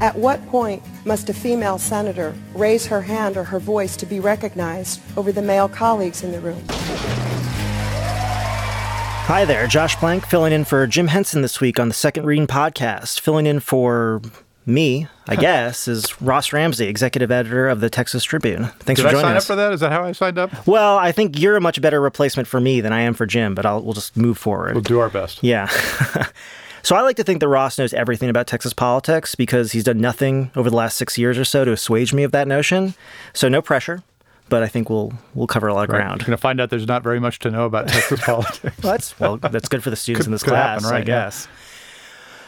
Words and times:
At 0.00 0.16
what 0.16 0.44
point 0.48 0.82
must 1.04 1.30
a 1.30 1.34
female 1.34 1.78
senator 1.78 2.34
raise 2.54 2.86
her 2.86 3.00
hand 3.02 3.36
or 3.36 3.44
her 3.44 3.58
voice 3.58 3.96
to 3.96 4.06
be 4.06 4.20
recognized 4.20 5.00
over 5.16 5.30
the 5.32 5.42
male 5.42 5.68
colleagues 5.68 6.22
in 6.22 6.32
the 6.32 6.40
room? 6.40 6.62
Hi 9.26 9.44
there, 9.46 9.66
Josh 9.66 9.96
Blank 9.96 10.26
filling 10.26 10.52
in 10.52 10.64
for 10.64 10.86
Jim 10.86 11.06
Henson 11.08 11.42
this 11.42 11.60
week 11.60 11.80
on 11.80 11.88
the 11.88 11.94
Second 11.94 12.26
Reading 12.26 12.46
Podcast. 12.46 13.20
Filling 13.20 13.46
in 13.46 13.58
for 13.60 14.20
me, 14.66 15.06
I 15.26 15.36
guess, 15.40 15.88
is 15.88 16.20
Ross 16.20 16.52
Ramsey, 16.52 16.86
executive 16.88 17.30
editor 17.30 17.68
of 17.68 17.80
the 17.80 17.88
Texas 17.88 18.22
Tribune. 18.24 18.64
Thanks 18.80 19.00
Did 19.00 19.04
for 19.04 19.08
I 19.08 19.12
joining 19.12 19.26
sign 19.26 19.36
us. 19.36 19.44
up 19.44 19.46
for 19.46 19.56
that? 19.56 19.72
Is 19.72 19.80
that 19.80 19.92
how 19.92 20.04
I 20.04 20.12
signed 20.12 20.36
up? 20.36 20.66
Well, 20.66 20.98
I 20.98 21.12
think 21.12 21.38
you're 21.38 21.56
a 21.56 21.60
much 21.60 21.80
better 21.80 22.00
replacement 22.00 22.48
for 22.48 22.60
me 22.60 22.82
than 22.82 22.92
I 22.92 23.00
am 23.00 23.14
for 23.14 23.24
Jim, 23.24 23.54
but 23.54 23.64
I'll, 23.64 23.82
we'll 23.82 23.94
just 23.94 24.14
move 24.16 24.36
forward. 24.36 24.74
We'll 24.74 24.82
do 24.82 24.98
our 24.98 25.08
best. 25.08 25.42
Yeah. 25.42 25.70
so 26.84 26.94
I 26.94 27.00
like 27.00 27.16
to 27.16 27.24
think 27.24 27.40
that 27.40 27.48
Ross 27.48 27.76
knows 27.78 27.92
everything 27.92 28.28
about 28.30 28.46
Texas 28.46 28.72
politics 28.72 29.34
because 29.34 29.72
he's 29.72 29.82
done 29.84 29.98
nothing 30.00 30.52
over 30.54 30.70
the 30.70 30.76
last 30.76 30.96
six 30.96 31.18
years 31.18 31.36
or 31.38 31.44
so 31.44 31.64
to 31.64 31.72
assuage 31.72 32.12
me 32.12 32.22
of 32.22 32.30
that 32.32 32.46
notion. 32.46 32.94
So 33.32 33.48
no 33.48 33.60
pressure, 33.60 34.02
but 34.48 34.62
I 34.62 34.68
think 34.68 34.88
we'll 34.88 35.12
we'll 35.34 35.46
cover 35.48 35.66
a 35.66 35.74
lot 35.74 35.84
of 35.84 35.90
Right. 35.90 35.98
ground. 35.98 36.20
You're 36.20 36.26
going 36.26 36.36
to 36.36 36.40
find 36.40 36.60
out 36.60 36.70
there's 36.70 36.86
not 36.86 37.02
very 37.02 37.18
much 37.18 37.40
to 37.40 37.50
know 37.50 37.64
about 37.64 37.88
Texas 37.88 38.20
politics. 38.24 38.76
Well, 38.82 38.92
that's 38.92 39.18
well, 39.18 39.36
that's 39.38 39.68
good 39.68 39.82
for 39.82 39.90
the 39.90 39.96
students 39.96 40.26
Could- 40.26 40.28
in 40.28 40.32
this 40.32 40.42
class, 40.44 40.82
happen, 40.82 40.86
I 40.86 40.98
right, 41.00 41.08
yeah. 41.08 41.24
guess. 41.24 41.48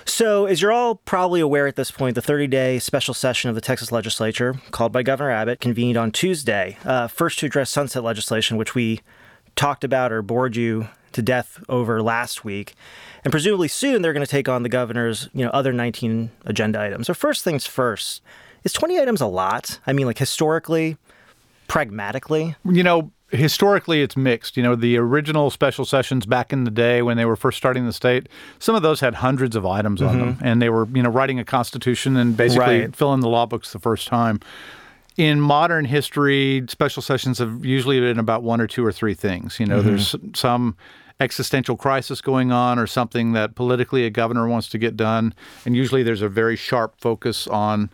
So, 0.08 0.46
as 0.46 0.62
you're 0.62 0.70
all 0.70 0.94
probably 0.94 1.40
aware 1.40 1.66
at 1.66 1.74
this 1.74 1.90
point, 1.90 2.14
the 2.14 2.22
30-day 2.22 2.78
special 2.78 3.12
session 3.12 3.48
of 3.50 3.56
the 3.56 3.60
Texas 3.60 3.90
Legislature, 3.90 4.54
called 4.70 4.92
by 4.92 5.02
Governor 5.02 5.32
Abbott, 5.32 5.58
convened 5.60 5.96
on 5.96 6.12
Tuesday, 6.12 6.78
uh, 6.84 7.08
first 7.08 7.40
to 7.40 7.46
address 7.46 7.70
sunset 7.70 8.04
legislation, 8.04 8.56
which 8.56 8.76
we 8.76 9.00
talked 9.56 9.84
about 9.84 10.12
or 10.12 10.22
bored 10.22 10.54
you 10.56 10.88
to 11.12 11.22
death 11.22 11.62
over 11.68 12.02
last 12.02 12.44
week, 12.44 12.74
and 13.24 13.32
presumably 13.32 13.68
soon 13.68 14.02
they're 14.02 14.12
going 14.12 14.24
to 14.24 14.30
take 14.30 14.48
on 14.48 14.62
the 14.62 14.68
governor's, 14.68 15.28
you 15.32 15.44
know, 15.44 15.50
other 15.50 15.72
19 15.72 16.30
agenda 16.44 16.80
items. 16.80 17.06
So, 17.06 17.14
first 17.14 17.42
things 17.42 17.66
first, 17.66 18.22
is 18.64 18.72
20 18.72 19.00
items 19.00 19.20
a 19.20 19.26
lot? 19.26 19.80
I 19.86 19.92
mean, 19.92 20.06
like 20.06 20.18
historically, 20.18 20.96
pragmatically, 21.68 22.54
you 22.64 22.82
know, 22.82 23.10
historically 23.30 24.02
it's 24.02 24.16
mixed. 24.16 24.56
You 24.56 24.62
know, 24.62 24.74
the 24.76 24.96
original 24.98 25.50
special 25.50 25.84
sessions 25.84 26.26
back 26.26 26.52
in 26.52 26.64
the 26.64 26.70
day 26.70 27.02
when 27.02 27.16
they 27.16 27.24
were 27.24 27.36
first 27.36 27.58
starting 27.58 27.86
the 27.86 27.92
state, 27.92 28.28
some 28.58 28.74
of 28.74 28.82
those 28.82 29.00
had 29.00 29.14
hundreds 29.14 29.56
of 29.56 29.64
items 29.66 30.02
on 30.02 30.16
mm-hmm. 30.16 30.26
them, 30.26 30.38
and 30.42 30.62
they 30.62 30.68
were, 30.68 30.86
you 30.92 31.02
know, 31.02 31.10
writing 31.10 31.38
a 31.38 31.44
constitution 31.44 32.16
and 32.16 32.36
basically 32.36 32.80
Right. 32.80 32.96
filling 32.96 33.20
the 33.20 33.28
law 33.28 33.46
books 33.46 33.72
the 33.72 33.78
first 33.78 34.06
time. 34.08 34.40
In 35.16 35.40
modern 35.40 35.86
history, 35.86 36.64
special 36.68 37.02
sessions 37.02 37.38
have 37.38 37.64
usually 37.64 38.00
been 38.00 38.18
about 38.18 38.42
one 38.42 38.60
or 38.60 38.66
two 38.66 38.84
or 38.84 38.92
three 38.92 39.14
things. 39.14 39.58
You 39.58 39.66
know, 39.66 39.80
there's 39.80 40.12
mm-hmm. 40.12 40.34
some 40.34 40.76
existential 41.20 41.76
crisis 41.76 42.20
going 42.20 42.52
on 42.52 42.78
or 42.78 42.86
something 42.86 43.32
that 43.32 43.54
politically 43.54 44.04
a 44.04 44.10
governor 44.10 44.46
wants 44.46 44.68
to 44.68 44.78
get 44.78 44.96
done, 44.96 45.34
and 45.64 45.74
usually 45.74 46.02
there's 46.02 46.22
a 46.22 46.28
very 46.28 46.56
sharp 46.56 47.00
focus 47.00 47.46
on 47.46 47.90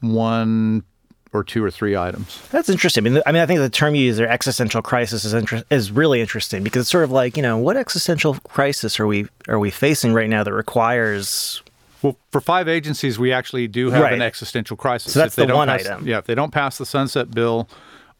one 0.00 0.84
or 1.32 1.44
two 1.44 1.62
or 1.62 1.70
three 1.70 1.96
items. 1.96 2.40
That's 2.50 2.68
interesting. 2.68 3.06
I 3.06 3.10
mean, 3.10 3.22
I 3.26 3.32
mean, 3.32 3.42
I 3.42 3.46
think 3.46 3.60
the 3.60 3.68
term 3.68 3.94
you 3.94 4.04
use 4.04 4.16
there, 4.16 4.28
existential 4.28 4.82
crisis, 4.82 5.24
is 5.24 5.34
inter- 5.34 5.64
is 5.70 5.90
really 5.90 6.20
interesting 6.20 6.62
because 6.62 6.82
it's 6.82 6.90
sort 6.90 7.04
of 7.04 7.10
like 7.10 7.36
you 7.36 7.42
know, 7.42 7.58
what 7.58 7.76
existential 7.76 8.34
crisis 8.44 8.98
are 9.00 9.06
we 9.06 9.26
are 9.48 9.58
we 9.58 9.70
facing 9.70 10.12
right 10.12 10.28
now 10.28 10.44
that 10.44 10.52
requires? 10.52 11.62
Well, 12.02 12.16
for 12.30 12.40
five 12.40 12.68
agencies, 12.68 13.18
we 13.18 13.32
actually 13.32 13.66
do 13.68 13.90
have 13.90 14.02
Right. 14.02 14.12
an 14.12 14.22
existential 14.22 14.76
crisis. 14.76 15.12
So 15.12 15.18
that's 15.20 15.32
If 15.32 15.36
they 15.36 15.42
the 15.42 15.48
don't 15.48 15.56
one 15.56 15.68
pass- 15.68 15.86
item. 15.86 16.06
Yeah, 16.06 16.18
if 16.18 16.26
they 16.26 16.34
don't 16.34 16.52
pass 16.52 16.78
the 16.78 16.86
sunset 16.86 17.30
bill, 17.32 17.68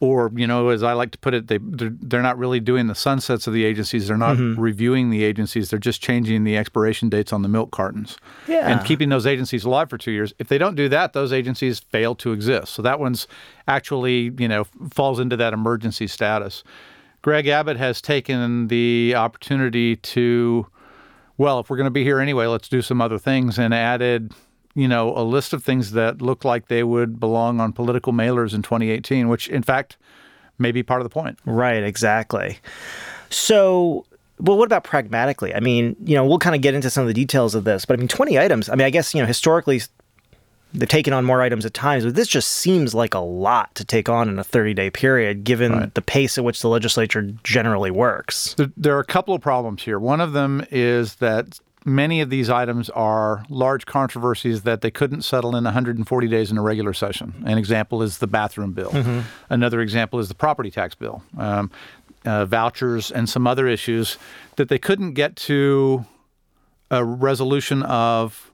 or 0.00 0.30
you 0.36 0.46
know, 0.46 0.68
as 0.68 0.84
I 0.84 0.92
like 0.92 1.10
to 1.10 1.18
put 1.18 1.34
it, 1.34 1.48
they 1.48 1.58
they're, 1.60 1.90
they're 2.00 2.22
not 2.22 2.38
really 2.38 2.60
doing 2.60 2.86
the 2.86 2.94
sunsets 2.94 3.46
of 3.48 3.52
the 3.52 3.64
agencies. 3.64 4.06
They're 4.06 4.16
not 4.16 4.36
Mm-hmm. 4.36 4.60
reviewing 4.60 5.10
the 5.10 5.24
agencies. 5.24 5.70
They're 5.70 5.78
just 5.80 6.00
changing 6.00 6.44
the 6.44 6.56
expiration 6.56 7.08
dates 7.08 7.32
on 7.32 7.42
the 7.42 7.48
milk 7.48 7.72
cartons 7.72 8.16
Yeah. 8.46 8.68
and 8.70 8.84
keeping 8.86 9.08
those 9.08 9.26
agencies 9.26 9.64
alive 9.64 9.90
for 9.90 9.98
two 9.98 10.12
years. 10.12 10.32
If 10.38 10.46
they 10.48 10.56
don't 10.58 10.76
do 10.76 10.88
that, 10.90 11.14
those 11.14 11.32
agencies 11.32 11.80
fail 11.80 12.14
to 12.16 12.30
exist. 12.32 12.74
So 12.74 12.82
that 12.82 13.00
one's 13.00 13.26
actually 13.66 14.32
you 14.38 14.46
know 14.48 14.64
falls 14.92 15.18
into 15.20 15.36
that 15.36 15.52
emergency 15.52 16.06
status. 16.06 16.62
Greg 17.22 17.48
Abbott 17.48 17.76
has 17.76 18.00
taken 18.00 18.68
the 18.68 19.14
opportunity 19.16 19.96
to 19.96 20.66
well, 21.38 21.60
if 21.60 21.70
we're 21.70 21.76
going 21.76 21.86
to 21.86 21.90
be 21.90 22.04
here 22.04 22.20
anyway, 22.20 22.46
let's 22.46 22.68
do 22.68 22.82
some 22.82 23.00
other 23.00 23.18
things 23.18 23.58
and 23.58 23.72
added, 23.72 24.32
you 24.74 24.88
know, 24.88 25.16
a 25.16 25.22
list 25.22 25.52
of 25.52 25.62
things 25.62 25.92
that 25.92 26.20
look 26.20 26.44
like 26.44 26.68
they 26.68 26.82
would 26.82 27.18
belong 27.18 27.60
on 27.60 27.72
political 27.72 28.12
mailers 28.12 28.52
in 28.52 28.62
2018, 28.62 29.28
which 29.28 29.48
in 29.48 29.62
fact 29.62 29.96
may 30.58 30.72
be 30.72 30.82
part 30.82 31.00
of 31.00 31.04
the 31.04 31.10
point. 31.10 31.38
Right, 31.46 31.82
exactly. 31.82 32.58
So, 33.30 34.04
well, 34.40 34.58
what 34.58 34.66
about 34.66 34.84
pragmatically? 34.84 35.54
I 35.54 35.60
mean, 35.60 35.96
you 36.04 36.16
know, 36.16 36.26
we'll 36.26 36.38
kind 36.38 36.56
of 36.56 36.62
get 36.62 36.74
into 36.74 36.90
some 36.90 37.02
of 37.02 37.08
the 37.08 37.14
details 37.14 37.54
of 37.54 37.64
this, 37.64 37.84
but 37.84 37.94
I 37.94 37.96
mean, 37.98 38.08
twenty 38.08 38.38
items. 38.38 38.68
I 38.68 38.74
mean, 38.74 38.86
I 38.86 38.90
guess 38.90 39.14
you 39.14 39.20
know, 39.20 39.26
historically, 39.26 39.80
they've 40.74 40.88
taken 40.88 41.12
on 41.12 41.24
more 41.24 41.42
items 41.42 41.64
at 41.64 41.74
times, 41.74 42.04
but 42.04 42.14
this 42.14 42.28
just 42.28 42.50
seems 42.50 42.94
like 42.94 43.14
a 43.14 43.18
lot 43.20 43.74
to 43.76 43.84
take 43.84 44.08
on 44.08 44.28
in 44.28 44.38
a 44.38 44.44
thirty-day 44.44 44.90
period, 44.90 45.44
given 45.44 45.90
the 45.94 46.02
pace 46.02 46.38
at 46.38 46.44
which 46.44 46.60
the 46.60 46.68
legislature 46.68 47.22
generally 47.42 47.90
works. 47.90 48.54
There, 48.76 48.96
are 48.96 49.00
a 49.00 49.04
couple 49.04 49.34
of 49.34 49.40
problems 49.40 49.82
here. 49.82 49.98
One 49.98 50.20
of 50.20 50.32
them 50.32 50.64
is 50.70 51.16
that 51.16 51.58
many 51.84 52.20
of 52.20 52.30
these 52.30 52.50
items 52.50 52.90
are 52.90 53.44
large 53.48 53.86
controversies 53.86 54.62
that 54.62 54.82
they 54.82 54.90
couldn't 54.90 55.22
settle 55.22 55.56
in 55.56 55.64
140 55.64 56.28
days 56.28 56.50
in 56.50 56.58
a 56.58 56.62
regular 56.62 56.92
session. 56.92 57.32
An 57.46 57.56
example 57.56 58.02
is 58.02 58.18
the 58.18 58.26
bathroom 58.26 58.72
bill. 58.72 58.92
Another 59.48 59.80
example 59.80 60.18
is 60.18 60.28
the 60.28 60.34
property 60.34 60.70
tax 60.70 60.94
bill, 60.94 61.22
um, 61.38 61.70
uh, 62.24 62.44
vouchers, 62.44 63.10
and 63.10 63.28
some 63.28 63.46
other 63.46 63.66
issues 63.66 64.18
that 64.56 64.68
they 64.68 64.78
couldn't 64.78 65.14
get 65.14 65.36
to 65.36 66.04
a 66.90 67.04
resolution 67.04 67.82
of 67.84 68.47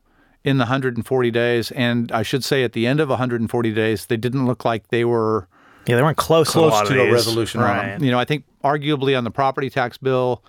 in 0.45 0.59
the 0.59 0.63
140 0.65 1.31
days. 1.31 1.71
And 1.73 2.13
I 2.13 2.23
should 2.23 2.45
say, 2.45 2.63
at 2.65 2.73
the 2.75 2.87
end 2.87 3.01
of 3.01 3.09
140 3.09 3.73
days, 3.73 4.07
they 4.07 4.17
didn't 4.17 4.47
look 4.47 4.65
like 4.65 4.89
they 4.89 5.05
were 5.05 5.49
Yeah, 5.87 5.97
they 5.97 6.03
weren't 6.03 6.19
close, 6.19 6.53
to 6.53 6.59
a 6.59 6.61
close 6.63 6.73
lot 6.73 6.87
to 6.87 7.01
a 7.01 7.13
resolution 7.13 7.61
on 7.61 7.67
right? 7.69 8.01
You 8.01 8.11
know, 8.11 8.19
I 8.19 8.25
think 8.25 8.45
arguably 8.63 9.17
on 9.17 9.25
the 9.25 9.31
property 9.31 9.71
tax 9.71 9.97
bill, 9.99 10.43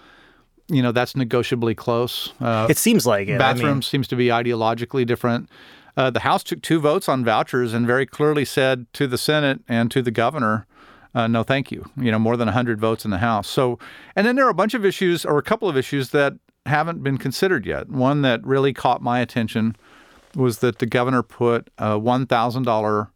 you 0.67 0.81
know, 0.81 0.91
that's 0.91 1.15
negotiably 1.15 1.75
close. 1.75 2.33
Uh, 2.41 2.67
It 2.69 2.77
seems 2.77 3.05
like 3.05 3.27
it. 3.27 3.41
I 3.41 3.53
mean- 3.53 3.81
seems 3.81 4.07
to 4.09 4.15
be 4.15 4.27
ideologically 4.27 5.05
different. 5.05 5.49
Uh, 5.97 6.09
the 6.09 6.19
House 6.21 6.43
took 6.43 6.61
two 6.61 6.81
votes 6.81 7.07
on 7.07 7.23
vouchers 7.23 7.73
and 7.73 7.87
very 7.87 8.05
clearly 8.05 8.43
said 8.43 8.85
to 8.93 9.07
the 9.07 9.17
Senate 9.17 9.61
and 9.69 9.89
to 9.91 10.01
the 10.01 10.11
governor, 10.11 10.67
uh, 11.13 11.27
no, 11.27 11.41
thank 11.43 11.71
you. 11.71 11.89
You 11.95 12.11
know, 12.11 12.19
more 12.19 12.35
than 12.35 12.47
100 12.47 12.81
votes 12.81 13.05
in 13.05 13.11
the 13.11 13.19
House. 13.19 13.47
So, 13.47 13.79
and 14.13 14.27
then 14.27 14.35
there 14.35 14.45
are 14.45 14.49
a 14.49 14.53
bunch 14.55 14.73
of 14.73 14.83
issues 14.83 15.23
or 15.23 15.37
a 15.37 15.43
couple 15.43 15.69
of 15.69 15.77
issues 15.77 16.09
that 16.09 16.33
haven't 16.65 17.01
been 17.03 17.17
considered 17.17 17.65
yet. 17.65 17.87
One 17.89 18.23
that 18.23 18.43
really 18.45 18.73
caught 18.73 19.01
my 19.01 19.19
attention 19.19 19.77
was 20.35 20.59
that 20.59 20.79
the 20.79 20.85
governor 20.85 21.23
put 21.23 21.69
a 21.77 21.99
$1,000 21.99 23.07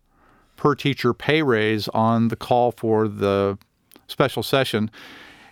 per 0.56 0.75
teacher 0.75 1.13
pay 1.13 1.41
raise 1.41 1.88
on 1.90 2.28
the 2.28 2.35
call 2.35 2.72
for 2.72 3.07
the 3.07 3.57
special 4.07 4.44
session. 4.44 4.91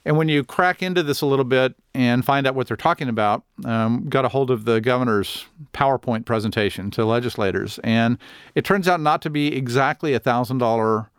And 0.06 0.18
when 0.18 0.30
you 0.30 0.44
crack 0.44 0.82
into 0.82 1.04
this 1.04 1.22
a 1.22 1.26
little 1.26 1.46
bit 1.46 1.76
and 1.94 2.24
find 2.24 2.48
out 2.48 2.56
what 2.56 2.68
they're 2.68 2.78
talking 2.78 3.10
about, 3.10 3.44
um, 3.66 4.08
got 4.08 4.24
a 4.24 4.30
hold 4.30 4.50
of 4.50 4.64
the 4.64 4.80
governor's 4.80 5.46
PowerPoint 5.74 6.26
presentation 6.26 6.90
to 6.92 7.04
legislators, 7.06 7.78
and 7.84 8.18
it 8.56 8.64
turns 8.64 8.88
out 8.88 9.02
not 9.02 9.22
to 9.24 9.30
be 9.30 9.54
exactly 9.54 10.14
a 10.14 10.20
thousand 10.20 10.60
dollar 10.60 11.10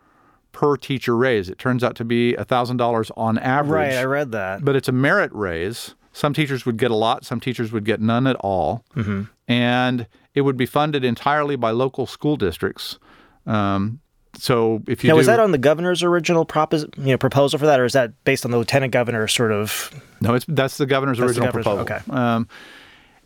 per 0.52 0.76
teacher 0.78 1.16
raise. 1.16 1.50
It 1.50 1.58
turns 1.58 1.84
out 1.84 1.96
to 1.96 2.04
be 2.04 2.34
thousand 2.34 2.78
dollars 2.78 3.10
on 3.14 3.38
average. 3.38 3.92
Right, 3.92 3.98
I 3.98 4.04
read 4.04 4.32
that. 4.32 4.64
But 4.64 4.74
it's 4.74 4.88
a 4.88 4.92
merit 4.92 5.30
raise. 5.34 5.94
Some 6.18 6.34
teachers 6.34 6.66
would 6.66 6.76
get 6.78 6.90
a 6.90 6.96
lot. 6.96 7.24
Some 7.24 7.38
teachers 7.38 7.70
would 7.70 7.84
get 7.84 8.00
none 8.00 8.26
at 8.26 8.34
all, 8.40 8.84
Mm-hmm. 8.96 9.22
and 9.46 10.06
it 10.34 10.40
would 10.42 10.56
be 10.56 10.66
funded 10.66 11.04
entirely 11.04 11.54
by 11.56 11.70
local 11.70 12.06
school 12.06 12.36
districts. 12.36 12.98
Um, 13.46 14.00
so 14.34 14.82
if 14.88 15.02
you 15.04 15.08
Now, 15.08 15.14
do, 15.14 15.18
was 15.18 15.26
that 15.26 15.38
on 15.40 15.52
the 15.52 15.58
governor's 15.58 16.02
original 16.02 16.44
propos- 16.44 16.86
you 16.96 17.12
know, 17.12 17.18
proposal 17.18 17.58
for 17.58 17.66
that, 17.66 17.78
or 17.80 17.84
is 17.84 17.92
that 17.92 18.12
based 18.24 18.44
on 18.44 18.50
the 18.50 18.58
lieutenant 18.58 18.92
governor 18.92 19.26
sort 19.28 19.52
of? 19.52 19.90
No, 20.20 20.34
it's 20.34 20.44
that's 20.48 20.76
the 20.76 20.86
governor's 20.86 21.18
That's 21.18 21.34
the 21.36 21.40
original 21.44 21.62
governor's- 21.62 21.86
proposal. 21.86 22.14
okay. 22.16 22.34
Um, 22.36 22.48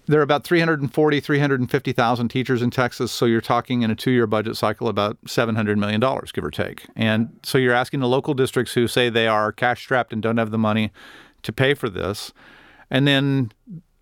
there 0.06 0.18
are 0.20 0.22
about 0.24 0.44
340, 0.44 1.20
350,000 1.20 2.28
teachers 2.28 2.60
in 2.60 2.70
Texas, 2.70 3.10
so 3.12 3.24
you're 3.24 3.40
talking 3.40 3.82
in 3.82 3.90
a 3.90 3.94
two-year 3.94 4.26
budget 4.26 4.56
cycle 4.56 4.88
about 4.88 5.16
700 5.26 5.78
million 5.78 6.00
dollars, 6.00 6.30
give 6.32 6.44
or 6.44 6.50
take. 6.50 6.86
And 6.96 7.38
so 7.42 7.56
you're 7.56 7.72
asking 7.74 8.00
the 8.00 8.08
local 8.08 8.34
districts 8.34 8.74
who 8.74 8.86
say 8.88 9.08
they 9.08 9.26
are 9.28 9.50
cash-strapped 9.52 10.12
and 10.12 10.20
don't 10.20 10.36
have 10.38 10.50
the 10.50 10.58
money 10.58 10.90
to 11.42 11.52
pay 11.52 11.72
for 11.74 11.88
this, 11.88 12.32
and 12.92 13.08
then 13.08 13.50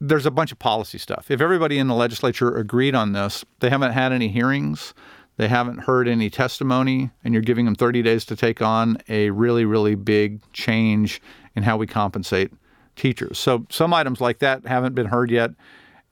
there's 0.01 0.27
a 0.27 0.31
bunch 0.31 0.51
of 0.51 0.59
policy 0.59 0.99
stuff. 0.99 1.31
If 1.31 1.41
everybody 1.41 1.79
in 1.79 1.87
the 1.87 1.95
legislature 1.95 2.57
agreed 2.57 2.95
on 2.95 3.13
this, 3.13 3.45
they 3.61 3.71
haven't 3.71 3.93
had 3.93 4.13
any 4.13 4.29
hearings. 4.29 4.93
they 5.37 5.49
haven't 5.49 5.79
heard 5.79 6.07
any 6.07 6.29
testimony, 6.29 7.11
and 7.25 7.33
you're 7.33 7.43
giving 7.43 7.65
them 7.65 7.75
30 7.75 8.03
days 8.03 8.27
to 8.27 8.37
take 8.37 8.61
on 8.61 8.99
a 9.09 9.31
really, 9.31 9.65
really 9.65 9.95
big 9.95 10.41
change 10.53 11.23
in 11.57 11.63
how 11.63 11.79
we 11.79 11.87
compensate 11.87 12.53
teachers. 12.95 13.39
So 13.39 13.65
some 13.71 13.95
items 13.95 14.21
like 14.21 14.41
that 14.41 14.67
haven't 14.67 14.95
been 14.95 15.07
heard 15.07 15.31
yet 15.31 15.53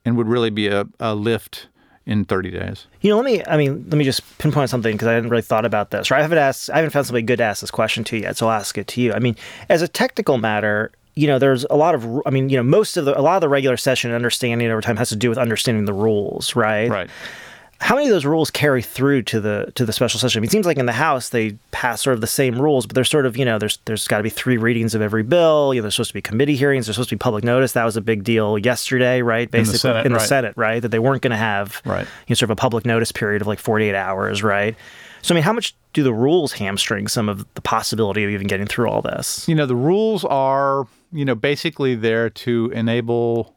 and 0.03 0.17
would 0.17 0.27
really 0.27 0.49
be 0.49 0.67
a, 0.67 0.87
a 0.99 1.13
lift 1.13 1.67
in 2.07 2.25
30 2.25 2.49
days. 2.49 2.87
You 3.01 3.11
know, 3.11 3.17
let 3.17 3.25
me, 3.25 3.43
I 3.45 3.55
mean, 3.55 3.85
let 3.89 3.97
me 3.97 4.03
just 4.03 4.39
pinpoint 4.39 4.71
something 4.71 4.95
because 4.95 5.07
I 5.07 5.13
hadn't 5.13 5.29
really 5.29 5.43
thought 5.43 5.65
about 5.65 5.91
this, 5.91 6.09
or 6.09 6.15
I 6.15 6.21
haven't 6.21 6.39
asked, 6.39 6.71
I 6.71 6.77
haven't 6.77 6.89
found 6.89 7.05
somebody 7.05 7.23
good 7.23 7.37
to 7.37 7.43
ask 7.43 7.61
this 7.61 7.69
question 7.69 8.03
to 8.05 8.17
yet, 8.17 8.37
so 8.37 8.47
I'll 8.47 8.59
ask 8.59 8.77
it 8.79 8.87
to 8.87 9.01
you. 9.01 9.13
I 9.13 9.19
mean, 9.19 9.35
as 9.67 9.83
a 9.83 9.87
technical 9.87 10.39
matter, 10.39 10.91
you 11.19 11.27
know, 11.27 11.37
there's 11.37 11.65
a 11.69 11.75
lot 11.75 11.95
of, 11.95 12.21
I 12.25 12.29
mean, 12.29 12.49
you 12.49 12.57
know, 12.57 12.63
most 12.63 12.95
of 12.97 13.05
the, 13.05 13.19
a 13.19 13.21
lot 13.21 13.35
of 13.35 13.41
the 13.41 13.49
regular 13.49 13.75
session 13.77 14.11
understanding 14.11 14.69
over 14.69 14.81
time 14.81 14.97
has 14.97 15.09
to 15.09 15.15
do 15.15 15.27
with 15.29 15.37
understanding 15.37 15.85
the 15.85 15.93
rules, 15.93 16.55
right? 16.55 16.89
Right. 16.89 17.09
How 17.81 17.95
many 17.95 18.07
of 18.07 18.11
those 18.13 18.25
rules 18.25 18.51
carry 18.51 18.81
through 18.81 19.21
to 19.23 19.39
the 19.39 19.71
to 19.75 19.85
the 19.85 19.93
special 19.93 20.19
session? 20.19 20.39
I 20.39 20.41
mean, 20.41 20.47
it 20.49 20.51
seems 20.51 20.65
like 20.65 20.77
in 20.77 20.85
the 20.85 20.91
House 20.91 21.29
they 21.29 21.57
pass 21.71 22.01
sort 22.01 22.13
of 22.13 22.19
the 22.19 22.27
same 22.27 22.61
rules, 22.61 22.85
but 22.85 22.93
there's 22.93 23.09
sort 23.09 23.25
of 23.25 23.37
you 23.37 23.45
know 23.45 23.57
there's 23.57 23.79
there's 23.85 24.05
got 24.05 24.17
to 24.17 24.23
be 24.23 24.29
three 24.29 24.57
readings 24.57 24.95
of 24.95 25.01
every 25.01 25.23
bill. 25.23 25.73
You 25.73 25.79
know, 25.79 25.83
there's 25.83 25.95
supposed 25.95 26.09
to 26.09 26.13
be 26.13 26.21
committee 26.21 26.57
hearings. 26.57 26.87
There's 26.87 26.97
supposed 26.97 27.09
to 27.11 27.15
be 27.15 27.19
public 27.19 27.45
notice. 27.45 27.71
That 27.71 27.85
was 27.85 27.95
a 27.95 28.01
big 28.01 28.25
deal 28.25 28.57
yesterday, 28.57 29.21
right? 29.21 29.49
Basically, 29.49 29.77
Senate, 29.79 30.05
in 30.05 30.11
the 30.11 30.17
right. 30.19 30.27
Senate, 30.27 30.53
right? 30.57 30.81
That 30.81 30.89
they 30.89 30.99
weren't 30.99 31.21
going 31.21 31.31
to 31.31 31.37
have 31.37 31.81
Right. 31.85 32.05
you 32.05 32.31
know, 32.31 32.35
sort 32.35 32.47
of 32.49 32.51
a 32.51 32.55
public 32.57 32.85
notice 32.85 33.13
period 33.13 33.41
of 33.41 33.47
like 33.47 33.59
48 33.59 33.95
hours, 33.95 34.43
right? 34.43 34.75
So 35.21 35.33
I 35.33 35.35
mean, 35.35 35.43
how 35.43 35.53
much 35.53 35.73
do 35.93 36.03
the 36.03 36.13
rules 36.13 36.51
hamstring 36.53 37.07
some 37.07 37.29
of 37.29 37.45
the 37.53 37.61
possibility 37.61 38.25
of 38.25 38.29
even 38.29 38.47
getting 38.47 38.67
through 38.67 38.89
all 38.89 39.01
this? 39.01 39.47
You 39.47 39.55
know, 39.55 39.65
the 39.65 39.75
rules 39.75 40.25
are, 40.25 40.85
you 41.11 41.25
know, 41.25 41.35
basically 41.35 41.95
there 41.95 42.29
to 42.29 42.71
enable 42.73 43.55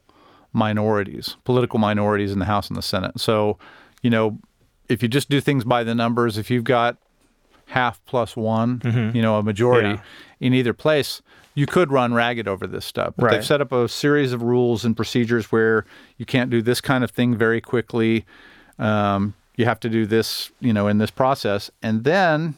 minorities, 0.52 1.36
political 1.44 1.78
minorities 1.78 2.32
in 2.32 2.38
the 2.38 2.44
House 2.44 2.68
and 2.68 2.76
the 2.76 2.82
Senate. 2.82 3.18
So, 3.20 3.58
you 4.02 4.10
know, 4.10 4.38
if 4.88 5.02
you 5.02 5.08
just 5.08 5.28
do 5.30 5.40
things 5.40 5.64
by 5.64 5.84
the 5.84 5.94
numbers, 5.94 6.36
if 6.38 6.50
you've 6.50 6.64
got 6.64 6.96
half 7.66 8.04
plus 8.04 8.36
one, 8.36 8.82
you 9.14 9.22
know, 9.22 9.36
a 9.38 9.42
majority 9.42 9.90
Yeah. 9.90 10.00
in 10.40 10.52
either 10.54 10.72
place, 10.74 11.22
you 11.54 11.66
could 11.66 11.90
run 11.90 12.12
ragged 12.12 12.46
over 12.48 12.66
this 12.66 12.84
stuff. 12.84 13.14
But 13.16 13.26
Right. 13.26 13.32
they've 13.36 13.44
set 13.46 13.60
up 13.60 13.72
a 13.72 13.88
series 13.88 14.32
of 14.32 14.42
rules 14.42 14.84
and 14.84 14.96
procedures 14.96 15.50
where 15.52 15.84
you 16.18 16.26
can't 16.26 16.50
do 16.50 16.60
this 16.62 16.80
kind 16.80 17.02
of 17.04 17.10
thing 17.10 17.36
very 17.36 17.60
quickly. 17.60 18.24
Um, 18.78 19.34
you 19.56 19.64
have 19.66 19.80
to 19.80 19.88
do 19.88 20.06
this, 20.06 20.50
you 20.60 20.72
know, 20.72 20.88
in 20.88 20.98
this 20.98 21.10
process. 21.10 21.70
And 21.82 22.04
then 22.04 22.54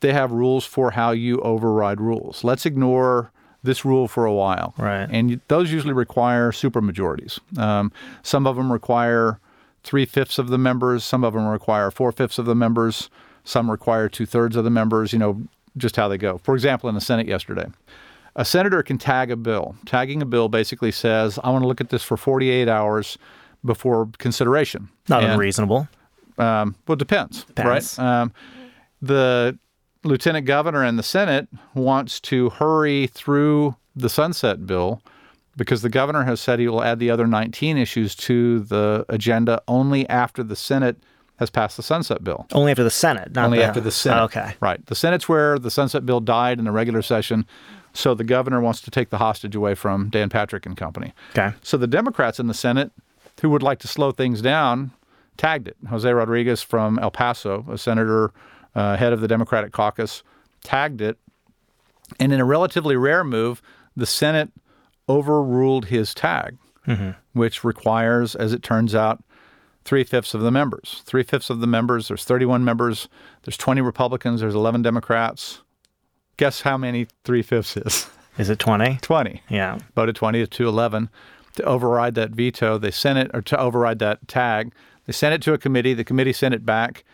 they 0.00 0.12
have 0.12 0.30
rules 0.32 0.64
for 0.64 0.92
how 0.92 1.10
you 1.12 1.40
override 1.40 2.00
rules. 2.00 2.44
Let's 2.44 2.66
ignore 2.66 3.30
this 3.66 3.84
rule 3.84 4.08
for 4.08 4.24
a 4.24 4.32
while. 4.32 4.72
Right. 4.78 5.06
And 5.10 5.40
those 5.48 5.70
usually 5.70 5.92
require 5.92 6.50
supermajorities. 6.52 7.38
Um, 7.58 7.92
some 8.22 8.46
of 8.46 8.56
them 8.56 8.72
require 8.72 9.38
three 9.84 10.06
fifths 10.06 10.38
of 10.38 10.48
the 10.48 10.58
members. 10.58 11.04
Some 11.04 11.22
of 11.24 11.34
them 11.34 11.46
require 11.46 11.90
four 11.90 12.10
fifths 12.12 12.38
of 12.38 12.46
the 12.46 12.54
members. 12.54 13.10
Some 13.44 13.70
require 13.70 14.08
two 14.08 14.24
thirds 14.26 14.56
of 14.56 14.64
the 14.64 14.70
members. 14.70 15.12
You 15.12 15.18
know, 15.18 15.42
just 15.76 15.96
how 15.96 16.08
they 16.08 16.16
go. 16.18 16.38
For 16.38 16.54
example, 16.54 16.88
in 16.88 16.94
the 16.94 17.00
Senate 17.00 17.28
yesterday, 17.28 17.66
a 18.34 18.44
senator 18.44 18.82
can 18.82 18.98
tag 18.98 19.30
a 19.30 19.36
bill. 19.36 19.76
Tagging 19.84 20.22
a 20.22 20.26
bill 20.26 20.48
basically 20.48 20.90
says, 20.90 21.38
"I 21.44 21.50
want 21.50 21.62
to 21.62 21.68
look 21.68 21.80
at 21.80 21.90
this 21.90 22.02
for 22.02 22.16
48 22.16 22.68
hours 22.68 23.18
before 23.64 24.08
consideration." 24.18 24.88
Not 25.08 25.22
And- 25.22 25.32
unreasonable. 25.34 25.86
um, 26.38 26.74
well, 26.88 26.94
it 26.94 26.98
depends, 26.98 27.44
Depends. 27.44 27.98
right? 27.98 28.04
Um, 28.22 28.32
the 29.02 29.58
lieutenant 30.06 30.46
governor 30.46 30.82
and 30.82 30.98
the 30.98 31.02
Senate 31.02 31.48
wants 31.74 32.20
to 32.20 32.50
hurry 32.50 33.08
through 33.08 33.76
the 33.94 34.08
sunset 34.08 34.66
bill 34.66 35.02
because 35.56 35.82
the 35.82 35.88
governor 35.88 36.24
has 36.24 36.40
said 36.40 36.58
he 36.58 36.68
will 36.68 36.82
add 36.82 36.98
the 36.98 37.10
other 37.10 37.26
19 37.26 37.78
issues 37.78 38.14
to 38.14 38.60
the 38.60 39.04
agenda 39.08 39.62
only 39.66 40.08
after 40.08 40.42
the 40.42 40.56
Senate 40.56 40.96
has 41.38 41.50
passed 41.50 41.76
the 41.76 41.82
sunset 41.82 42.24
bill. 42.24 42.46
Only 42.52 42.70
after 42.70 42.84
the 42.84 42.90
Senate, 42.90 43.34
not 43.34 43.46
Only 43.46 43.58
the, 43.58 43.64
after 43.64 43.80
the 43.80 43.90
Senate. 43.90 44.20
Oh, 44.20 44.24
okay. 44.24 44.54
Right. 44.60 44.84
The 44.86 44.94
Senate's 44.94 45.28
where 45.28 45.58
the 45.58 45.70
sunset 45.70 46.06
bill 46.06 46.20
died 46.20 46.58
in 46.58 46.64
the 46.64 46.72
regular 46.72 47.02
session. 47.02 47.46
So 47.92 48.14
the 48.14 48.24
governor 48.24 48.60
wants 48.60 48.80
to 48.82 48.90
take 48.90 49.10
the 49.10 49.18
hostage 49.18 49.54
away 49.54 49.74
from 49.74 50.10
Dan 50.10 50.28
Patrick 50.28 50.66
and 50.66 50.76
company. 50.76 51.12
Okay. 51.30 51.54
So 51.62 51.76
the 51.76 51.86
Democrats 51.86 52.38
in 52.38 52.46
the 52.46 52.54
Senate 52.54 52.90
who 53.40 53.50
would 53.50 53.62
like 53.62 53.78
to 53.80 53.88
slow 53.88 54.12
things 54.12 54.40
down 54.40 54.92
tagged 55.36 55.68
it. 55.68 55.76
Jose 55.88 56.10
Rodriguez 56.10 56.62
from 56.62 56.98
El 56.98 57.10
Paso, 57.10 57.64
a 57.70 57.76
senator, 57.76 58.32
uh, 58.76 58.96
head 58.96 59.12
of 59.12 59.20
the 59.20 59.26
Democratic 59.28 59.72
caucus, 59.72 60.22
tagged 60.62 61.00
it. 61.00 61.18
And 62.20 62.32
in 62.32 62.38
a 62.38 62.44
relatively 62.44 62.94
rare 62.94 63.24
move, 63.24 63.60
the 63.96 64.06
Senate 64.06 64.50
overruled 65.08 65.86
his 65.86 66.14
tag, 66.14 66.56
which 67.32 67.64
requires, 67.64 68.34
as 68.36 68.52
it 68.52 68.62
turns 68.62 68.94
out, 68.94 69.22
three 69.84 70.04
fifths 70.04 70.34
of 70.34 70.40
the 70.42 70.50
members. 70.50 71.02
Three 71.04 71.22
fifths 71.22 71.50
of 71.50 71.60
the 71.60 71.66
members. 71.66 72.08
There's 72.08 72.24
31 72.24 72.64
members. 72.64 73.08
There's 73.42 73.56
20 73.56 73.80
Republicans. 73.80 74.40
There's 74.40 74.54
11 74.54 74.82
Democrats. 74.82 75.62
Guess 76.36 76.60
how 76.62 76.76
many 76.76 77.06
three 77.24 77.42
fifths 77.42 77.76
is? 77.76 78.08
Is 78.38 78.50
it 78.50 78.58
20? 78.58 78.98
20 79.02 79.42
Yeah. 79.48 79.78
voted 79.94 80.14
20 80.16 80.46
to 80.46 80.68
11 80.68 81.08
to 81.54 81.62
override 81.64 82.14
that 82.16 82.30
veto. 82.32 82.78
They 82.78 82.90
sent 82.90 83.18
it, 83.18 83.30
or 83.32 83.40
to 83.42 83.58
override 83.58 83.98
that 84.00 84.28
tag. 84.28 84.72
They 85.06 85.12
sent 85.12 85.34
it 85.34 85.42
to 85.42 85.54
a 85.54 85.58
committee. 85.58 85.94
The 85.94 86.04
committee 86.04 86.32
sent 86.34 86.52
it 86.54 86.66
back. 86.66 87.04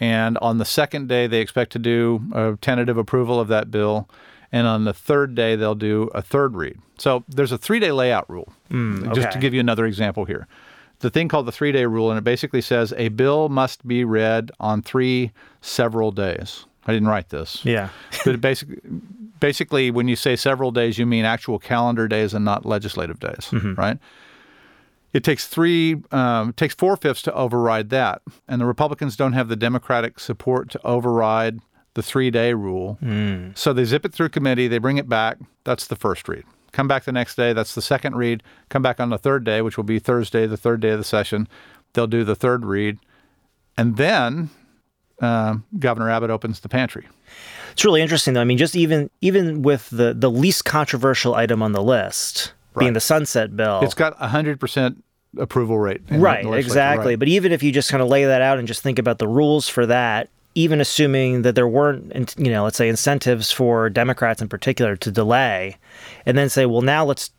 And 0.00 0.38
on 0.38 0.58
the 0.58 0.64
second 0.64 1.08
day, 1.08 1.26
they 1.26 1.40
expect 1.40 1.72
to 1.72 1.78
do 1.78 2.22
a 2.32 2.56
tentative 2.60 2.96
approval 2.96 3.38
of 3.38 3.48
that 3.48 3.70
bill. 3.70 4.08
And 4.50 4.66
on 4.66 4.84
the 4.84 4.94
third 4.94 5.34
day, 5.34 5.54
they'll 5.54 5.74
do 5.74 6.10
a 6.14 6.22
third 6.22 6.56
read. 6.56 6.78
So 6.98 7.22
there's 7.28 7.52
a 7.52 7.58
three 7.58 7.78
day 7.78 7.92
layout 7.92 8.28
rule. 8.28 8.52
Mm, 8.70 9.14
Just 9.14 9.30
to 9.32 9.38
give 9.38 9.54
you 9.54 9.60
another 9.60 9.86
example 9.86 10.24
here. 10.24 10.46
The 11.00 11.10
thing 11.10 11.28
called 11.28 11.46
the 11.46 11.52
three 11.52 11.72
day 11.72 11.86
rule, 11.86 12.10
and 12.10 12.18
it 12.18 12.24
basically 12.24 12.60
says 12.60 12.92
a 12.96 13.08
bill 13.08 13.48
must 13.48 13.86
be 13.86 14.04
read 14.04 14.50
on 14.58 14.82
three 14.82 15.32
several 15.60 16.10
days. 16.10 16.66
I 16.86 16.92
didn't 16.92 17.08
write 17.08 17.28
this. 17.28 17.64
Yeah. 17.64 17.90
But 18.24 18.40
basically, 18.40 18.78
basically, 19.38 19.90
when 19.90 20.08
you 20.08 20.16
say 20.16 20.36
several 20.36 20.70
days, 20.70 20.98
you 20.98 21.06
mean 21.06 21.24
actual 21.24 21.58
calendar 21.58 22.08
days 22.08 22.34
and 22.34 22.44
not 22.44 22.66
legislative 22.66 23.20
days, 23.20 23.48
mm-hmm. 23.50 23.74
right? 23.74 23.98
It 25.12 25.24
takes 25.24 25.46
three, 25.46 25.96
um, 26.12 26.50
it 26.50 26.56
takes 26.56 26.74
four 26.74 26.96
fifths 26.96 27.22
to 27.22 27.34
override 27.34 27.90
that, 27.90 28.22
and 28.46 28.60
the 28.60 28.66
Republicans 28.66 29.16
don't 29.16 29.32
have 29.32 29.48
the 29.48 29.56
Democratic 29.56 30.20
support 30.20 30.70
to 30.70 30.80
override 30.86 31.58
the 31.94 32.02
three-day 32.02 32.54
rule. 32.54 32.98
So 33.54 33.72
they 33.72 33.84
zip 33.84 34.04
it 34.04 34.12
through 34.12 34.28
committee, 34.28 34.68
they 34.68 34.78
bring 34.78 34.98
it 34.98 35.08
back. 35.08 35.38
That's 35.64 35.88
the 35.88 35.96
first 35.96 36.28
read. 36.28 36.44
Come 36.72 36.86
back 36.86 37.02
the 37.02 37.12
next 37.12 37.34
day. 37.34 37.52
That's 37.52 37.74
the 37.74 37.82
second 37.82 38.14
read. 38.14 38.44
Come 38.68 38.82
back 38.82 39.00
on 39.00 39.10
the 39.10 39.18
third 39.18 39.42
day, 39.42 39.60
which 39.60 39.76
will 39.76 39.84
be 39.84 39.98
Thursday, 39.98 40.46
the 40.46 40.56
third 40.56 40.80
day 40.80 40.90
of 40.90 40.98
the 40.98 41.04
session. 41.04 41.48
They'll 41.92 42.06
do 42.06 42.22
the 42.22 42.36
third 42.36 42.64
read, 42.64 42.98
and 43.76 43.96
then 43.96 44.50
um, 45.20 45.64
Governor 45.78 46.08
Abbott 46.10 46.30
opens 46.30 46.60
the 46.60 46.68
pantry. 46.68 47.08
It's 47.72 47.84
really 47.84 48.02
interesting 48.02 48.34
though. 48.34 48.40
I 48.40 48.44
mean, 48.44 48.58
just 48.58 48.76
even 48.76 49.10
even 49.20 49.62
with 49.62 49.90
the 49.90 50.14
the 50.14 50.30
least 50.30 50.64
controversial 50.64 51.34
item 51.34 51.62
on 51.62 51.72
the 51.72 51.82
list 51.82 52.52
being 52.78 52.92
the 52.92 53.00
sunset 53.00 53.56
bill. 53.56 53.80
It's 53.82 53.94
got 53.94 54.16
a 54.20 54.28
hundred 54.28 54.60
percent 54.60 55.02
approval 55.38 55.78
rate. 55.78 56.00
right, 56.10 56.44
exactly. 56.54 57.12
right. 57.12 57.18
But 57.18 57.28
even 57.28 57.52
if 57.52 57.62
you 57.62 57.72
just 57.72 57.90
kind 57.90 58.02
of 58.02 58.08
lay 58.08 58.24
that 58.24 58.42
out 58.42 58.58
and 58.58 58.66
just 58.66 58.82
think 58.82 58.98
about 58.98 59.18
the 59.18 59.28
rules 59.28 59.68
for 59.68 59.86
that, 59.86 60.28
even 60.54 60.80
assuming 60.80 61.42
that 61.42 61.54
there 61.54 61.68
weren't, 61.68 62.34
you 62.36 62.50
know, 62.50 62.64
let's 62.64 62.76
say 62.76 62.88
incentives 62.88 63.52
for 63.52 63.88
Democrats 63.88 64.42
in 64.42 64.48
particular 64.48 64.96
to 64.96 65.10
delay, 65.10 65.76
and 66.26 66.36
then 66.36 66.48
say, 66.48 66.66
well, 66.66 66.82
now 66.82 67.04
let's 67.04 67.30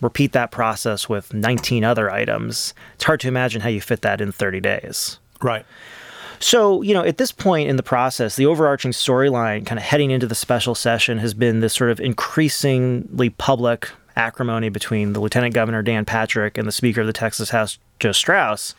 repeat 0.00 0.32
that 0.32 0.50
process 0.50 1.08
with 1.08 1.32
19 1.32 1.84
other 1.84 2.10
items. 2.10 2.74
It's 2.94 3.04
hard 3.04 3.20
to 3.20 3.28
imagine 3.28 3.62
how 3.62 3.68
you 3.68 3.80
fit 3.80 4.02
that 4.02 4.20
in 4.20 4.32
30 4.32 4.60
days. 4.60 5.18
right. 5.42 5.64
So, 6.40 6.82
you 6.82 6.94
know, 6.94 7.02
at 7.02 7.18
this 7.18 7.32
point 7.32 7.68
in 7.68 7.74
the 7.74 7.82
process, 7.82 8.36
the 8.36 8.46
overarching 8.46 8.92
storyline 8.92 9.66
kind 9.66 9.76
of 9.76 9.82
heading 9.82 10.12
into 10.12 10.28
the 10.28 10.36
special 10.36 10.76
session 10.76 11.18
has 11.18 11.34
been 11.34 11.58
this 11.58 11.74
sort 11.74 11.90
of 11.90 11.98
increasingly 11.98 13.30
public 13.30 13.90
acrimony 14.18 14.68
between 14.68 15.12
the 15.12 15.20
Lieutenant 15.20 15.54
Governor 15.54 15.82
Dan 15.82 16.04
Patrick 16.04 16.58
and 16.58 16.66
the 16.68 16.72
Speaker 16.72 17.00
of 17.02 17.06
the 17.06 17.12
Texas 17.12 17.50
House 17.50 17.78
Joe 18.00 18.12
Straus. 18.12 18.74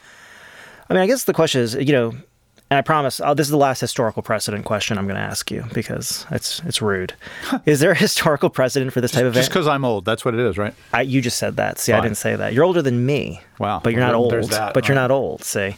I 0.89 0.93
mean, 0.93 1.01
I 1.03 1.07
guess 1.07 1.23
the 1.23 1.33
question 1.33 1.61
is, 1.61 1.75
you 1.75 1.91
know, 1.93 2.13
and 2.71 2.77
I 2.77 2.81
promise 2.81 3.19
uh, 3.19 3.33
this 3.33 3.47
is 3.47 3.51
the 3.51 3.57
last 3.57 3.79
historical 3.79 4.21
precedent 4.21 4.63
question 4.63 4.99
I'm 4.99 5.05
going 5.05 5.15
to 5.15 5.21
ask 5.21 5.49
you 5.49 5.65
because 5.73 6.27
it's 6.29 6.61
it's 6.65 6.83
rude. 6.83 7.13
is 7.65 7.79
there 7.79 7.91
a 7.91 7.95
historical 7.95 8.51
precedent 8.51 8.93
for 8.93 9.01
this 9.01 9.11
type 9.11 9.25
of 9.25 9.33
Just 9.33 9.49
because 9.49 9.67
I'm 9.67 9.83
old, 9.83 10.05
that's 10.05 10.23
what 10.23 10.35
it 10.35 10.39
is, 10.39 10.55
right? 10.57 10.75
I, 10.93 11.01
you 11.01 11.19
just 11.21 11.39
said 11.39 11.55
that. 11.55 11.79
See, 11.79 11.93
I 11.93 11.99
didn't 12.01 12.17
say 12.17 12.35
that. 12.35 12.53
You're 12.53 12.63
older 12.65 12.83
than 12.83 13.07
me. 13.07 13.41
Wow. 13.57 13.81
But 13.83 13.93
you're 13.93 14.01
not 14.01 14.11
Well, 14.11 14.35
old. 14.35 14.51
that. 14.51 14.75
But 14.75 14.87
you're 14.87 14.95
not 14.95 15.09
old. 15.09 15.43
See. 15.43 15.77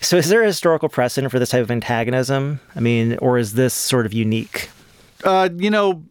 So 0.00 0.16
is 0.18 0.28
there 0.28 0.42
a 0.42 0.46
historical 0.46 0.88
precedent 0.88 1.32
for 1.32 1.40
this 1.40 1.50
type 1.50 1.62
of 1.62 1.70
antagonism? 1.70 2.60
I 2.76 2.80
mean, 2.80 3.18
or 3.18 3.36
is 3.36 3.54
this 3.54 3.74
sort 3.74 4.06
of 4.06 4.12
unique? 4.12 4.70
Uh, 5.24 5.48
you 5.56 5.68
know, 5.70 6.02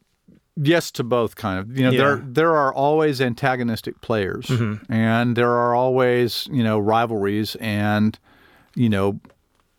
yes 0.61 0.91
to 0.91 1.03
both, 1.03 1.35
kind 1.35 1.59
of. 1.59 1.77
You 1.77 1.85
know, 1.85 1.91
there 1.91 2.17
Yeah. 2.17 2.23
there 2.25 2.55
are 2.55 2.73
always 2.73 3.21
antagonistic 3.21 4.01
players, 4.01 4.51
and 4.89 5.35
there 5.35 5.51
are 5.51 5.73
always 5.75 6.47
you 6.51 6.63
know 6.63 6.79
rivalries, 6.79 7.55
and 7.59 8.17
you 8.75 8.89
know. 8.89 9.19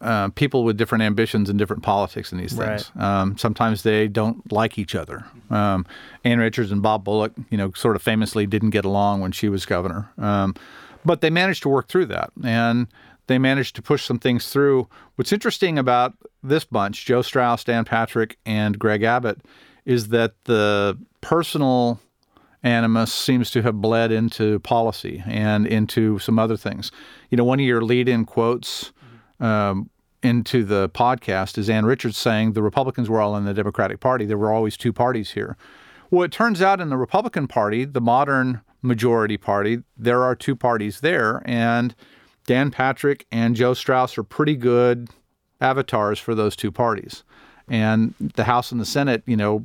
Uh, 0.03 0.31
people 0.31 0.65
with 0.65 0.79
different 0.79 1.03
ambitions 1.03 1.51
and 1.51 1.59
different 1.59 1.83
politics 1.83 2.33
in 2.33 2.39
these 2.39 2.55
things. 2.55 2.91
Um, 2.97 3.37
sometimes 3.37 3.83
they 3.83 4.09
don't 4.09 4.51
like 4.51 4.79
each 4.79 4.95
other. 4.95 5.27
Um, 5.51 5.85
Ann 6.25 6.39
Richards 6.39 6.73
and 6.73 6.81
Bob 6.81 7.05
Bullock, 7.05 7.33
you 7.51 7.59
know, 7.59 7.71
sort 7.77 7.97
of 7.97 8.01
famously 8.01 8.47
didn't 8.47 8.71
get 8.71 8.87
along 8.87 9.21
when 9.21 9.31
she 9.31 9.51
was 9.51 9.67
governor, 9.67 10.11
um, 10.17 10.55
but 11.05 11.21
they 11.21 11.29
managed 11.29 11.63
to 11.65 11.69
work 11.69 11.89
through 11.89 12.07
that. 12.07 12.31
And 12.43 12.87
they 13.27 13.37
managed 13.39 13.77
to 13.77 13.83
push 13.83 14.03
some 14.07 14.19
things 14.19 14.49
through. 14.49 14.89
What's 15.17 15.35
interesting 15.35 15.79
about 15.79 16.15
this 16.43 16.65
bunch, 16.65 17.05
Joe 17.05 17.21
Straus, 17.21 17.63
Dan 17.63 17.85
Patrick, 17.85 18.39
and 18.47 18.79
Greg 18.79 19.03
Abbott, 19.03 19.41
is 19.85 20.09
that 20.09 20.35
the 20.45 20.99
personal 21.21 22.01
animus 22.63 23.13
seems 23.13 23.51
to 23.51 23.63
have 23.63 23.81
bled 23.81 24.13
into 24.13 24.59
policy 24.61 25.23
and 25.27 25.67
into 25.67 26.19
some 26.19 26.39
other 26.39 26.57
things. 26.57 26.91
You 27.31 27.37
know, 27.37 27.45
one 27.45 27.61
of 27.61 27.67
your 27.67 27.83
lead 27.83 28.09
in 28.09 28.25
quotes 28.25 28.93
um, 29.39 29.89
into 30.23 30.65
the 30.65 30.89
podcast 30.91 31.57
is 31.57 31.71
Ann 31.71 31.87
Richards 31.87 32.19
saying 32.19 32.53
the 32.53 32.63
Republicans 32.63 33.09
were 33.09 33.21
all 33.21 33.37
in 33.37 33.45
the 33.45 33.55
Democratic 33.55 34.01
Party. 34.01 34.27
There 34.27 34.39
were 34.39 34.53
always 34.53 34.77
two 34.77 34.93
parties 34.93 35.33
here. 35.33 35.57
Well, 36.11 36.25
it 36.25 36.33
turns 36.33 36.61
out 36.61 36.81
in 36.81 36.91
the 36.91 36.97
Republican 36.97 37.47
Party, 37.47 37.85
the 37.85 38.01
modern 38.01 38.61
majority 38.83 39.37
party, 39.37 39.83
there 39.97 40.23
are 40.23 40.35
two 40.35 40.57
parties 40.57 41.01
there. 41.01 41.43
And 41.45 41.95
Dan 42.47 42.71
Patrick 42.71 43.27
and 43.31 43.55
Joe 43.55 43.75
Straus 43.75 44.19
are 44.19 44.23
pretty 44.23 44.57
good 44.57 45.09
avatars 45.61 46.19
for 46.19 46.35
those 46.35 46.57
two 46.57 46.73
parties. 46.73 47.23
And 47.71 48.15
the 48.35 48.45
House 48.45 48.73
and 48.73 48.81
the 48.81 48.85
Senate, 48.85 49.23
you 49.25 49.37
know, 49.37 49.65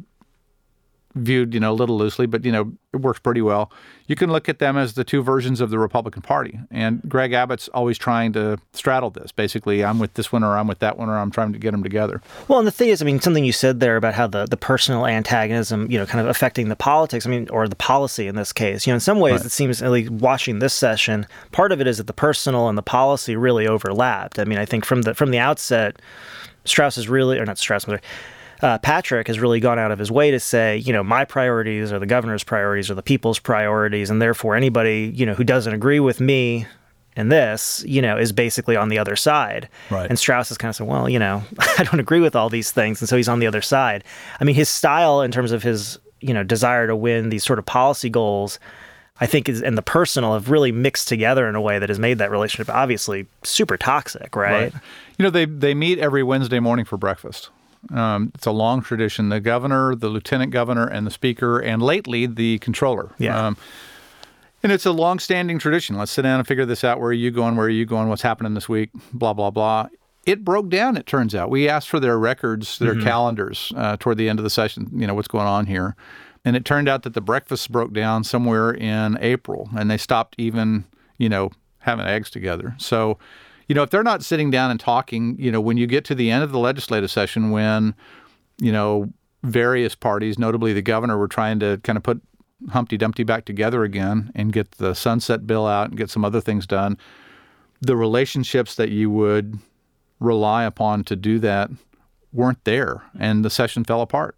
viewed, 1.15 1.53
you 1.53 1.59
know, 1.59 1.71
a 1.71 1.73
little 1.73 1.97
loosely, 1.97 2.25
but 2.25 2.43
you 2.43 2.51
know, 2.51 2.73
it 2.93 2.97
works 2.97 3.19
pretty 3.19 3.41
well. 3.41 3.71
You 4.07 4.15
can 4.15 4.31
look 4.31 4.47
at 4.49 4.59
them 4.59 4.77
as 4.77 4.93
the 4.93 5.03
two 5.03 5.23
versions 5.23 5.61
of 5.61 5.69
the 5.69 5.79
Republican 5.79 6.21
Party. 6.21 6.59
And 6.69 7.01
Greg 7.07 7.33
Abbott's 7.33 7.69
always 7.69 7.97
trying 7.97 8.33
to 8.33 8.59
straddle 8.73 9.09
this. 9.09 9.31
Basically, 9.31 9.83
I'm 9.83 9.97
with 9.97 10.13
this 10.13 10.31
one 10.31 10.43
or 10.43 10.57
I'm 10.57 10.67
with 10.67 10.79
that 10.79 10.97
one 10.97 11.09
or 11.09 11.17
I'm 11.17 11.31
trying 11.31 11.53
to 11.53 11.59
get 11.59 11.71
them 11.71 11.83
together. 11.83 12.21
Well, 12.47 12.59
and 12.59 12.67
the 12.67 12.71
thing 12.71 12.89
is, 12.89 13.01
I 13.01 13.05
mean, 13.05 13.21
something 13.21 13.45
you 13.45 13.53
said 13.53 13.79
there 13.79 13.95
about 13.95 14.13
how 14.13 14.27
the, 14.27 14.45
the 14.45 14.57
personal 14.57 15.07
antagonism, 15.07 15.89
you 15.89 15.97
know, 15.97 16.05
kind 16.05 16.19
of 16.21 16.27
affecting 16.27 16.67
the 16.67 16.75
politics, 16.75 17.25
I 17.25 17.29
mean, 17.29 17.49
or 17.49 17.67
the 17.67 17.75
policy 17.75 18.27
in 18.27 18.35
this 18.35 18.51
case. 18.51 18.85
You 18.85 18.91
know, 18.91 18.95
in 18.95 19.01
some 19.01 19.19
ways, 19.19 19.39
right. 19.39 19.45
it 19.45 19.51
seems, 19.51 19.81
at 19.81 19.91
least 19.91 20.11
watching 20.11 20.59
this 20.59 20.73
session, 20.73 21.25
part 21.51 21.71
of 21.71 21.79
it 21.79 21.87
is 21.87 21.97
that 21.97 22.07
the 22.07 22.13
personal 22.13 22.67
and 22.67 22.77
the 22.77 22.83
policy 22.83 23.35
really 23.35 23.67
overlapped. 23.67 24.37
I 24.37 24.43
mean, 24.43 24.59
I 24.59 24.65
think 24.65 24.85
from 24.85 25.03
the 25.03 25.15
from 25.15 25.31
the 25.31 25.39
outset, 25.39 26.01
Straus 26.65 26.97
is 26.97 27.07
really, 27.07 27.39
or 27.39 27.45
not 27.45 27.57
Straus, 27.57 27.85
uh, 28.61 28.77
Patrick 28.79 29.27
has 29.27 29.39
really 29.39 29.59
gone 29.59 29.79
out 29.79 29.91
of 29.91 29.99
his 29.99 30.11
way 30.11 30.31
to 30.31 30.39
say, 30.39 30.77
you 30.77 30.93
know, 30.93 31.03
my 31.03 31.25
priorities 31.25 31.91
are 31.91 31.99
the 31.99 32.05
governor's 32.05 32.43
priorities 32.43 32.89
or 32.89 32.95
the 32.95 33.03
people's 33.03 33.39
priorities, 33.39 34.09
and 34.09 34.21
therefore 34.21 34.55
anybody, 34.55 35.11
you 35.13 35.25
know, 35.25 35.33
who 35.33 35.43
doesn't 35.43 35.73
agree 35.73 35.99
with 35.99 36.19
me 36.19 36.65
in 37.15 37.29
this, 37.29 37.83
you 37.87 38.01
know, 38.01 38.17
is 38.17 38.31
basically 38.31 38.75
on 38.75 38.89
the 38.89 38.97
other 38.97 39.15
side. 39.15 39.69
Right. 39.89 40.09
And 40.09 40.19
Straus 40.19 40.49
has 40.49 40.57
kind 40.57 40.69
of 40.69 40.75
said, 40.75 40.87
well, 40.87 41.07
you 41.07 41.19
know, 41.19 41.43
I 41.77 41.83
don't 41.83 41.99
agree 41.99 42.19
with 42.19 42.35
all 42.35 42.49
these 42.49 42.71
things, 42.71 43.01
and 43.01 43.09
so 43.09 43.17
he's 43.17 43.29
on 43.29 43.39
the 43.39 43.47
other 43.47 43.61
side. 43.61 44.03
I 44.39 44.43
mean, 44.43 44.55
his 44.55 44.69
style 44.69 45.21
in 45.21 45.31
terms 45.31 45.51
of 45.51 45.63
his, 45.63 45.99
you 46.21 46.33
know, 46.33 46.43
desire 46.43 46.87
to 46.87 46.95
win 46.95 47.29
these 47.29 47.43
sort 47.43 47.59
of 47.59 47.65
policy 47.65 48.09
goals. 48.09 48.59
I 49.19 49.25
think 49.25 49.47
is 49.47 49.61
and 49.61 49.77
the 49.77 49.81
personal 49.81 50.33
have 50.33 50.49
really 50.49 50.71
mixed 50.71 51.07
together 51.07 51.47
in 51.47 51.55
a 51.55 51.61
way 51.61 51.79
that 51.79 51.89
has 51.89 51.99
made 51.99 52.17
that 52.17 52.31
relationship 52.31 52.73
obviously 52.73 53.27
super 53.43 53.77
toxic, 53.77 54.35
right? 54.35 54.73
right. 54.73 54.73
You 55.17 55.23
know, 55.23 55.29
they 55.29 55.45
they 55.45 55.73
meet 55.73 55.99
every 55.99 56.23
Wednesday 56.23 56.59
morning 56.59 56.85
for 56.85 56.97
breakfast. 56.97 57.49
Um, 57.93 58.31
it's 58.33 58.45
a 58.45 58.51
long 58.51 58.81
tradition. 58.81 59.29
The 59.29 59.39
governor, 59.39 59.95
the 59.95 60.09
lieutenant 60.09 60.51
governor, 60.51 60.87
and 60.87 61.05
the 61.05 61.11
speaker, 61.11 61.59
and 61.59 61.81
lately 61.81 62.25
the 62.25 62.57
comptroller. 62.59 63.11
Yeah. 63.19 63.47
Um, 63.47 63.57
and 64.63 64.71
it's 64.71 64.87
a 64.87 64.91
long-standing 64.91 65.59
tradition. 65.59 65.95
Let's 65.95 66.11
sit 66.11 66.23
down 66.23 66.39
and 66.39 66.47
figure 66.47 66.65
this 66.65 66.83
out. 66.83 66.99
Where 66.99 67.09
are 67.09 67.13
you 67.13 67.29
going? 67.29 67.55
Where 67.55 67.67
are 67.67 67.69
you 67.69 67.85
going? 67.85 68.09
What's 68.09 68.23
happening 68.23 68.55
this 68.55 68.67
week? 68.67 68.89
Blah 69.13 69.33
blah 69.33 69.51
blah. 69.51 69.89
It 70.25 70.43
broke 70.43 70.69
down. 70.69 70.97
It 70.97 71.05
turns 71.05 71.35
out 71.35 71.51
we 71.51 71.69
asked 71.69 71.87
for 71.87 71.99
their 71.99 72.17
records, 72.17 72.79
their 72.79 72.95
mm-hmm. 72.95 73.03
calendars 73.03 73.71
uh, 73.77 73.95
toward 73.99 74.17
the 74.17 74.27
end 74.27 74.39
of 74.39 74.43
the 74.43 74.49
session. 74.49 74.89
You 74.91 75.05
know 75.05 75.13
what's 75.13 75.27
going 75.27 75.45
on 75.45 75.67
here, 75.67 75.95
and 76.45 76.55
it 76.55 76.63
turned 76.63 76.87
out 76.87 77.03
that 77.03 77.13
the 77.13 77.21
breakfast 77.21 77.71
broke 77.71 77.91
down 77.91 78.23
somewhere 78.23 78.71
in 78.71 79.17
April, 79.19 79.69
and 79.77 79.91
they 79.91 79.97
stopped 79.97 80.35
even 80.37 80.85
you 81.17 81.27
know 81.27 81.51
having 81.79 82.05
eggs 82.05 82.29
together. 82.29 82.75
So 82.77 83.17
you 83.67 83.75
know, 83.75 83.83
if 83.83 83.89
they're 83.89 84.03
not 84.03 84.23
sitting 84.23 84.51
down 84.51 84.71
and 84.71 84.79
talking, 84.79 85.35
you 85.39 85.51
know, 85.51 85.61
when 85.61 85.77
you 85.77 85.87
get 85.87 86.05
to 86.05 86.15
the 86.15 86.29
end 86.29 86.43
of 86.43 86.51
the 86.51 86.59
legislative 86.59 87.09
session, 87.09 87.51
when, 87.51 87.95
you 88.59 88.71
know, 88.71 89.11
various 89.43 89.95
parties, 89.95 90.37
notably 90.37 90.73
the 90.73 90.81
governor, 90.81 91.17
were 91.17 91.27
trying 91.27 91.59
to 91.59 91.79
kind 91.83 91.97
of 91.97 92.03
put 92.03 92.21
Humpty 92.69 92.97
Dumpty 92.97 93.23
back 93.23 93.45
together 93.45 93.83
again 93.83 94.31
and 94.35 94.53
get 94.53 94.71
the 94.71 94.93
sunset 94.93 95.45
bill 95.47 95.65
out 95.67 95.89
and 95.89 95.97
get 95.97 96.09
some 96.09 96.23
other 96.23 96.41
things 96.41 96.65
done, 96.67 96.97
the 97.81 97.95
relationships 97.95 98.75
that 98.75 98.89
you 98.89 99.09
would 99.09 99.59
rely 100.19 100.63
upon 100.63 101.03
to 101.03 101.15
do 101.15 101.39
that 101.39 101.69
weren't 102.31 102.63
there, 102.65 103.03
and 103.19 103.43
the 103.43 103.49
session 103.49 103.83
fell 103.83 104.01
apart 104.01 104.37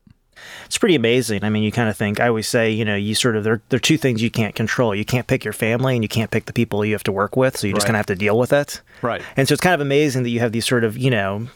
it's 0.66 0.78
pretty 0.78 0.96
amazing. 0.96 1.44
I 1.44 1.50
mean, 1.50 1.64
you 1.64 1.72
kind 1.72 1.90
of 1.90 1.98
think, 1.98 2.20
I 2.20 2.28
always 2.28 2.48
say, 2.48 2.72
you 2.72 2.86
know, 2.86 2.96
you 2.96 3.16
sort 3.16 3.36
of, 3.36 3.44
there, 3.44 3.62
there 3.70 3.78
are 3.78 3.80
two 3.80 3.98
things 3.98 4.22
you 4.22 4.32
can't 4.32 4.56
control. 4.56 4.94
You 4.94 5.06
can't 5.06 5.28
pick 5.28 5.44
your 5.44 5.54
family 5.54 5.96
and 5.96 6.04
you 6.04 6.10
can't 6.10 6.32
pick 6.32 6.46
the 6.46 6.54
people 6.54 6.84
you 6.86 6.94
have 6.94 7.04
to 7.04 7.12
work 7.12 7.36
with. 7.36 7.58
So 7.58 7.68
you 7.68 7.74
just 7.74 7.84
right. 7.84 7.88
kind 7.88 7.96
of 7.96 8.00
have 8.00 8.06
to 8.08 8.16
deal 8.16 8.38
with 8.38 8.54
it. 8.54 8.82
Right. 9.02 9.22
And 9.36 9.48
so 9.48 9.54
it's 9.54 9.62
kind 9.62 9.74
of 9.74 9.82
amazing 9.82 10.24
that 10.24 10.30
you 10.30 10.40
have 10.40 10.52
these 10.52 10.66
sort 10.66 10.84
of, 10.84 10.98
you 10.98 11.10
know, 11.10 11.48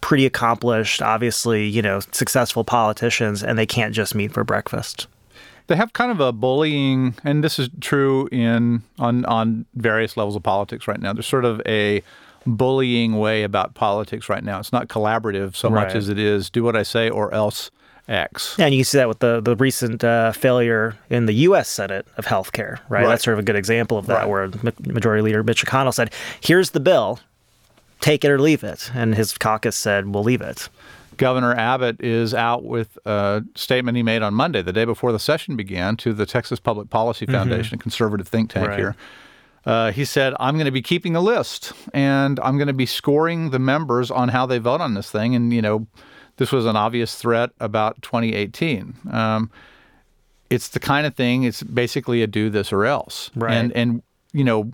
pretty 0.00 0.26
accomplished, 0.26 1.02
obviously, 1.02 1.66
you 1.66 1.82
know, 1.82 2.00
successful 2.12 2.64
politicians 2.64 3.42
and 3.42 3.58
they 3.58 3.66
can't 3.66 3.94
just 3.94 4.14
meet 4.14 4.32
for 4.32 4.44
breakfast. 4.44 5.06
They 5.66 5.76
have 5.76 5.92
kind 5.92 6.10
of 6.10 6.18
a 6.18 6.32
bullying, 6.32 7.14
and 7.22 7.44
this 7.44 7.60
is 7.60 7.68
true 7.80 8.28
in 8.32 8.82
on 8.98 9.24
on 9.26 9.66
various 9.76 10.16
levels 10.16 10.34
of 10.34 10.42
politics 10.42 10.88
right 10.88 11.00
now. 11.00 11.12
There's 11.12 11.28
sort 11.28 11.44
of 11.44 11.62
a 11.64 12.02
bullying 12.44 13.18
way 13.18 13.44
about 13.44 13.74
politics 13.74 14.28
right 14.28 14.42
now. 14.42 14.58
It's 14.58 14.72
not 14.72 14.88
collaborative 14.88 15.54
so 15.54 15.70
right. 15.70 15.86
much 15.86 15.94
as 15.94 16.08
it 16.08 16.18
is 16.18 16.50
do 16.50 16.64
what 16.64 16.74
I 16.74 16.82
say 16.82 17.08
or 17.08 17.32
else 17.32 17.70
X. 18.10 18.56
And 18.58 18.74
you 18.74 18.80
can 18.80 18.84
see 18.84 18.98
that 18.98 19.08
with 19.08 19.20
the 19.20 19.40
the 19.40 19.56
recent 19.56 20.02
uh, 20.02 20.32
failure 20.32 20.96
in 21.08 21.26
the 21.26 21.32
U.S. 21.32 21.68
Senate 21.68 22.06
of 22.16 22.26
health 22.26 22.52
care, 22.52 22.80
right? 22.88 23.02
right? 23.02 23.08
That's 23.08 23.24
sort 23.24 23.34
of 23.34 23.38
a 23.38 23.42
good 23.42 23.56
example 23.56 23.96
of 23.96 24.06
that, 24.06 24.26
right. 24.26 24.28
where 24.28 24.50
Majority 24.80 25.22
Leader 25.22 25.42
Mitch 25.42 25.64
McConnell 25.64 25.94
said, 25.94 26.12
"Here's 26.40 26.70
the 26.70 26.80
bill, 26.80 27.20
take 28.00 28.24
it 28.24 28.30
or 28.30 28.38
leave 28.38 28.64
it," 28.64 28.90
and 28.94 29.14
his 29.14 29.38
caucus 29.38 29.76
said, 29.76 30.12
"We'll 30.12 30.24
leave 30.24 30.40
it." 30.40 30.68
Governor 31.16 31.54
Abbott 31.54 32.00
is 32.00 32.32
out 32.32 32.64
with 32.64 32.98
a 33.04 33.44
statement 33.54 33.96
he 33.96 34.02
made 34.02 34.22
on 34.22 34.32
Monday, 34.32 34.62
the 34.62 34.72
day 34.72 34.86
before 34.86 35.12
the 35.12 35.18
session 35.18 35.54
began, 35.54 35.96
to 35.98 36.14
the 36.14 36.24
Texas 36.24 36.58
Public 36.58 36.88
Policy 36.88 37.26
mm-hmm. 37.26 37.34
Foundation, 37.34 37.76
mm-hmm. 37.76 37.82
a 37.82 37.82
conservative 37.82 38.26
think 38.26 38.50
tank 38.50 38.68
right. 38.68 38.78
here. 38.78 38.96
Uh, 39.66 39.92
he 39.92 40.06
said, 40.06 40.34
I'm 40.40 40.54
going 40.54 40.64
to 40.64 40.72
be 40.72 40.80
keeping 40.80 41.14
a 41.14 41.20
list 41.20 41.74
and 41.92 42.40
I'm 42.40 42.56
going 42.56 42.68
to 42.68 42.72
be 42.72 42.86
scoring 42.86 43.50
the 43.50 43.58
members 43.58 44.10
on 44.10 44.30
how 44.30 44.46
they 44.46 44.56
vote 44.56 44.80
on 44.80 44.94
this 44.94 45.10
thing. 45.10 45.34
And, 45.34 45.52
you 45.52 45.60
know, 45.60 45.86
this 46.40 46.52
was 46.52 46.64
an 46.64 46.74
obvious 46.74 47.16
threat 47.16 47.50
about 47.60 48.00
2018. 48.00 48.94
Um, 49.12 49.50
it's 50.48 50.68
the 50.68 50.80
kind 50.80 51.06
of 51.06 51.14
thing. 51.14 51.42
It's 51.42 51.62
basically 51.62 52.22
a 52.22 52.26
do 52.26 52.48
this 52.48 52.72
or 52.72 52.86
else. 52.86 53.30
Right. 53.36 53.52
And 53.52 53.70
and 53.72 54.02
you 54.32 54.42
know, 54.42 54.70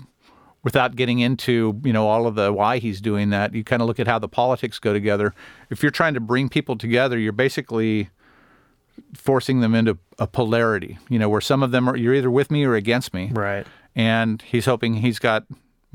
without 0.63 0.95
getting 0.95 1.19
into 1.19 1.81
you 1.83 1.93
know 1.93 2.07
all 2.07 2.29
of 2.29 2.37
the 2.37 2.53
why 2.53 2.79
he's 2.79 3.01
doing 3.01 3.31
that, 3.31 3.53
you 3.53 3.65
kind 3.65 3.83
of 3.83 3.89
look 3.89 3.99
at 3.99 4.07
how 4.07 4.21
the 4.21 4.29
politics 4.29 4.79
go 4.79 4.93
together. 4.93 5.35
If 5.69 5.83
you're 5.83 5.91
trying 5.91 6.15
to 6.15 6.21
bring 6.21 6.49
people 6.49 6.79
together, 6.79 7.19
you're 7.19 7.33
basically 7.33 8.11
forcing 9.13 9.59
them 9.59 9.75
into 9.75 9.99
a 10.21 10.29
polarity. 10.29 10.99
You 11.09 11.19
know, 11.19 11.29
where 11.29 11.41
some 11.41 11.65
of 11.65 11.73
them 11.73 11.91
are 11.91 11.97
you're 11.97 12.15
either 12.15 12.31
with 12.31 12.49
me 12.49 12.63
or 12.63 12.77
against 12.77 13.13
me. 13.13 13.33
Right. 13.33 13.67
And 13.97 14.41
he's 14.41 14.67
hoping 14.67 14.95
he's 14.95 15.19
got 15.19 15.43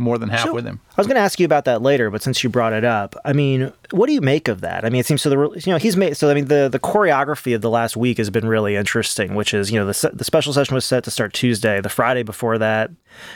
more 0.01 0.17
than 0.17 0.29
half 0.29 0.51
with 0.51 0.65
him. 0.65 0.79
I 0.97 1.01
was 1.01 1.07
going 1.07 1.15
to 1.15 1.21
ask 1.21 1.39
you 1.39 1.45
about 1.45 1.65
that 1.65 1.81
later, 1.81 2.09
but 2.09 2.21
since 2.21 2.43
you 2.43 2.49
brought 2.49 2.73
it 2.73 2.83
up, 2.83 3.15
I 3.23 3.33
mean, 3.33 3.71
what 3.91 4.07
do 4.07 4.13
you 4.13 4.21
make 4.21 4.47
of 4.47 4.61
that? 4.61 4.83
I 4.83 4.89
mean, 4.89 4.99
it 4.99 5.05
seems 5.05 5.21
so. 5.21 5.29
The 5.29 5.61
you 5.65 5.71
know 5.71 5.77
he's 5.77 5.95
made 5.95 6.17
so. 6.17 6.29
I 6.29 6.33
mean, 6.33 6.45
the 6.45 6.69
the 6.69 6.79
choreography 6.79 7.55
of 7.55 7.61
the 7.61 7.69
last 7.69 7.95
week 7.95 8.17
has 8.17 8.29
been 8.29 8.47
really 8.47 8.75
interesting. 8.75 9.35
Which 9.35 9.53
is 9.53 9.71
you 9.71 9.79
know 9.79 9.85
the 9.85 10.11
the 10.13 10.23
special 10.23 10.53
session 10.53 10.75
was 10.75 10.85
set 10.85 11.03
to 11.05 11.11
start 11.11 11.33
Tuesday. 11.33 11.79
The 11.81 11.89
Friday 11.89 12.23
before 12.23 12.57
that, 12.57 12.91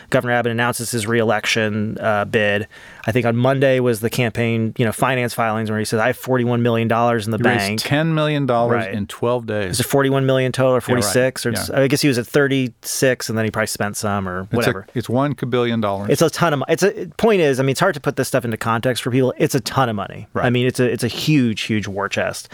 Governor 0.10 0.34
Abbott 0.34 0.52
announces 0.52 0.92
his 0.92 1.08
reelection 1.08 1.98
uh, 2.00 2.26
bid. 2.26 2.68
I 3.06 3.12
think 3.12 3.26
on 3.26 3.36
Monday 3.36 3.80
was 3.80 4.00
the 4.00 4.10
campaign, 4.10 4.74
you 4.78 4.86
know, 4.86 4.92
finance 4.92 5.34
filings 5.34 5.70
where 5.70 5.80
he 5.80 5.86
says, 5.86 6.00
"I 6.00 6.08
have 6.08 6.18
forty-one 6.18 6.62
million 6.62 6.88
dollars 6.88 7.26
in 7.26 7.32
the 7.32 7.38
he 7.38 7.44
bank." 7.44 7.80
Ten 7.82 8.16
million 8.16 8.46
dollars 8.46 8.86
right. 8.86 8.94
in 8.94 9.08
twelve 9.08 9.46
days. 9.46 9.72
Is 9.72 9.80
it 9.82 9.84
forty-one 9.86 10.26
million 10.26 10.52
total 10.52 10.76
or 10.76 10.82
forty-six? 10.82 11.46
Yeah, 11.46 11.52
right. 11.52 11.70
Or 11.70 11.74
yeah. 11.74 11.82
I 11.82 11.88
guess 11.88 12.02
he 12.02 12.08
was 12.08 12.18
at 12.18 12.28
thirty-six, 12.28 13.30
and 13.30 13.38
then 13.38 13.46
he 13.46 13.52
probably 13.52 13.68
spent 13.68 13.98
some 13.98 14.28
or 14.28 14.46
whatever. 14.46 14.82
It's, 14.88 14.96
a, 14.96 15.00
it's 15.00 15.10
one 15.10 15.34
billion 15.34 15.82
dollars. 15.82 16.10
It's 16.10 16.22
a 16.22 16.30
ton 16.30 16.54
of. 16.64 16.70
It's 16.70 16.84
a 16.84 17.08
point 17.18 17.42
is, 17.42 17.60
I 17.60 17.64
mean, 17.64 17.72
it's 17.72 17.80
hard 17.80 17.96
to 17.96 18.02
put 18.02 18.16
this 18.16 18.28
stuff 18.28 18.46
into 18.46 18.58
context 18.58 19.04
for 19.04 19.12
people. 19.12 19.34
It's 19.38 19.56
a 19.56 19.60
ton 19.62 19.90
of 19.90 19.96
money. 19.96 20.28
Right. 20.34 20.46
I 20.46 20.50
mean, 20.50 20.66
it's 20.66 20.80
a 20.80 20.92
it's 20.92 21.04
a 21.04 21.10
huge, 21.10 21.62
huge 21.62 21.88
war 21.88 22.10
chest. 22.10 22.50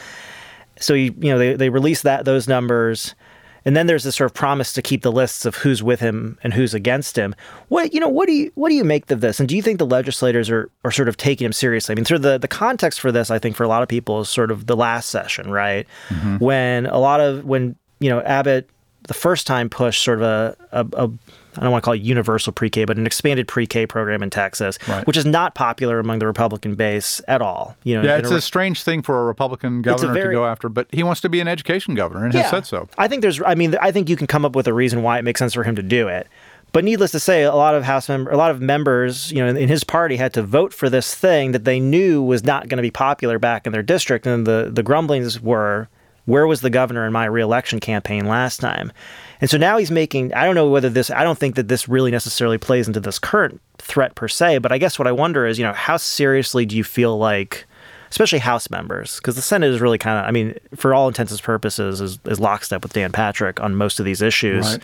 So 0.79 0.93
you 0.93 1.13
you 1.19 1.31
know 1.31 1.37
they 1.37 1.53
they 1.55 1.69
release 1.69 2.01
that 2.03 2.25
those 2.25 2.47
numbers. 2.47 3.15
And 3.63 3.77
then 3.77 3.85
there's 3.85 4.03
this 4.03 4.15
sort 4.15 4.25
of 4.25 4.33
promise 4.33 4.73
to 4.73 4.81
keep 4.81 5.03
the 5.03 5.11
lists 5.11 5.45
of 5.45 5.55
who's 5.55 5.83
with 5.83 5.99
him 5.99 6.39
and 6.43 6.51
who's 6.51 6.73
against 6.73 7.15
him. 7.15 7.35
What 7.67 7.93
you 7.93 7.99
know, 7.99 8.09
what 8.09 8.27
do 8.27 8.33
you 8.33 8.51
what 8.55 8.69
do 8.69 8.75
you 8.75 8.83
make 8.83 9.09
of 9.11 9.21
this? 9.21 9.39
And 9.39 9.47
do 9.47 9.55
you 9.55 9.61
think 9.61 9.77
the 9.77 9.85
legislators 9.85 10.49
are, 10.49 10.69
are 10.83 10.89
sort 10.89 11.07
of 11.07 11.15
taking 11.15 11.45
him 11.45 11.53
seriously? 11.53 11.93
I 11.93 11.95
mean, 11.95 12.05
sort 12.05 12.15
of 12.15 12.21
the, 12.23 12.39
the 12.39 12.47
context 12.47 12.99
for 12.99 13.11
this, 13.11 13.29
I 13.29 13.37
think, 13.37 13.55
for 13.55 13.63
a 13.63 13.67
lot 13.67 13.83
of 13.83 13.87
people 13.87 14.21
is 14.21 14.29
sort 14.29 14.49
of 14.49 14.65
the 14.65 14.75
last 14.75 15.09
session, 15.09 15.51
right? 15.51 15.85
Mm-hmm. 16.09 16.37
When 16.37 16.87
a 16.87 16.97
lot 16.97 17.19
of 17.19 17.45
when 17.45 17.75
you 17.99 18.09
know 18.09 18.21
Abbott 18.21 18.67
the 19.03 19.13
first 19.13 19.47
time 19.47 19.69
pushed 19.69 20.03
sort 20.03 20.21
of 20.21 20.23
a, 20.23 20.57
a, 20.71 21.05
a 21.05 21.11
I 21.57 21.61
don't 21.61 21.71
want 21.71 21.83
to 21.83 21.85
call 21.85 21.93
it 21.93 22.01
universal 22.01 22.53
pre-K, 22.53 22.85
but 22.85 22.97
an 22.97 23.05
expanded 23.05 23.47
pre-K 23.47 23.87
program 23.87 24.23
in 24.23 24.29
Texas, 24.29 24.77
right. 24.87 25.05
which 25.05 25.17
is 25.17 25.25
not 25.25 25.55
popular 25.55 25.99
among 25.99 26.19
the 26.19 26.27
Republican 26.27 26.75
base 26.75 27.21
at 27.27 27.41
all. 27.41 27.75
You 27.83 27.97
know, 27.97 28.03
yeah, 28.03 28.17
it's 28.17 28.31
a, 28.31 28.35
a, 28.35 28.41
strange 28.41 28.83
thing 28.83 29.01
for 29.01 29.21
a 29.21 29.25
Republican 29.25 29.81
governor 29.81 30.11
a 30.11 30.13
very, 30.13 30.35
to 30.35 30.39
go 30.39 30.45
after, 30.45 30.69
but 30.69 30.87
he 30.91 31.03
wants 31.03 31.21
to 31.21 31.29
be 31.29 31.39
an 31.39 31.47
education 31.47 31.95
governor 31.95 32.25
and 32.25 32.33
yeah, 32.33 32.41
has 32.41 32.51
said 32.51 32.65
so. 32.65 32.87
I 32.97 33.07
think 33.07 33.21
there's, 33.21 33.41
I 33.41 33.55
mean, 33.55 33.75
I 33.81 33.91
think 33.91 34.09
you 34.09 34.15
can 34.15 34.27
come 34.27 34.45
up 34.45 34.55
with 34.55 34.67
a 34.67 34.73
reason 34.73 35.03
why 35.03 35.19
it 35.19 35.23
makes 35.23 35.39
sense 35.39 35.53
for 35.53 35.63
him 35.63 35.75
to 35.75 35.83
do 35.83 36.07
it. 36.07 36.27
But 36.73 36.85
needless 36.85 37.11
to 37.11 37.19
say, 37.19 37.43
a 37.43 37.53
lot 37.53 37.75
of 37.75 37.83
House 37.83 38.07
member, 38.07 38.31
a 38.31 38.37
lot 38.37 38.51
of 38.51 38.61
members, 38.61 39.31
you 39.31 39.39
know, 39.39 39.49
in, 39.49 39.57
in 39.57 39.67
his 39.67 39.83
party 39.83 40.15
had 40.15 40.33
to 40.35 40.43
vote 40.43 40.73
for 40.73 40.89
this 40.89 41.13
thing 41.13 41.51
that 41.51 41.65
they 41.65 41.79
knew 41.79 42.23
was 42.23 42.43
not 42.43 42.69
going 42.69 42.77
to 42.77 42.81
be 42.81 42.91
popular 42.91 43.39
back 43.39 43.65
in 43.65 43.73
their 43.73 43.83
district. 43.83 44.25
And 44.25 44.47
the 44.47 44.69
the 44.73 44.83
grumblings 44.83 45.41
were, 45.41 45.89
where 46.25 46.47
was 46.47 46.61
the 46.61 46.69
governor 46.69 47.05
in 47.05 47.11
my 47.11 47.25
reelection 47.25 47.81
campaign 47.81 48.25
last 48.25 48.61
time? 48.61 48.93
And 49.41 49.49
so 49.49 49.57
now 49.57 49.77
he's 49.77 49.91
making. 49.91 50.33
I 50.33 50.45
don't 50.45 50.55
know 50.55 50.69
whether 50.69 50.89
this. 50.89 51.09
I 51.09 51.23
don't 51.23 51.37
think 51.37 51.55
that 51.55 51.67
this 51.67 51.89
really 51.89 52.11
necessarily 52.11 52.57
plays 52.57 52.87
into 52.87 52.99
this 52.99 53.19
current 53.19 53.59
threat 53.79 54.15
per 54.15 54.27
se. 54.27 54.59
But 54.59 54.71
I 54.71 54.77
guess 54.77 54.97
what 54.99 55.07
I 55.07 55.11
wonder 55.11 55.45
is, 55.45 55.57
you 55.57 55.65
know, 55.65 55.73
how 55.73 55.97
seriously 55.97 56.65
do 56.65 56.77
you 56.77 56.83
feel 56.83 57.17
like? 57.17 57.65
Especially 58.09 58.39
House 58.39 58.69
members, 58.69 59.17
because 59.17 59.37
the 59.37 59.41
Senate 59.41 59.71
is 59.71 59.79
really 59.79 59.97
kind 59.97 60.19
of, 60.19 60.25
I 60.25 60.31
mean, 60.31 60.53
for 60.75 60.93
all 60.93 61.07
intents 61.07 61.31
and 61.31 61.41
purposes, 61.41 62.01
is, 62.01 62.19
is 62.25 62.41
lockstep 62.41 62.83
with 62.83 62.91
Dan 62.91 63.13
Patrick 63.13 63.61
on 63.61 63.73
most 63.73 64.01
of 64.01 64.05
these 64.05 64.21
issues. 64.21 64.65
Right 64.65 64.83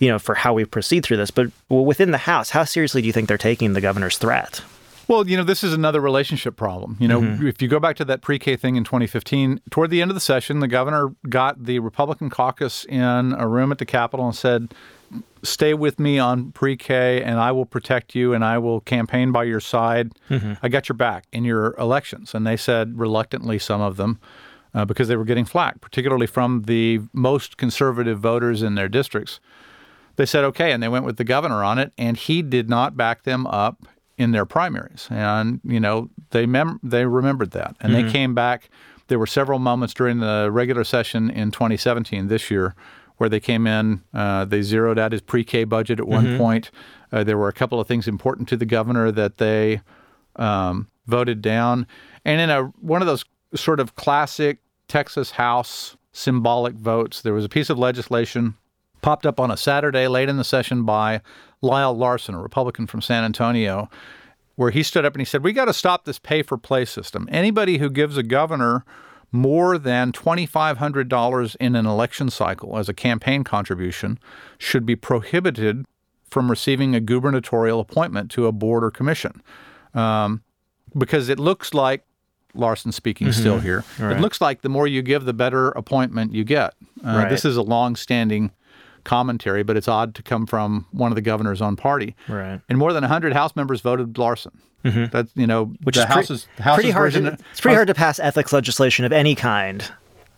you 0.00 0.08
know, 0.08 0.18
for 0.18 0.34
how 0.34 0.52
we 0.52 0.64
proceed 0.64 1.04
through 1.04 1.16
this. 1.16 1.30
But 1.30 1.50
within 1.68 2.10
the 2.10 2.18
House, 2.18 2.50
how 2.50 2.64
seriously 2.64 3.00
do 3.00 3.06
you 3.06 3.12
think 3.12 3.28
they're 3.28 3.38
taking 3.38 3.72
the 3.72 3.80
governor's 3.80 4.18
threat? 4.18 4.62
Well, 5.08 5.28
you 5.28 5.36
know, 5.36 5.44
this 5.44 5.62
is 5.62 5.72
another 5.72 6.00
relationship 6.00 6.56
problem. 6.56 6.96
You 6.98 7.08
know, 7.08 7.20
mm-hmm. 7.20 7.46
if 7.46 7.60
you 7.60 7.68
go 7.68 7.78
back 7.78 7.96
to 7.96 8.04
that 8.06 8.22
pre 8.22 8.38
K 8.38 8.56
thing 8.56 8.76
in 8.76 8.84
2015, 8.84 9.60
toward 9.70 9.90
the 9.90 10.00
end 10.00 10.10
of 10.10 10.14
the 10.14 10.20
session, 10.20 10.60
the 10.60 10.68
governor 10.68 11.14
got 11.28 11.64
the 11.64 11.78
Republican 11.78 12.30
caucus 12.30 12.84
in 12.86 13.34
a 13.38 13.46
room 13.46 13.72
at 13.72 13.78
the 13.78 13.86
Capitol 13.86 14.26
and 14.26 14.34
said, 14.34 14.74
Stay 15.42 15.74
with 15.74 15.98
me 15.98 16.18
on 16.18 16.52
pre 16.52 16.76
K 16.76 17.22
and 17.22 17.38
I 17.38 17.52
will 17.52 17.66
protect 17.66 18.14
you 18.14 18.32
and 18.32 18.44
I 18.44 18.58
will 18.58 18.80
campaign 18.80 19.30
by 19.30 19.44
your 19.44 19.60
side. 19.60 20.12
Mm-hmm. 20.30 20.54
I 20.62 20.68
got 20.68 20.88
your 20.88 20.96
back 20.96 21.26
in 21.32 21.44
your 21.44 21.74
elections. 21.78 22.34
And 22.34 22.46
they 22.46 22.56
said, 22.56 22.98
reluctantly, 22.98 23.58
some 23.58 23.80
of 23.80 23.96
them, 23.96 24.18
uh, 24.72 24.84
because 24.84 25.08
they 25.08 25.16
were 25.16 25.24
getting 25.24 25.44
flack, 25.44 25.80
particularly 25.80 26.26
from 26.26 26.62
the 26.62 27.00
most 27.12 27.56
conservative 27.58 28.18
voters 28.18 28.62
in 28.62 28.74
their 28.74 28.88
districts 28.88 29.40
they 30.16 30.26
said 30.26 30.44
okay, 30.44 30.70
and 30.70 30.82
they 30.82 30.88
went 30.88 31.04
with 31.04 31.16
the 31.16 31.24
governor 31.24 31.64
on 31.64 31.78
it, 31.78 31.92
and 31.98 32.16
he 32.16 32.40
did 32.40 32.68
not 32.68 32.96
back 32.96 33.24
them 33.24 33.46
up 33.46 33.84
in 34.16 34.30
their 34.30 34.46
primaries, 34.46 35.08
and 35.10 35.60
you 35.64 35.80
know 35.80 36.10
they 36.30 36.46
mem- 36.46 36.80
they 36.82 37.04
remembered 37.04 37.50
that, 37.52 37.76
and 37.80 37.92
mm-hmm. 37.92 38.06
they 38.06 38.12
came 38.12 38.34
back. 38.34 38.70
There 39.08 39.18
were 39.18 39.26
several 39.26 39.58
moments 39.58 39.92
during 39.92 40.20
the 40.20 40.48
regular 40.50 40.84
session 40.84 41.30
in 41.30 41.50
2017 41.50 42.28
this 42.28 42.50
year 42.50 42.74
where 43.16 43.28
they 43.28 43.40
came 43.40 43.66
in. 43.66 44.02
Uh, 44.12 44.44
they 44.44 44.62
zeroed 44.62 44.98
out 44.98 45.12
his 45.12 45.20
pre-K 45.20 45.64
budget 45.64 46.00
at 46.00 46.08
one 46.08 46.24
mm-hmm. 46.24 46.38
point. 46.38 46.70
Uh, 47.12 47.22
there 47.22 47.38
were 47.38 47.48
a 47.48 47.52
couple 47.52 47.78
of 47.78 47.86
things 47.86 48.08
important 48.08 48.48
to 48.48 48.56
the 48.56 48.66
governor 48.66 49.12
that 49.12 49.36
they 49.38 49.80
um, 50.36 50.88
voted 51.06 51.42
down, 51.42 51.86
and 52.24 52.40
in 52.40 52.50
a 52.50 52.64
one 52.80 53.02
of 53.02 53.06
those 53.06 53.24
sort 53.54 53.80
of 53.80 53.94
classic 53.94 54.58
Texas 54.88 55.32
House 55.32 55.96
symbolic 56.12 56.74
votes, 56.74 57.22
there 57.22 57.34
was 57.34 57.44
a 57.44 57.48
piece 57.48 57.70
of 57.70 57.78
legislation 57.78 58.54
popped 59.02 59.26
up 59.26 59.38
on 59.38 59.50
a 59.50 59.56
Saturday 59.56 60.08
late 60.08 60.28
in 60.28 60.38
the 60.38 60.44
session 60.44 60.84
by 60.84 61.20
Lyle 61.64 61.96
Larson, 61.96 62.34
a 62.34 62.40
Republican 62.40 62.86
from 62.86 63.00
San 63.00 63.24
Antonio, 63.24 63.90
where 64.56 64.70
he 64.70 64.82
stood 64.82 65.04
up 65.04 65.14
and 65.14 65.20
he 65.20 65.24
said, 65.24 65.42
We 65.42 65.52
got 65.52 65.64
to 65.64 65.72
stop 65.72 66.04
this 66.04 66.18
pay 66.18 66.42
for 66.42 66.56
play 66.56 66.84
system. 66.84 67.28
Anybody 67.30 67.78
who 67.78 67.90
gives 67.90 68.16
a 68.16 68.22
governor 68.22 68.84
more 69.32 69.78
than 69.78 70.12
$2,500 70.12 71.56
in 71.58 71.74
an 71.74 71.86
election 71.86 72.30
cycle 72.30 72.78
as 72.78 72.88
a 72.88 72.94
campaign 72.94 73.42
contribution 73.42 74.18
should 74.58 74.86
be 74.86 74.94
prohibited 74.94 75.84
from 76.30 76.48
receiving 76.48 76.94
a 76.94 77.00
gubernatorial 77.00 77.80
appointment 77.80 78.30
to 78.30 78.46
a 78.46 78.52
board 78.52 78.84
or 78.84 78.92
commission. 78.92 79.42
Um, 79.92 80.42
because 80.96 81.28
it 81.28 81.40
looks 81.40 81.74
like 81.74 82.04
Larson 82.54 82.92
speaking 82.92 83.26
mm-hmm. 83.26 83.40
still 83.40 83.58
here. 83.58 83.84
Right. 83.98 84.16
It 84.16 84.20
looks 84.20 84.40
like 84.40 84.62
the 84.62 84.68
more 84.68 84.86
you 84.86 85.02
give, 85.02 85.24
the 85.24 85.32
better 85.32 85.70
appointment 85.70 86.32
you 86.32 86.44
get. 86.44 86.74
Uh, 87.04 87.16
right. 87.16 87.28
This 87.28 87.44
is 87.44 87.56
a 87.56 87.62
long-standing 87.62 88.52
commentary, 89.04 89.62
but 89.62 89.76
it's 89.76 89.88
odd 89.88 90.14
to 90.16 90.22
come 90.22 90.46
from 90.46 90.86
one 90.90 91.10
of 91.12 91.16
the 91.16 91.22
governor's 91.22 91.62
own 91.62 91.76
party. 91.76 92.16
Right. 92.28 92.60
And 92.68 92.78
more 92.78 92.92
than 92.92 93.02
100 93.02 93.32
House 93.32 93.54
members 93.56 93.80
voted 93.80 94.18
Larson. 94.18 94.60
Mm-hmm. 94.84 95.04
That's 95.10 95.32
you 95.34 95.46
know, 95.46 95.72
which 95.82 95.96
is 95.96 96.04
pre- 96.04 96.14
House's 96.14 96.48
pretty 96.56 96.90
hard. 96.90 97.12
To, 97.14 97.38
it's 97.50 97.60
pretty 97.60 97.74
hard 97.74 97.88
to 97.88 97.94
pass 97.94 98.18
ethics 98.18 98.52
legislation 98.52 99.04
of 99.04 99.12
any 99.12 99.34
kind, 99.34 99.90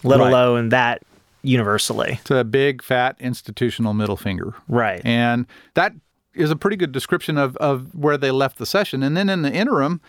let 0.04 0.20
right. 0.20 0.28
alone 0.28 0.68
that 0.68 1.02
universally. 1.42 2.18
It's 2.20 2.30
a 2.30 2.44
big, 2.44 2.82
fat 2.82 3.16
institutional 3.18 3.94
middle 3.94 4.16
finger. 4.16 4.54
Right. 4.68 5.00
And 5.04 5.46
that 5.74 5.94
is 6.34 6.50
a 6.50 6.56
pretty 6.56 6.76
good 6.76 6.92
description 6.92 7.38
of, 7.38 7.56
of 7.56 7.94
where 7.94 8.16
they 8.16 8.30
left 8.30 8.58
the 8.58 8.66
session. 8.66 9.02
And 9.02 9.16
then 9.16 9.28
in 9.28 9.42
the 9.42 9.52
interim, 9.52 10.00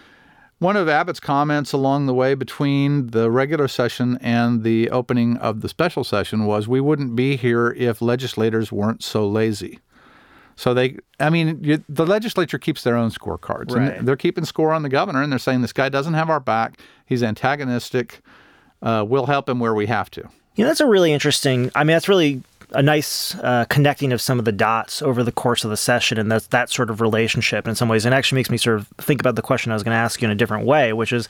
one 0.59 0.75
of 0.75 0.89
Abbott's 0.89 1.19
comments 1.19 1.71
along 1.71 2.07
the 2.07 2.13
way 2.13 2.33
between 2.33 3.07
the 3.07 3.29
regular 3.29 3.67
session 3.67 4.17
and 4.21 4.63
the 4.63 4.89
opening 4.89 5.37
of 5.37 5.61
the 5.61 5.69
special 5.69 6.03
session 6.03 6.45
was 6.45 6.67
we 6.67 6.81
wouldn't 6.81 7.15
be 7.15 7.35
here 7.35 7.71
if 7.77 8.01
legislators 8.01 8.71
weren't 8.71 9.03
so 9.03 9.27
lazy. 9.27 9.79
So 10.55 10.73
they, 10.73 10.97
I 11.19 11.29
mean, 11.29 11.63
you, 11.63 11.83
the 11.87 12.05
legislature 12.05 12.57
keeps 12.57 12.83
their 12.83 12.95
own 12.95 13.11
scorecards, 13.11 13.75
right. 13.75 13.93
and 13.93 14.07
they're 14.07 14.15
keeping 14.15 14.43
score 14.43 14.73
on 14.73 14.81
the 14.81 14.89
governor, 14.89 15.21
and 15.21 15.31
they're 15.31 15.37
saying 15.37 15.61
this 15.61 15.73
guy 15.73 15.89
doesn't 15.89 16.15
have 16.15 16.31
our 16.31 16.39
back. 16.39 16.79
He's 17.05 17.21
antagonistic. 17.21 18.21
Uh, 18.81 19.05
we'll 19.07 19.27
help 19.27 19.47
him 19.47 19.59
where 19.59 19.75
we 19.75 19.85
have 19.85 20.09
to. 20.11 20.21
You 20.55 20.63
know, 20.63 20.69
that's 20.69 20.81
a 20.81 20.87
really 20.87 21.13
interesting. 21.13 21.71
I 21.75 21.83
mean, 21.83 21.93
that's 21.93 22.09
really 22.09 22.41
a 22.71 22.83
nice 22.83 23.35
uh, 23.35 23.65
connecting 23.69 24.11
of 24.11 24.21
some 24.21 24.39
of 24.39 24.45
the 24.45 24.51
dots 24.51 25.01
over 25.01 25.23
the 25.23 25.31
course 25.31 25.63
of 25.63 25.69
the 25.69 25.77
session 25.77 26.17
and 26.17 26.31
that's 26.31 26.47
that 26.47 26.69
sort 26.69 26.89
of 26.89 26.99
relationship 26.99 27.67
in 27.67 27.75
some 27.75 27.87
ways. 27.87 28.05
And 28.05 28.13
actually 28.13 28.37
makes 28.37 28.49
me 28.49 28.57
sort 28.57 28.77
of 28.77 28.87
think 28.97 29.19
about 29.21 29.35
the 29.35 29.41
question 29.41 29.71
I 29.71 29.75
was 29.75 29.83
going 29.83 29.95
to 29.95 29.99
ask 29.99 30.21
you 30.21 30.25
in 30.25 30.31
a 30.31 30.35
different 30.35 30.65
way, 30.65 30.93
which 30.93 31.13
is, 31.13 31.29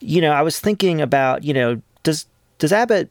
you 0.00 0.20
know, 0.20 0.32
I 0.32 0.42
was 0.42 0.58
thinking 0.58 1.00
about, 1.00 1.44
you 1.44 1.54
know, 1.54 1.80
does 2.02 2.26
does 2.58 2.72
Abbott 2.72 3.10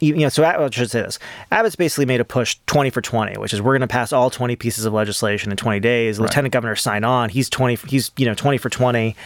you 0.00 0.14
know, 0.16 0.28
so 0.28 0.44
I 0.44 0.68
should 0.70 0.90
say 0.90 1.00
this. 1.00 1.18
Abbott's 1.50 1.76
basically 1.76 2.04
made 2.04 2.20
a 2.20 2.24
push 2.24 2.58
20 2.66 2.90
for 2.90 3.00
20, 3.00 3.38
which 3.38 3.54
is 3.54 3.62
we're 3.62 3.72
going 3.72 3.80
to 3.80 3.86
pass 3.86 4.12
all 4.12 4.28
20 4.28 4.54
pieces 4.56 4.84
of 4.84 4.92
legislation 4.92 5.50
in 5.50 5.56
20 5.56 5.80
days. 5.80 6.18
Right. 6.18 6.26
Lieutenant 6.26 6.52
Governor 6.52 6.76
signed 6.76 7.04
on. 7.04 7.30
He's 7.30 7.48
20. 7.48 7.76
He's 7.88 8.10
you 8.16 8.26
know 8.26 8.34
20 8.34 8.58
for 8.58 8.68
20. 8.68 9.16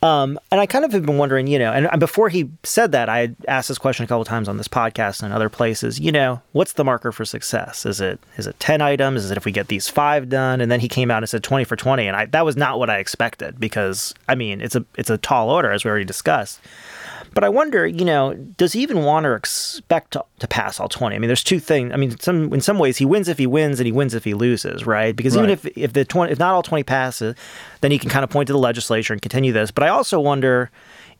Um, 0.00 0.38
and 0.52 0.60
I 0.60 0.66
kind 0.66 0.84
of 0.84 0.92
have 0.92 1.04
been 1.04 1.18
wondering, 1.18 1.48
you 1.48 1.58
know, 1.58 1.72
and 1.72 1.98
before 1.98 2.28
he 2.28 2.48
said 2.62 2.92
that, 2.92 3.08
I 3.08 3.34
asked 3.48 3.68
this 3.68 3.78
question 3.78 4.04
a 4.04 4.06
couple 4.06 4.24
times 4.24 4.48
on 4.48 4.56
this 4.56 4.68
podcast 4.68 5.22
and 5.22 5.32
other 5.32 5.48
places. 5.48 5.98
You 5.98 6.12
know, 6.12 6.40
what's 6.52 6.74
the 6.74 6.84
marker 6.84 7.10
for 7.10 7.24
success? 7.24 7.84
Is 7.84 8.00
it 8.00 8.20
is 8.36 8.46
it 8.46 8.58
ten 8.60 8.80
items? 8.80 9.24
Is 9.24 9.32
it 9.32 9.36
if 9.36 9.44
we 9.44 9.50
get 9.50 9.66
these 9.66 9.88
five 9.88 10.28
done? 10.28 10.60
And 10.60 10.70
then 10.70 10.78
he 10.80 10.88
came 10.88 11.10
out 11.10 11.22
and 11.24 11.28
said 11.28 11.42
twenty 11.42 11.64
for 11.64 11.74
twenty, 11.74 12.06
and 12.06 12.16
I, 12.16 12.26
that 12.26 12.44
was 12.44 12.56
not 12.56 12.78
what 12.78 12.90
I 12.90 12.98
expected 12.98 13.58
because 13.58 14.14
I 14.28 14.36
mean 14.36 14.60
it's 14.60 14.76
a 14.76 14.84
it's 14.96 15.10
a 15.10 15.18
tall 15.18 15.50
order 15.50 15.72
as 15.72 15.84
we 15.84 15.90
already 15.90 16.04
discussed. 16.04 16.60
But 17.38 17.44
I 17.44 17.50
wonder, 17.50 17.86
you 17.86 18.04
know, 18.04 18.34
does 18.34 18.72
he 18.72 18.82
even 18.82 19.04
want 19.04 19.24
or 19.24 19.36
expect 19.36 20.14
to, 20.14 20.24
to 20.40 20.48
pass 20.48 20.80
all 20.80 20.88
20? 20.88 21.14
I 21.14 21.20
mean, 21.20 21.28
there's 21.28 21.44
two 21.44 21.60
things. 21.60 21.92
I 21.92 21.96
mean, 21.96 22.18
some 22.18 22.52
in 22.52 22.60
some 22.60 22.80
ways 22.80 22.96
he 22.96 23.04
wins 23.04 23.28
if 23.28 23.38
he 23.38 23.46
wins 23.46 23.78
and 23.78 23.86
he 23.86 23.92
wins 23.92 24.12
if 24.12 24.24
he 24.24 24.34
loses, 24.34 24.84
right? 24.84 25.14
Because 25.14 25.36
right. 25.36 25.44
even 25.44 25.50
if 25.50 25.64
if 25.78 25.92
the 25.92 26.04
20 26.04 26.32
if 26.32 26.40
not 26.40 26.52
all 26.52 26.64
20 26.64 26.82
passes, 26.82 27.36
uh, 27.36 27.38
then 27.80 27.92
he 27.92 27.98
can 28.00 28.10
kind 28.10 28.24
of 28.24 28.30
point 28.30 28.48
to 28.48 28.52
the 28.52 28.58
legislature 28.58 29.12
and 29.12 29.22
continue 29.22 29.52
this. 29.52 29.70
But 29.70 29.84
I 29.84 29.88
also 29.88 30.18
wonder 30.18 30.72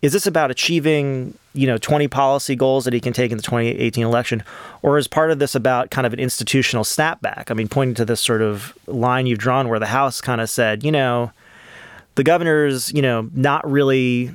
is 0.03 0.13
this 0.13 0.27
about 0.27 0.51
achieving 0.51 1.39
you 1.55 1.69
know 1.69 1.79
20 1.79 2.09
policy 2.09 2.57
goals 2.57 2.85
that 2.85 2.93
he 2.93 3.01
can 3.01 3.13
take 3.13 3.31
in 3.31 3.37
the 3.37 3.43
2018 3.45 4.05
election 4.05 4.43
or 4.83 4.99
is 4.99 5.07
part 5.07 5.31
of 5.31 5.39
this 5.39 5.55
about 5.55 5.93
kind 5.93 6.05
of 6.05 6.13
an 6.13 6.19
institutional 6.19 6.83
snapback 6.83 7.49
i 7.49 7.55
mean 7.55 7.69
pointing 7.69 7.95
to 7.95 8.05
this 8.05 8.21
sort 8.21 8.43
of 8.43 8.77
line 8.87 9.27
you've 9.27 9.39
drawn 9.39 9.69
where 9.69 9.79
the 9.79 9.87
house 9.87 10.21
kind 10.21 10.41
of 10.41 10.51
said 10.51 10.85
you 10.85 10.93
know 10.93 11.33
the 12.15 12.25
governor's 12.25 12.93
you 12.93 13.03
know 13.03 13.29
not 13.35 13.69
really 13.69 14.35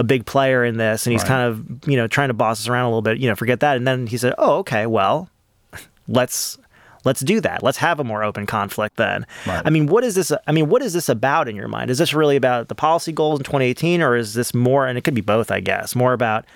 a 0.00 0.04
big 0.04 0.24
player 0.24 0.64
in 0.64 0.78
this 0.78 1.06
and 1.06 1.12
he's 1.12 1.20
right. 1.22 1.28
kind 1.28 1.46
of 1.46 1.88
you 1.88 1.96
know 1.96 2.08
trying 2.08 2.28
to 2.28 2.34
boss 2.34 2.60
us 2.60 2.68
around 2.68 2.86
a 2.86 2.88
little 2.88 3.02
bit 3.02 3.18
you 3.18 3.28
know 3.28 3.36
forget 3.36 3.60
that. 3.60 3.76
And 3.76 3.86
then 3.86 4.06
he 4.06 4.16
said 4.16 4.34
oh 4.38 4.54
okay 4.58 4.86
well 4.86 5.28
let's 6.08 6.58
let's 7.04 7.20
do 7.20 7.40
that. 7.42 7.62
Let's 7.62 7.78
have 7.78 8.00
a 8.00 8.04
more 8.04 8.24
open 8.24 8.46
conflict 8.46 8.96
then. 8.96 9.26
Right. 9.46 9.62
i 9.64 9.70
mean 9.70 9.86
what 9.86 10.02
is 10.02 10.14
this 10.14 10.32
i 10.46 10.52
mean 10.52 10.70
what 10.70 10.82
is 10.82 10.94
this 10.94 11.10
about 11.10 11.48
in 11.48 11.54
your 11.54 11.68
mind? 11.68 11.90
Is 11.90 11.98
this 11.98 12.14
really 12.14 12.36
about 12.36 12.68
the 12.68 12.74
policy 12.74 13.12
goals 13.12 13.38
in 13.38 13.44
2018 13.44 14.00
or 14.00 14.16
is 14.16 14.32
this 14.32 14.54
more 14.54 14.86
and 14.86 14.96
it 14.96 15.02
could 15.02 15.14
be 15.14 15.20
both 15.20 15.50
i 15.50 15.60
guess 15.60 15.94
more 15.94 16.14
about 16.14 16.46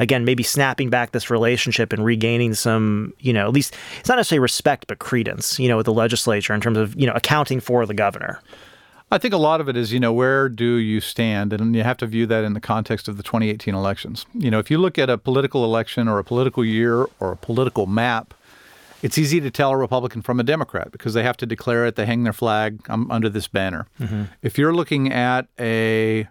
again 0.00 0.24
maybe 0.24 0.42
snapping 0.42 0.90
back 0.90 1.12
this 1.12 1.30
relationship 1.30 1.92
and 1.92 2.04
regaining 2.04 2.54
some 2.54 3.12
you 3.20 3.32
know 3.32 3.46
at 3.46 3.52
least 3.52 3.76
it's 4.00 4.08
not 4.08 4.16
necessarily 4.16 4.40
respect 4.40 4.86
but 4.88 4.98
credence 4.98 5.58
you 5.58 5.68
know 5.68 5.76
with 5.76 5.86
the 5.86 5.92
legislature 5.92 6.52
in 6.52 6.60
terms 6.60 6.78
of 6.78 6.98
you 6.98 7.06
know 7.06 7.12
accounting 7.14 7.60
for 7.60 7.86
the 7.86 7.94
governor 7.94 8.40
I 9.10 9.18
think 9.18 9.32
a 9.32 9.38
lot 9.38 9.60
of 9.60 9.68
it 9.68 9.76
is, 9.76 9.92
you 9.92 10.00
know, 10.00 10.12
where 10.12 10.48
do 10.48 10.74
you 10.76 11.00
stand? 11.00 11.52
And 11.52 11.74
you 11.74 11.82
have 11.82 11.96
to 11.98 12.06
view 12.06 12.26
that 12.26 12.44
in 12.44 12.52
the 12.52 12.60
context 12.60 13.08
of 13.08 13.16
the 13.16 13.22
2018 13.22 13.74
elections. 13.74 14.26
You 14.34 14.50
know, 14.50 14.58
if 14.58 14.70
you 14.70 14.76
look 14.78 14.98
at 14.98 15.08
a 15.08 15.16
political 15.16 15.64
election 15.64 16.08
or 16.08 16.18
a 16.18 16.24
political 16.24 16.64
year 16.64 17.06
or 17.18 17.32
a 17.32 17.36
political 17.36 17.86
map, 17.86 18.34
it's 19.02 19.16
easy 19.16 19.40
to 19.40 19.50
tell 19.50 19.70
a 19.70 19.76
Republican 19.76 20.22
from 20.22 20.40
a 20.40 20.42
Democrat 20.42 20.92
because 20.92 21.14
they 21.14 21.22
have 21.22 21.36
to 21.38 21.46
declare 21.46 21.86
it, 21.86 21.96
they 21.96 22.04
hang 22.04 22.24
their 22.24 22.32
flag 22.32 22.80
I'm 22.88 23.10
under 23.10 23.28
this 23.28 23.48
banner. 23.48 23.86
Mm-hmm. 24.00 24.24
If 24.42 24.58
you're 24.58 24.74
looking 24.74 25.12
at 25.12 25.46
a 25.58 26.28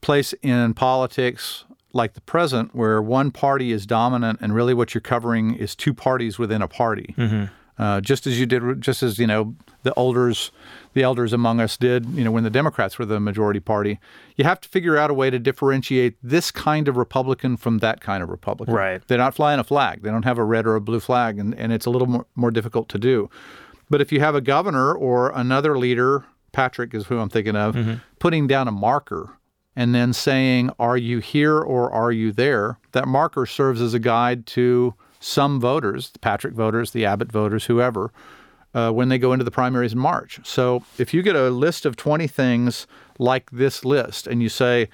place 0.00 0.32
in 0.42 0.74
politics 0.74 1.64
like 1.92 2.14
the 2.14 2.20
present 2.22 2.74
where 2.74 3.02
one 3.02 3.30
party 3.30 3.70
is 3.70 3.86
dominant 3.86 4.40
and 4.40 4.54
really 4.54 4.74
what 4.74 4.94
you're 4.94 5.02
covering 5.02 5.54
is 5.54 5.76
two 5.76 5.92
parties 5.92 6.38
within 6.38 6.62
a 6.62 6.68
party, 6.68 7.14
mm-hmm. 7.16 7.44
Uh, 7.78 8.00
just 8.00 8.26
as 8.26 8.38
you 8.38 8.46
did, 8.46 8.80
just 8.80 9.02
as, 9.02 9.18
you 9.18 9.26
know, 9.26 9.54
the 9.82 9.92
elders 9.96 10.50
the 10.94 11.02
elders 11.02 11.32
among 11.32 11.60
us 11.60 11.76
did, 11.76 12.06
you 12.06 12.24
know, 12.24 12.30
when 12.30 12.44
the 12.44 12.50
Democrats 12.50 12.98
were 12.98 13.06
the 13.06 13.18
majority 13.18 13.60
party. 13.60 13.98
You 14.36 14.44
have 14.44 14.60
to 14.60 14.68
figure 14.68 14.96
out 14.96 15.10
a 15.10 15.14
way 15.14 15.30
to 15.30 15.38
differentiate 15.38 16.16
this 16.22 16.50
kind 16.50 16.88
of 16.88 16.96
Republican 16.96 17.56
from 17.56 17.78
that 17.78 18.00
kind 18.00 18.22
of 18.22 18.28
Republican. 18.28 18.74
Right. 18.74 19.00
They're 19.06 19.18
not 19.18 19.34
flying 19.34 19.58
a 19.58 19.64
flag. 19.64 20.02
They 20.02 20.10
don't 20.10 20.24
have 20.24 20.38
a 20.38 20.44
red 20.44 20.66
or 20.66 20.76
a 20.76 20.80
blue 20.80 21.00
flag, 21.00 21.38
and, 21.38 21.54
and 21.54 21.72
it's 21.72 21.86
a 21.86 21.90
little 21.90 22.08
more, 22.08 22.26
more 22.34 22.50
difficult 22.50 22.88
to 22.90 22.98
do. 22.98 23.30
But 23.88 24.00
if 24.00 24.12
you 24.12 24.20
have 24.20 24.34
a 24.34 24.40
governor 24.40 24.94
or 24.94 25.30
another 25.30 25.78
leader, 25.78 26.24
Patrick 26.52 26.94
is 26.94 27.06
who 27.06 27.18
I'm 27.18 27.28
thinking 27.28 27.56
of, 27.56 27.76
putting 28.18 28.46
down 28.46 28.68
a 28.68 28.72
marker 28.72 29.38
and 29.74 29.94
then 29.94 30.12
saying, 30.12 30.70
Are 30.78 30.96
you 30.96 31.18
here 31.18 31.58
or 31.58 31.90
are 31.90 32.12
you 32.12 32.32
there? 32.32 32.78
That 32.92 33.08
marker 33.08 33.46
serves 33.46 33.80
as 33.80 33.94
a 33.94 33.98
guide 33.98 34.46
to 34.48 34.94
some 35.22 35.60
voters, 35.60 36.10
the 36.10 36.18
Patrick 36.18 36.52
voters, 36.54 36.90
the 36.90 37.04
Abbott 37.06 37.30
voters, 37.30 37.66
whoever, 37.66 38.12
uh, 38.74 38.90
when 38.90 39.08
they 39.08 39.18
go 39.18 39.32
into 39.32 39.44
the 39.44 39.50
primaries 39.50 39.92
in 39.92 39.98
March. 39.98 40.40
So 40.44 40.82
if 40.98 41.14
you 41.14 41.22
get 41.22 41.36
a 41.36 41.50
list 41.50 41.86
of 41.86 41.96
20 41.96 42.26
things 42.26 42.86
like 43.18 43.50
this 43.50 43.84
list 43.84 44.26
and 44.26 44.42
you 44.42 44.48
say, 44.48 44.88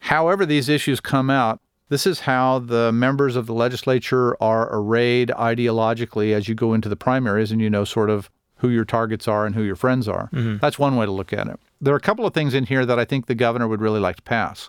however 0.00 0.44
these 0.46 0.68
issues 0.68 1.00
come 1.00 1.30
out, 1.30 1.60
this 1.88 2.06
is 2.06 2.20
how 2.20 2.58
the 2.58 2.90
members 2.90 3.36
of 3.36 3.46
the 3.46 3.54
legislature 3.54 4.36
are 4.42 4.68
arrayed 4.72 5.28
ideologically 5.28 6.32
as 6.32 6.48
you 6.48 6.54
go 6.54 6.74
into 6.74 6.88
the 6.88 6.96
primaries 6.96 7.52
and 7.52 7.60
you 7.60 7.70
know 7.70 7.84
sort 7.84 8.10
of 8.10 8.28
who 8.56 8.70
your 8.70 8.84
targets 8.84 9.28
are 9.28 9.46
and 9.46 9.54
who 9.54 9.62
your 9.62 9.76
friends 9.76 10.08
are. 10.08 10.28
That's 10.58 10.78
one 10.78 10.96
way 10.96 11.06
to 11.06 11.12
look 11.12 11.32
at 11.32 11.46
it. 11.46 11.60
There 11.80 11.92
are 11.94 11.98
a 11.98 12.00
couple 12.00 12.26
of 12.26 12.34
things 12.34 12.54
in 12.54 12.64
here 12.64 12.84
that 12.86 12.98
I 12.98 13.04
think 13.04 13.26
the 13.26 13.34
governor 13.34 13.68
would 13.68 13.80
really 13.80 14.00
like 14.00 14.16
to 14.16 14.22
pass. 14.22 14.68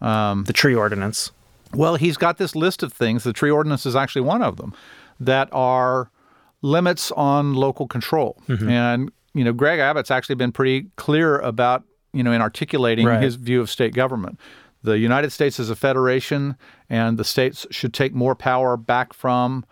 the 0.00 0.52
tree 0.54 0.74
ordinance. 0.74 1.32
Well, 1.76 1.96
he's 1.96 2.16
got 2.16 2.38
this 2.38 2.54
list 2.56 2.82
of 2.82 2.92
things. 2.92 3.24
The 3.24 3.32
tree 3.32 3.50
ordinance 3.50 3.86
is 3.86 3.96
actually 3.96 4.22
one 4.22 4.42
of 4.42 4.56
them 4.56 4.74
that 5.20 5.48
are 5.52 6.10
limits 6.62 7.10
on 7.12 7.54
local 7.54 7.86
control. 7.86 8.40
And 8.48 9.10
you 9.34 9.44
know, 9.44 9.52
Greg 9.52 9.80
Abbott's 9.80 10.10
actually 10.10 10.36
been 10.36 10.52
pretty 10.52 10.86
clear 10.96 11.38
about 11.40 11.84
you 12.12 12.22
know 12.22 12.32
in 12.32 12.40
articulating 12.40 13.06
Right. 13.06 13.22
his 13.22 13.34
view 13.36 13.60
of 13.60 13.70
state 13.70 13.94
government. 13.94 14.38
The 14.82 14.98
United 14.98 15.30
States 15.30 15.58
is 15.58 15.70
a 15.70 15.76
federation, 15.76 16.56
and 16.90 17.16
the 17.18 17.24
states 17.24 17.66
should 17.70 17.94
take 17.94 18.14
more 18.14 18.34
power 18.34 18.76
back 18.76 19.12
from. 19.12 19.64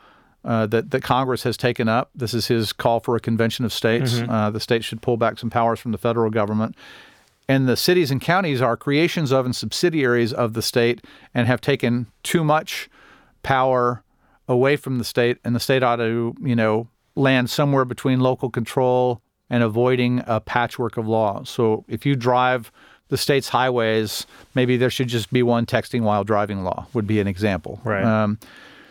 Uh, 0.45 0.67
that, 0.67 0.91
that 0.91 1.05
Congress 1.05 1.45
has 1.45 1.57
taken 1.57 1.87
up. 1.89 2.11
This 2.17 2.35
is 2.35 2.49
his 2.49 2.73
call 2.73 2.99
for 2.99 3.15
a 3.15 3.21
convention 3.21 3.65
of 3.65 3.73
states. 3.73 4.21
Uh, 4.29 4.51
the 4.51 4.59
states 4.59 4.85
should 4.85 5.01
pull 5.01 5.17
back 5.17 5.39
some 5.39 5.51
powers 5.51 5.79
from 5.79 5.93
the 5.93 5.99
federal 5.99 6.31
government 6.31 6.75
and 7.53 7.69
the 7.69 7.77
cities 7.77 8.11
and 8.11 8.21
counties 8.21 8.63
are 8.63 8.77
creations 8.77 9.31
of 9.31 9.45
and 9.45 9.55
subsidiaries 9.55 10.33
of 10.33 10.55
the 10.55 10.63
state 10.63 11.05
and 11.35 11.47
have 11.47 11.61
taken 11.61 12.07
too 12.23 12.43
much 12.43 12.89
power 13.43 14.03
away 14.49 14.77
from 14.77 14.99
the 14.99 15.05
state 15.05 15.37
and 15.45 15.55
the 15.55 15.61
state 15.61 15.83
ought 15.83 15.97
to 15.97 16.35
you 16.43 16.57
know 16.57 16.89
land 17.15 17.51
somewhere 17.51 17.85
between 17.85 18.21
local 18.21 18.51
control 18.51 19.21
and 19.51 19.63
avoiding 19.63 20.23
a 20.27 20.41
patchwork 20.41 20.97
of 20.97 21.07
laws 21.07 21.49
so 21.51 21.85
if 21.89 22.07
you 22.07 22.17
drive 22.17 22.73
the 23.09 23.17
state's 23.17 23.49
highways 23.51 24.27
maybe 24.55 24.77
there 24.77 24.91
should 24.91 25.09
just 25.09 25.31
be 25.33 25.43
one 25.43 25.67
texting 25.67 26.03
while 26.03 26.25
driving 26.25 26.65
law 26.65 26.87
would 26.95 27.07
be 27.07 27.21
an 27.21 27.27
example 27.27 27.81
Right. 27.85 28.05
um, 28.05 28.39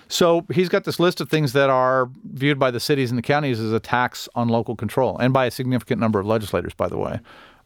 so 0.08 0.46
he's 0.54 0.68
got 0.70 0.84
this 0.84 1.00
list 1.00 1.22
of 1.22 1.30
things 1.30 1.54
that 1.54 1.70
are 1.70 2.10
viewed 2.34 2.60
by 2.60 2.70
the 2.70 2.82
cities 2.82 3.12
and 3.12 3.18
the 3.18 3.22
counties 3.24 3.60
as 3.62 3.72
a 3.72 3.80
tax 3.80 4.28
on 4.36 4.50
local 4.50 4.76
control, 4.76 5.18
and 5.18 5.32
by 5.32 5.46
a 5.46 5.52
significant 5.52 6.02
number 6.02 6.20
of 6.20 6.26
legislators, 6.26 6.74
by 6.74 6.90
the 6.90 6.98
way. 6.98 7.22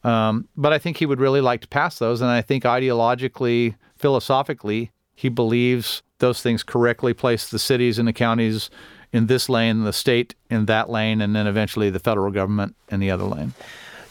Um, 0.06 0.48
but 0.56 0.72
I 0.72 0.78
think 0.78 0.98
he 0.98 1.08
would 1.08 1.20
really 1.20 1.42
like 1.42 1.62
to 1.62 1.68
pass 1.68 1.98
those, 1.98 2.22
and 2.22 2.30
I 2.30 2.42
think 2.42 2.64
ideologically, 2.64 3.76
philosophically, 3.96 4.92
he 5.16 5.30
believes 5.30 6.04
those 6.20 6.42
things 6.42 6.62
correctly 6.62 7.14
place 7.14 7.50
the 7.50 7.58
cities 7.58 7.98
and 7.98 8.08
the 8.08 8.14
counties 8.14 8.70
in 9.12 9.26
this 9.26 9.50
lane, 9.50 9.84
the 9.84 9.94
state 9.94 10.36
in 10.50 10.68
that 10.68 10.90
lane, 10.90 11.22
and 11.22 11.36
then 11.36 11.48
eventually 11.48 11.90
the 11.90 12.00
federal 12.00 12.32
government 12.32 12.76
in 12.90 13.00
the 13.00 13.10
other 13.10 13.24
lane. 13.24 13.54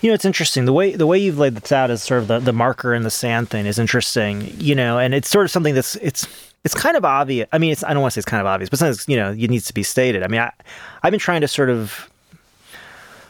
You 0.01 0.11
know, 0.11 0.15
it's 0.15 0.25
interesting. 0.25 0.65
The 0.65 0.73
way 0.73 0.97
the 0.97 1.07
way 1.07 1.17
you've 1.19 1.39
laid 1.39 1.55
this 1.55 1.73
out 1.73 1.91
as 1.91 2.03
sort 2.03 2.23
of 2.23 2.29
the, 2.29 2.39
the 2.41 2.53
marker 2.53 2.93
in 2.93 3.05
the 3.05 3.11
sand 3.11 3.49
thing 3.49 3.65
is 3.65 3.79
interesting. 3.79 4.53
You 4.59 4.75
know, 4.75 4.99
and 4.99 5.15
it's 5.15 5.29
sort 5.29 5.45
of 5.45 5.51
something 5.51 5.75
that's 5.75 5.97
it's 5.97 6.27
it's 6.65 6.75
kind 6.75 6.97
of 6.97 7.05
obvious. 7.05 7.49
I 7.53 7.59
mean, 7.59 7.71
it's 7.73 7.85
I 7.85 7.95
don't 7.95 8.03
want 8.03 8.13
to 8.13 8.17
say 8.17 8.21
it's 8.21 8.29
kind 8.29 8.41
of 8.41 8.47
obvious, 8.47 8.69
but 8.69 8.81
sometimes 8.81 9.09
you 9.09 9.17
know 9.17 9.31
it 9.31 9.49
needs 9.49 9.67
to 9.67 9.75
be 9.75 9.83
stated. 9.83 10.23
I 10.23 10.29
mean, 10.29 10.41
I, 10.41 10.51
I've 11.03 11.11
been 11.11 11.21
trying 11.21 11.41
to 11.43 11.49
sort 11.49 11.71
of 11.71 12.11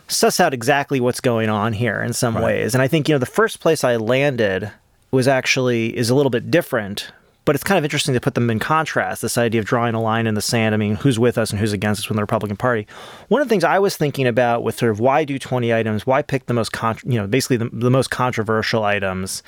suss 0.09 0.41
out 0.41 0.55
exactly 0.55 1.01
what's 1.01 1.21
going 1.21 1.49
on 1.49 1.73
here 1.73 2.03
in 2.03 2.13
some 2.13 2.35
ways, 2.35 2.75
and 2.75 2.83
I 2.83 2.89
think 2.89 3.09
you 3.09 3.15
know 3.15 3.19
the 3.19 3.27
first 3.27 3.61
place 3.61 3.85
I 3.85 3.97
landed 3.97 4.71
was 5.11 5.29
actually 5.29 5.97
is 5.97 6.11
a 6.11 6.15
little 6.15 6.31
bit 6.31 6.51
different. 6.51 7.11
But 7.47 7.55
it's 7.55 7.63
kind 7.65 7.77
of 7.77 7.85
interesting 7.85 8.15
to 8.15 8.23
put 8.23 8.35
them 8.35 8.49
in 8.49 8.59
contrast. 8.59 9.21
This 9.21 9.37
idea 9.37 9.61
of 9.61 9.67
drawing 9.67 9.95
a 9.95 10.01
line 10.01 10.27
in 10.27 10.33
the 10.33 10.41
sand. 10.41 10.75
I 10.75 10.79
mean, 10.79 10.97
who's 10.97 11.19
with 11.19 11.37
us 11.37 11.51
and 11.51 11.61
who's 11.61 11.75
against 11.75 12.01
us 12.01 12.09
within 12.09 12.17
the 12.17 12.23
Republican 12.23 12.57
Party. 12.57 12.87
One 13.29 13.43
of 13.43 13.47
the 13.47 13.51
things 13.53 13.65
I 13.65 13.79
was 13.79 13.99
thinking 13.99 14.27
about 14.27 14.63
with 14.63 14.79
sort 14.79 14.91
of 14.91 14.99
why 14.99 15.25
do 15.25 15.39
20 15.39 15.75
items? 15.75 16.07
Why 16.07 16.23
pick 16.23 16.47
the 16.47 16.55
most, 16.55 16.73
con- 16.73 16.97
you 17.05 17.19
know, 17.19 17.27
basically 17.27 17.59
the, 17.59 17.69
the 17.71 17.91
most 17.91 18.11
controversial 18.11 18.83
items? 18.83 19.43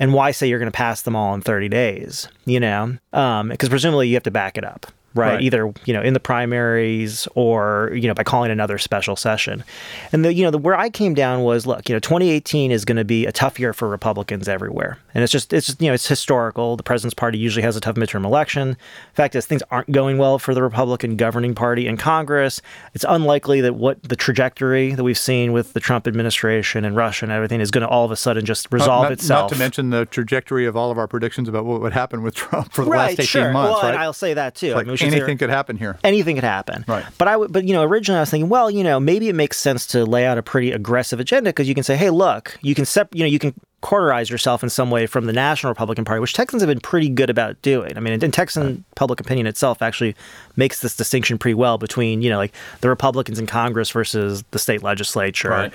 and 0.00 0.14
why 0.14 0.30
say 0.30 0.48
you're 0.48 0.58
going 0.58 0.70
to 0.70 0.76
pass 0.76 1.02
them 1.02 1.14
all 1.14 1.34
in 1.34 1.42
30 1.42 1.68
days 1.68 2.26
you 2.46 2.58
know 2.58 2.96
um, 3.12 3.50
because 3.50 3.68
presumably 3.68 4.08
you 4.08 4.14
have 4.14 4.22
to 4.22 4.30
back 4.30 4.58
it 4.58 4.64
up 4.64 4.86
right? 5.14 5.34
Right. 5.34 5.42
either 5.42 5.72
you 5.84 5.92
know 5.92 6.02
in 6.02 6.14
the 6.14 6.20
primaries 6.20 7.28
or 7.34 7.90
you 7.94 8.08
know 8.08 8.14
by 8.14 8.24
calling 8.24 8.50
another 8.50 8.78
special 8.78 9.16
session 9.16 9.64
and 10.12 10.24
the 10.24 10.32
you 10.32 10.44
know 10.44 10.50
the 10.50 10.58
where 10.58 10.76
i 10.76 10.88
came 10.90 11.14
down 11.14 11.42
was 11.42 11.66
look 11.66 11.88
you 11.88 11.94
know 11.94 12.00
2018 12.00 12.70
is 12.70 12.84
going 12.84 12.96
to 12.96 13.04
be 13.04 13.26
a 13.26 13.32
tough 13.32 13.58
year 13.58 13.72
for 13.72 13.88
republicans 13.88 14.48
everywhere 14.48 14.98
and 15.14 15.22
it's 15.24 15.32
just 15.32 15.52
it's 15.52 15.66
just, 15.66 15.80
you 15.80 15.88
know 15.88 15.94
it's 15.94 16.06
historical 16.06 16.76
the 16.76 16.82
president's 16.82 17.14
party 17.14 17.38
usually 17.38 17.62
has 17.62 17.76
a 17.76 17.80
tough 17.80 17.96
midterm 17.96 18.24
election 18.24 18.68
In 18.70 18.76
fact 19.14 19.34
is 19.34 19.46
things 19.46 19.62
aren't 19.70 19.90
going 19.90 20.18
well 20.18 20.38
for 20.38 20.54
the 20.54 20.62
republican 20.62 21.16
governing 21.16 21.54
party 21.54 21.86
in 21.86 21.96
congress 21.96 22.62
it's 22.94 23.04
unlikely 23.08 23.60
that 23.62 23.74
what 23.74 24.02
the 24.02 24.16
trajectory 24.16 24.94
that 24.94 25.02
we've 25.02 25.18
seen 25.18 25.52
with 25.52 25.72
the 25.72 25.80
trump 25.80 26.06
administration 26.06 26.84
and 26.84 26.96
russia 26.96 27.24
and 27.24 27.32
everything 27.32 27.60
is 27.60 27.70
going 27.70 27.82
to 27.82 27.88
all 27.88 28.04
of 28.04 28.10
a 28.10 28.16
sudden 28.16 28.44
just 28.44 28.72
resolve 28.72 29.04
not, 29.04 29.12
itself 29.12 29.50
Not 29.50 29.56
to 29.56 29.58
mention 29.58 29.90
the 29.90 30.06
trajectory 30.06 30.66
of 30.66 30.76
all 30.76 30.90
of 30.90 30.98
our 30.98 31.08
predictions 31.08 31.48
about 31.48 31.64
what 31.64 31.80
would 31.80 31.92
happen 31.92 32.22
with 32.22 32.34
Trump 32.34 32.72
for 32.72 32.84
the 32.84 32.90
right, 32.90 33.10
last 33.10 33.12
18 33.12 33.26
sure. 33.26 33.52
months, 33.52 33.72
well, 33.72 33.82
right? 33.82 33.94
and 33.94 33.98
I'll 34.02 34.12
say 34.12 34.34
that 34.34 34.54
too. 34.54 34.74
I 34.74 34.84
mean, 34.84 34.96
we 35.00 35.06
should 35.06 35.12
say- 35.12 35.18
anything 35.18 35.38
could 35.38 35.50
happen 35.50 35.76
here. 35.76 35.98
anything 36.04 36.36
could 36.36 36.44
happen. 36.44 36.84
Right. 36.88 37.04
But 37.18 37.28
I 37.28 37.36
would, 37.36 37.52
but 37.52 37.64
you 37.64 37.72
know, 37.74 37.82
originally 37.82 38.18
I 38.18 38.22
was 38.22 38.30
thinking, 38.30 38.48
well, 38.48 38.70
you 38.70 38.84
know, 38.84 39.00
maybe 39.00 39.28
it 39.28 39.34
makes 39.34 39.56
sense 39.58 39.86
to 39.88 40.04
lay 40.04 40.26
out 40.26 40.38
a 40.38 40.42
pretty 40.42 40.72
aggressive 40.72 41.20
agenda 41.20 41.50
because 41.50 41.68
you 41.68 41.74
can 41.74 41.84
say, 41.84 41.96
hey, 41.96 42.10
look, 42.10 42.58
you 42.62 42.74
can 42.74 42.84
sep- 42.84 43.14
you 43.14 43.20
know, 43.20 43.26
you 43.28 43.38
can 43.38 43.54
quarterize 43.82 44.28
yourself 44.28 44.62
in 44.62 44.68
some 44.68 44.90
way 44.90 45.06
from 45.06 45.24
the 45.24 45.32
National 45.32 45.70
Republican 45.70 46.04
Party, 46.04 46.20
which 46.20 46.34
Texans 46.34 46.60
have 46.60 46.68
been 46.68 46.80
pretty 46.80 47.08
good 47.08 47.30
about 47.30 47.60
doing. 47.62 47.96
I 47.96 48.00
mean, 48.00 48.12
and, 48.12 48.22
and 48.22 48.32
Texan 48.34 48.84
public 48.94 49.20
opinion 49.20 49.46
itself 49.46 49.80
actually 49.80 50.14
makes 50.54 50.80
this 50.80 50.94
distinction 50.96 51.38
pretty 51.38 51.54
well 51.54 51.78
between, 51.78 52.20
you 52.20 52.28
know, 52.28 52.36
like 52.36 52.52
the 52.82 52.90
Republicans 52.90 53.38
in 53.38 53.46
Congress 53.46 53.90
versus 53.90 54.44
the 54.50 54.58
state 54.58 54.82
legislature 54.82 55.48
Right. 55.48 55.72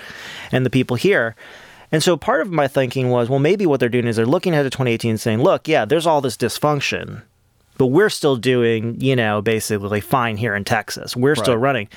and 0.52 0.64
the 0.64 0.70
people 0.70 0.96
here. 0.96 1.36
And 1.92 2.04
so 2.04 2.16
part 2.16 2.42
of 2.42 2.52
my 2.52 2.68
thinking 2.68 3.10
was, 3.10 3.28
well, 3.28 3.40
maybe 3.40 3.66
what 3.66 3.80
they're 3.80 3.90
doing 3.90 4.06
is 4.06 4.18
they're 4.18 4.26
looking 4.28 4.54
ahead 4.54 4.66
to 4.66 4.70
2018 4.70 5.12
and 5.12 5.20
saying, 5.20 5.42
look, 5.42 5.68
yeah, 5.68 5.86
there's 5.86 6.06
all 6.06 6.22
this 6.22 6.38
dysfunction, 6.38 7.24
but 7.78 7.88
we're 7.88 8.10
still 8.10 8.36
doing, 8.36 9.00
you 9.00 9.16
know, 9.16 9.42
basically 9.42 10.02
fine 10.02 10.38
here 10.38 10.56
in 10.56 10.64
Texas. 10.64 11.16
We're 11.16 11.36
still 11.36 11.58
running. 11.58 11.90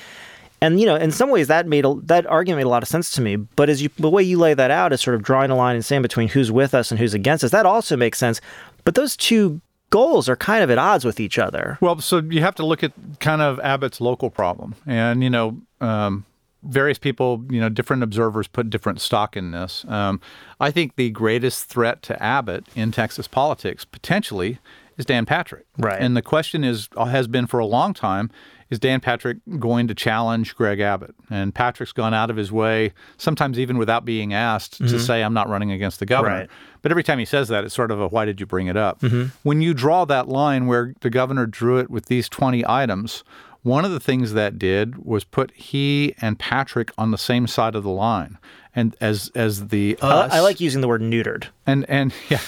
And 0.61 0.79
you 0.79 0.85
know, 0.85 0.95
in 0.95 1.11
some 1.11 1.29
ways, 1.29 1.47
that 1.47 1.67
made 1.67 1.85
a, 1.85 1.93
that 2.03 2.25
argument 2.25 2.57
made 2.59 2.65
a 2.67 2.69
lot 2.69 2.83
of 2.83 2.89
sense 2.89 3.11
to 3.11 3.21
me. 3.21 3.37
But 3.37 3.69
as 3.69 3.81
you, 3.81 3.89
the 3.97 4.09
way 4.09 4.23
you 4.23 4.37
lay 4.37 4.53
that 4.53 4.71
out 4.71 4.91
is 4.91 5.01
sort 5.01 5.15
of 5.15 5.23
drawing 5.23 5.51
a 5.51 5.55
line 5.55 5.75
and 5.75 5.85
saying 5.85 6.01
between 6.01 6.27
who's 6.27 6.51
with 6.51 6.73
us 6.73 6.91
and 6.91 6.99
who's 6.99 7.13
against 7.13 7.43
us. 7.43 7.51
That 7.51 7.65
also 7.65 7.95
makes 7.95 8.17
sense. 8.17 8.41
But 8.83 8.95
those 8.95 9.15
two 9.15 9.61
goals 9.89 10.27
are 10.27 10.35
kind 10.35 10.63
of 10.63 10.69
at 10.69 10.77
odds 10.77 11.05
with 11.05 11.19
each 11.19 11.39
other. 11.39 11.77
Well, 11.81 12.01
so 12.01 12.19
you 12.19 12.41
have 12.41 12.55
to 12.55 12.65
look 12.65 12.83
at 12.83 12.91
kind 13.19 13.41
of 13.41 13.59
Abbott's 13.61 14.01
local 14.01 14.29
problem, 14.29 14.75
and 14.85 15.23
you 15.23 15.29
know, 15.29 15.61
um, 15.79 16.25
various 16.63 16.99
people, 16.99 17.45
you 17.49 17.61
know, 17.61 17.69
different 17.69 18.03
observers 18.03 18.47
put 18.47 18.69
different 18.69 18.99
stock 18.99 19.37
in 19.37 19.51
this. 19.51 19.85
Um, 19.87 20.19
I 20.59 20.71
think 20.71 20.95
the 20.95 21.09
greatest 21.09 21.65
threat 21.65 22.01
to 22.03 22.21
Abbott 22.21 22.65
in 22.75 22.91
Texas 22.91 23.27
politics 23.27 23.85
potentially 23.85 24.59
is 24.99 25.05
Dan 25.05 25.25
Patrick. 25.25 25.65
Right. 25.77 25.99
And 25.99 26.15
the 26.15 26.21
question 26.21 26.63
is, 26.63 26.89
uh, 26.95 27.05
has 27.05 27.27
been 27.27 27.47
for 27.47 27.59
a 27.59 27.65
long 27.65 27.95
time, 27.95 28.29
is 28.69 28.77
Dan 28.77 28.99
Patrick 28.99 29.39
going 29.57 29.87
to 29.87 29.95
challenge 29.95 30.55
Greg 30.55 30.79
Abbott? 30.79 31.15
And 31.31 31.55
Patrick's 31.55 31.93
gone 31.93 32.13
out 32.13 32.29
of 32.29 32.35
his 32.35 32.51
way, 32.51 32.93
sometimes 33.17 33.57
even 33.57 33.79
without 33.79 34.05
being 34.05 34.31
asked, 34.31 34.77
to 34.77 34.99
say, 34.99 35.23
I'm 35.23 35.33
not 35.33 35.49
running 35.49 35.71
against 35.71 35.99
the 35.99 36.05
governor. 36.05 36.35
Right. 36.41 36.49
But 36.83 36.91
every 36.91 37.03
time 37.03 37.17
he 37.17 37.25
says 37.25 37.47
that, 37.47 37.63
it's 37.63 37.73
sort 37.73 37.89
of 37.89 37.99
a 37.99 38.07
why 38.09 38.25
did 38.25 38.39
you 38.39 38.45
bring 38.45 38.67
it 38.67 38.77
up? 38.77 39.01
When 39.41 39.61
you 39.61 39.73
draw 39.73 40.05
that 40.05 40.27
line 40.27 40.67
where 40.67 40.93
the 40.99 41.09
governor 41.09 41.47
drew 41.47 41.79
it 41.79 41.89
with 41.89 42.05
these 42.05 42.29
20 42.29 42.63
items, 42.67 43.23
one 43.63 43.85
of 43.85 43.91
the 43.91 43.99
things 43.99 44.33
that 44.33 44.59
did 44.59 45.03
was 45.03 45.23
put 45.23 45.51
he 45.51 46.13
and 46.21 46.37
Patrick 46.37 46.91
on 46.97 47.11
the 47.11 47.17
same 47.17 47.47
side 47.47 47.73
of 47.73 47.83
the 47.83 47.89
line. 47.89 48.37
And 48.75 48.95
as 49.01 49.31
as 49.33 49.69
the 49.69 49.97
us, 49.99 50.31
I 50.31 50.41
like 50.41 50.59
using 50.59 50.81
the 50.81 50.87
word 50.87 51.01
neutered. 51.01 51.47
and 51.65 51.89
and 51.89 52.13
yeah, 52.29 52.39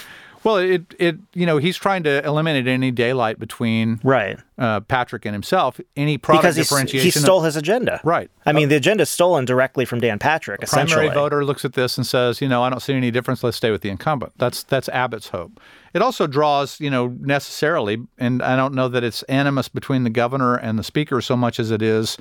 well, 0.43 0.58
it 0.58 0.82
it 0.99 1.17
you 1.34 1.45
know 1.45 1.58
he's 1.58 1.77
trying 1.77 2.04
to 2.04 2.25
eliminate 2.25 2.67
any 2.67 2.91
daylight 2.91 3.39
between 3.39 3.99
Right. 4.04 4.38
uh, 4.58 4.80
Patrick 4.82 5.25
and 5.25 5.34
himself. 5.34 5.80
Any 5.95 6.17
product 6.17 6.43
Because 6.43 6.56
he, 6.56 6.62
differentiation. 6.63 7.06
he 7.06 7.12
stole 7.12 7.41
his 7.41 7.56
agenda. 7.56 8.01
Right. 8.04 8.30
I 8.45 8.51
mean, 8.54 8.69
the 8.69 8.75
agenda 8.75 9.04
is 9.04 9.10
stolen 9.10 9.45
directly 9.45 9.86
from 9.86 9.99
Dan 9.99 10.17
Patrick, 10.19 10.63
essentially. 10.63 11.08
primary 11.08 11.13
voter 11.13 11.45
looks 11.45 11.63
at 11.65 11.73
this 11.73 11.97
and 11.97 12.08
says, 12.08 12.41
you 12.41 12.47
know, 12.47 12.63
I 12.63 12.69
don't 12.69 12.80
see 12.82 12.93
any 12.93 13.12
difference. 13.12 13.43
Let's 13.43 13.58
stay 13.58 13.71
with 13.71 13.82
the 13.82 13.89
incumbent. 13.89 14.34
That's 14.38 14.63
that's 14.63 14.89
Abbott's 14.89 15.30
hope. 15.30 15.60
It 15.93 16.01
also 16.01 16.25
draws, 16.25 16.80
you 16.80 16.89
know, 16.89 17.08
necessarily, 17.19 17.97
and 18.17 18.41
I 18.41 18.56
don't 18.56 18.73
know 18.73 18.88
that 18.88 19.04
it's 19.04 19.23
animus 19.23 19.67
between 19.67 20.04
the 20.06 20.10
governor 20.10 20.56
and 20.56 20.80
the 20.80 20.84
speaker 20.84 21.19
so 21.21 21.36
much 21.36 21.60
as 21.60 21.69
it 21.69 21.82
is 21.82 22.17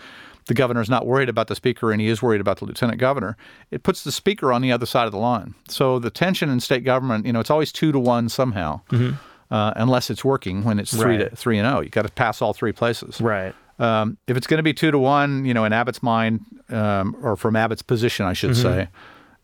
the 0.47 0.55
governor's 0.55 0.91
not 0.91 1.07
worried 1.07 1.29
about 1.29 1.47
the 1.49 1.55
speaker 1.55 1.93
and 1.93 2.01
he 2.01 2.09
is 2.09 2.23
worried 2.23 2.41
about 2.41 2.59
the 2.59 2.65
lieutenant 2.65 2.99
governor. 2.99 3.37
It 3.71 3.83
puts 3.83 4.03
the 4.05 4.13
speaker 4.13 4.53
on 4.53 4.63
the 4.63 4.73
other 4.73 4.87
side 4.87 5.07
of 5.07 5.13
the 5.13 5.19
line. 5.19 5.55
So 5.69 5.99
the 5.99 6.11
tension 6.11 6.49
in 6.51 6.61
state 6.61 6.85
government, 6.85 7.27
you 7.27 7.33
know, 7.33 7.41
it's 7.41 7.51
always 7.51 7.73
two 7.73 7.93
to 7.93 7.99
one 7.99 8.29
somehow. 8.29 8.81
uh, 9.51 9.73
unless 9.75 10.11
it's 10.11 10.25
working 10.25 10.63
when 10.63 10.79
it's 10.79 10.93
three 10.97 11.17
Right. 11.19 11.31
to 11.31 11.35
three 11.37 11.59
and 11.59 11.67
zero. 11.69 11.81
You 11.81 11.89
got 11.89 12.07
to 12.07 12.13
pass 12.13 12.41
all 12.41 12.53
three 12.53 12.71
places. 12.73 13.21
Right. 13.21 13.53
Um, 13.81 14.17
if 14.29 14.37
it's 14.37 14.47
going 14.47 14.59
to 14.59 14.63
be 14.63 14.73
two 14.73 14.91
to 14.93 14.99
one, 14.99 15.45
you 15.45 15.55
know, 15.55 15.65
in 15.65 15.73
Abbott's 15.73 16.03
mind, 16.05 16.41
um, 16.69 17.17
or 17.23 17.35
from 17.37 17.57
Abbott's 17.57 17.83
position, 17.83 18.27
I 18.27 18.33
should 18.33 18.51
Mm-hmm. 18.51 18.63
say, 18.63 18.89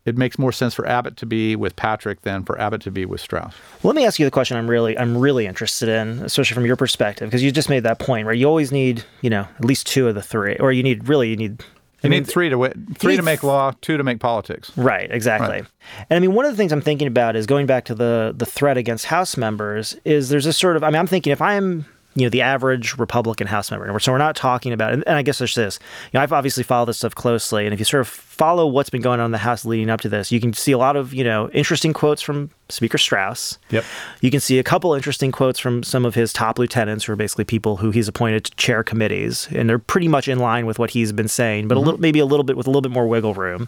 it 0.07 0.17
makes 0.17 0.39
more 0.39 0.51
sense 0.51 0.73
for 0.73 0.87
Abbott 0.87 1.17
to 1.17 1.25
be 1.25 1.55
with 1.55 1.75
Patrick 1.75 2.21
than 2.21 2.43
for 2.43 2.59
Abbott 2.59 2.81
to 2.81 2.91
be 2.91 3.05
with 3.05 3.21
Straus. 3.21 3.53
Well, 3.83 3.93
let 3.93 3.95
me 3.95 4.05
ask 4.05 4.19
you 4.19 4.25
the 4.25 4.31
question 4.31 4.57
I'm 4.57 4.69
really 4.69 4.97
I'm 4.97 5.17
really 5.17 5.45
interested 5.45 5.89
in, 5.89 6.19
especially 6.23 6.55
from 6.55 6.65
your 6.65 6.75
perspective, 6.77 7.29
because 7.29 7.43
you 7.43 7.51
just 7.51 7.69
made 7.69 7.83
that 7.83 7.99
point 7.99 8.25
where 8.25 8.33
you 8.33 8.47
always 8.47 8.71
need, 8.71 9.03
you 9.21 9.29
know, 9.29 9.47
at 9.57 9.65
least 9.65 9.85
two 9.85 10.07
of 10.07 10.15
the 10.15 10.21
three, 10.23 10.55
or 10.57 10.71
you 10.71 10.81
need 10.81 11.07
really 11.07 11.29
you 11.29 11.35
need 11.35 11.63
You 12.03 12.09
need 12.09 12.27
three 12.27 12.47
to 12.49 12.55
wi- 12.55 12.73
three 12.97 13.17
to 13.17 13.21
make 13.23 13.43
law, 13.43 13.73
two 13.81 13.97
to 13.97 14.03
make 14.03 14.19
politics. 14.19 14.71
Right, 14.77 15.11
exactly. 15.11 15.61
Right. 15.61 15.65
And 16.09 16.17
I 16.17 16.19
mean, 16.19 16.33
one 16.33 16.45
of 16.45 16.51
the 16.51 16.57
things 16.57 16.71
I'm 16.71 16.79
thinking 16.81 17.07
about 17.07 17.35
is 17.35 17.45
going 17.45 17.65
back 17.65 17.85
to 17.85 17.95
the 17.95 18.33
the 18.37 18.45
threat 18.45 18.77
against 18.77 19.05
House 19.05 19.35
members. 19.35 19.95
Is 20.05 20.29
there's 20.29 20.45
this 20.45 20.57
sort 20.57 20.77
of 20.77 20.83
I 20.83 20.87
mean, 20.87 20.97
I'm 20.97 21.07
thinking 21.07 21.33
if 21.33 21.41
I'm 21.41 21.85
you 22.17 22.25
know 22.25 22.29
the 22.29 22.41
average 22.41 22.97
Republican 22.97 23.45
House 23.45 23.69
member, 23.69 23.99
so 23.99 24.11
we're 24.11 24.17
not 24.17 24.35
talking 24.35 24.73
about, 24.73 24.91
and, 24.91 25.03
and 25.05 25.17
I 25.17 25.21
guess 25.21 25.37
there's 25.37 25.53
this. 25.53 25.77
You 26.11 26.17
know, 26.17 26.23
I've 26.23 26.33
obviously 26.33 26.63
followed 26.63 26.87
this 26.87 26.97
stuff 26.97 27.13
closely, 27.13 27.65
and 27.65 27.73
if 27.75 27.79
you 27.79 27.85
sort 27.85 28.01
of 28.01 28.07
follow 28.07 28.65
what's 28.65 28.89
been 28.89 29.03
going 29.03 29.19
on 29.19 29.27
in 29.27 29.31
the 29.31 29.37
House 29.37 29.65
leading 29.65 29.91
up 29.91 30.01
to 30.01 30.09
this, 30.09 30.31
you 30.31 30.39
can 30.39 30.51
see 30.51 30.71
a 30.71 30.79
lot 30.79 30.95
of 30.95 31.13
you 31.13 31.23
know 31.23 31.47
interesting 31.51 31.93
quotes 31.93 32.23
from 32.23 32.49
Speaker 32.69 32.97
Straus. 32.97 33.59
Yep. 33.69 33.85
You 34.21 34.31
can 34.31 34.39
see 34.39 34.57
a 34.57 34.63
couple 34.63 34.95
interesting 34.95 35.31
quotes 35.31 35.59
from 35.59 35.83
some 35.83 36.05
of 36.05 36.15
his 36.15 36.33
top 36.33 36.57
lieutenants, 36.57 37.05
who 37.05 37.13
are 37.13 37.15
basically 37.15 37.45
people 37.45 37.77
who 37.77 37.91
he's 37.91 38.07
appointed 38.07 38.45
to 38.45 38.55
chair 38.55 38.83
committees, 38.83 39.47
and 39.51 39.69
they're 39.69 39.77
pretty 39.77 40.07
much 40.07 40.27
in 40.27 40.39
line 40.39 40.65
with 40.65 40.79
what 40.79 40.89
he's 40.89 41.11
been 41.11 41.27
saying, 41.27 41.67
but 41.67 41.75
a 41.75 41.77
mm-hmm. 41.77 41.85
little 41.85 42.01
maybe 42.01 42.17
a 42.17 42.25
little 42.25 42.43
bit 42.43 42.57
with 42.57 42.65
a 42.65 42.71
little 42.71 42.81
bit 42.81 42.91
more 42.91 43.07
wiggle 43.07 43.35
room. 43.35 43.67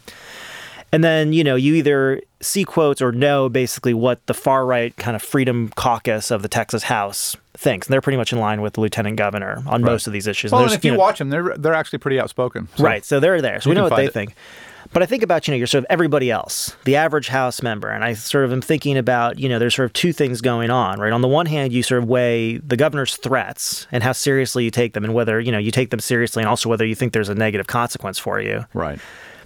And 0.91 1.04
then, 1.04 1.34
you 1.34 1.43
know, 1.43 1.56
you 1.56 1.75
either 1.75 2.21
see 2.41 2.63
quotes 2.63 3.02
or 3.02 3.12
know 3.12 3.47
basically 3.49 3.93
what 3.93 4.25
the 4.25 4.34
far 4.34 4.65
right 4.65 4.95
kind 4.97 5.15
of 5.15 5.21
freedom 5.21 5.69
caucus 5.75 6.32
of 6.32 6.41
the 6.41 6.47
Texas 6.47 6.84
House 6.84 7.36
thinks. 7.56 7.88
And 7.88 7.93
they're 7.93 8.02
pretty 8.02 8.17
much 8.17 8.34
in 8.34 8.39
line 8.39 8.62
with 8.62 8.73
the 8.73 8.82
lieutenant 8.82 9.17
governor 9.17 9.62
on 9.67 9.84
most 9.84 10.08
of 10.08 10.13
these 10.13 10.25
issues. 10.25 10.52
Well, 10.52 10.62
and 10.62 10.69
There's, 10.69 10.78
if 10.78 10.86
you, 10.86 10.91
know- 10.93 10.97
watch 10.97 11.19
them, 11.19 11.30
they're 11.30 11.56
they're 11.58 11.73
actually 11.73 11.99
pretty 11.99 12.19
outspoken. 12.19 12.67
So- 12.75 12.84
Right. 12.84 13.06
So 13.06 13.19
they're 13.19 13.41
there. 13.41 13.62
So 13.62 13.69
You 13.69 13.71
we 13.71 13.75
know 13.75 13.84
what 13.88 13.95
they 13.97 14.06
it. 14.06 14.13
think. 14.13 14.34
But 14.91 15.04
I 15.04 15.06
think 15.06 15.21
about, 15.21 15.47
you 15.47 15.52
know, 15.52 15.58
you're 15.58 15.67
sort 15.67 15.84
of 15.84 15.88
everybody 15.91 16.32
else, 16.32 16.75
the 16.86 16.95
average 16.95 17.28
House 17.28 17.62
member. 17.62 17.89
And 17.89 18.04
I 18.04 18.13
sort 18.13 18.45
of 18.45 18.52
am 18.52 18.62
thinking 18.62 18.97
about, 18.97 19.38
you 19.38 19.47
know, 19.47 19.60
there's 19.60 19.75
sort 19.75 19.86
of 19.86 19.93
two 19.93 20.12
things 20.13 20.41
going 20.41 20.71
on, 20.71 20.99
right? 20.99 21.12
On 21.13 21.21
the 21.21 21.28
one 21.28 21.45
hand, 21.45 21.71
you 21.73 21.84
sort 21.84 22.02
of 22.02 22.10
weigh 22.10 22.58
the 22.58 22.78
governor's 22.78 23.15
threats 23.17 23.86
and 23.91 24.02
how 24.02 24.13
seriously 24.13 24.63
you 24.63 24.71
take 24.71 24.93
them 24.93 25.04
and 25.04 25.13
whether, 25.13 25.39
you 25.39 25.52
know, 25.52 25.60
you 25.60 25.69
take 25.69 25.91
them 25.91 25.99
seriously 25.99 26.41
and 26.41 26.49
also 26.49 26.69
whether 26.69 26.86
you 26.86 26.95
think 26.95 27.13
there's 27.13 27.30
a 27.30 27.36
negative 27.36 27.67
consequence 27.67 28.17
for 28.17 28.41
you. 28.41 28.65
Right. 28.73 28.97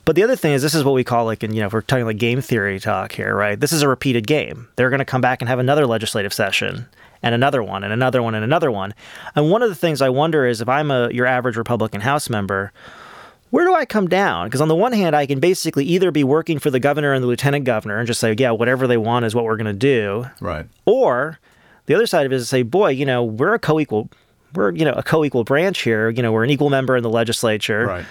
But 0.05 0.15
the 0.17 0.23
other 0.23 0.35
thing 0.35 0.51
is, 0.53 0.61
this 0.61 0.75
is 0.75 0.83
what 0.83 0.93
we 0.93 1.03
call 1.03 1.25
like, 1.25 1.43
and 1.43 1.53
you 1.55 1.61
know, 1.61 1.67
if 1.67 1.73
we're 1.73 1.81
talking 1.81 2.05
like 2.05 2.17
game 2.17 2.41
theory 2.41 2.79
talk 2.79 3.13
here, 3.13 3.35
right? 3.35 3.57
This 3.59 3.71
is 3.71 3.81
a 3.81 3.87
repeated 3.87 4.27
game. 4.27 4.67
They're 4.75 4.89
going 4.89 4.99
to 4.99 5.05
come 5.05 5.21
back 5.21 5.41
and 5.41 5.47
have 5.47 5.59
another 5.59 5.85
legislative 5.87 6.33
session, 6.33 6.87
and 7.21 7.33
another 7.33 7.63
one, 7.63 7.83
and 7.85 7.93
another 7.93 8.21
one, 8.21 8.35
and 8.35 8.43
another 8.43 8.69
one. 8.69 8.93
And 9.35 9.49
one 9.49 9.61
of 9.63 9.69
the 9.69 9.75
things 9.75 10.01
I 10.01 10.09
wonder 10.09 10.45
is, 10.45 10.59
if 10.59 10.67
I'm 10.67 10.91
a 10.91 11.09
your 11.11 11.25
average 11.25 11.55
Republican 11.55 12.01
House 12.01 12.29
member, 12.29 12.73
where 13.49 13.65
do 13.65 13.73
I 13.73 13.85
come 13.85 14.09
down? 14.09 14.47
Because 14.47 14.59
on 14.59 14.67
the 14.67 14.75
one 14.75 14.91
hand, 14.91 15.15
I 15.15 15.25
can 15.25 15.39
basically 15.39 15.85
either 15.85 16.11
be 16.11 16.23
working 16.25 16.59
for 16.59 16.69
the 16.69 16.79
governor 16.81 17.13
and 17.13 17.23
the 17.23 17.27
lieutenant 17.27 17.63
governor 17.63 17.97
and 17.97 18.05
just 18.07 18.19
say, 18.19 18.35
yeah, 18.37 18.51
whatever 18.51 18.87
they 18.87 18.97
want 18.97 19.23
is 19.25 19.33
what 19.35 19.45
we're 19.45 19.57
going 19.57 19.67
to 19.67 19.73
do, 19.73 20.25
Right. 20.41 20.65
or 20.85 21.39
the 21.85 21.93
other 21.95 22.07
side 22.07 22.25
of 22.25 22.31
it 22.33 22.35
is 22.35 22.43
to 22.43 22.47
say, 22.47 22.63
boy, 22.63 22.89
you 22.89 23.05
know, 23.05 23.23
we're 23.23 23.53
a 23.53 23.59
co-equal, 23.59 24.09
we're 24.53 24.71
you 24.71 24.83
know 24.83 24.93
a 24.93 25.03
co-equal 25.03 25.45
branch 25.45 25.81
here. 25.83 26.09
You 26.09 26.21
know, 26.23 26.31
we're 26.33 26.43
an 26.43 26.49
equal 26.49 26.69
member 26.69 26.97
in 26.97 27.03
the 27.03 27.09
legislature 27.09 27.85
Right. 27.85 28.05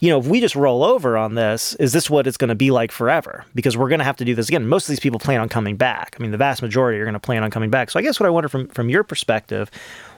You 0.00 0.10
know, 0.10 0.18
if 0.18 0.26
we 0.26 0.40
just 0.40 0.56
roll 0.56 0.84
over 0.84 1.16
on 1.16 1.34
this, 1.34 1.74
is 1.76 1.92
this 1.92 2.10
what 2.10 2.26
it's 2.26 2.36
going 2.36 2.48
to 2.48 2.54
be 2.54 2.70
like 2.70 2.90
forever? 2.90 3.44
Because 3.54 3.76
we're 3.76 3.88
going 3.88 4.00
to 4.00 4.04
have 4.04 4.16
to 4.16 4.24
do 4.24 4.34
this 4.34 4.48
again. 4.48 4.66
Most 4.66 4.84
of 4.84 4.88
these 4.88 5.00
people 5.00 5.20
plan 5.20 5.40
on 5.40 5.48
coming 5.48 5.76
back. 5.76 6.16
I 6.18 6.22
mean, 6.22 6.30
the 6.30 6.36
vast 6.36 6.62
majority 6.62 6.98
are 6.98 7.04
going 7.04 7.14
to 7.14 7.20
plan 7.20 7.42
on 7.42 7.50
coming 7.50 7.70
back. 7.70 7.90
So 7.90 7.98
I 7.98 8.02
guess 8.02 8.18
what 8.18 8.26
I 8.26 8.30
wonder 8.30 8.48
from 8.48 8.68
from 8.68 8.88
your 8.88 9.04
perspective, 9.04 9.70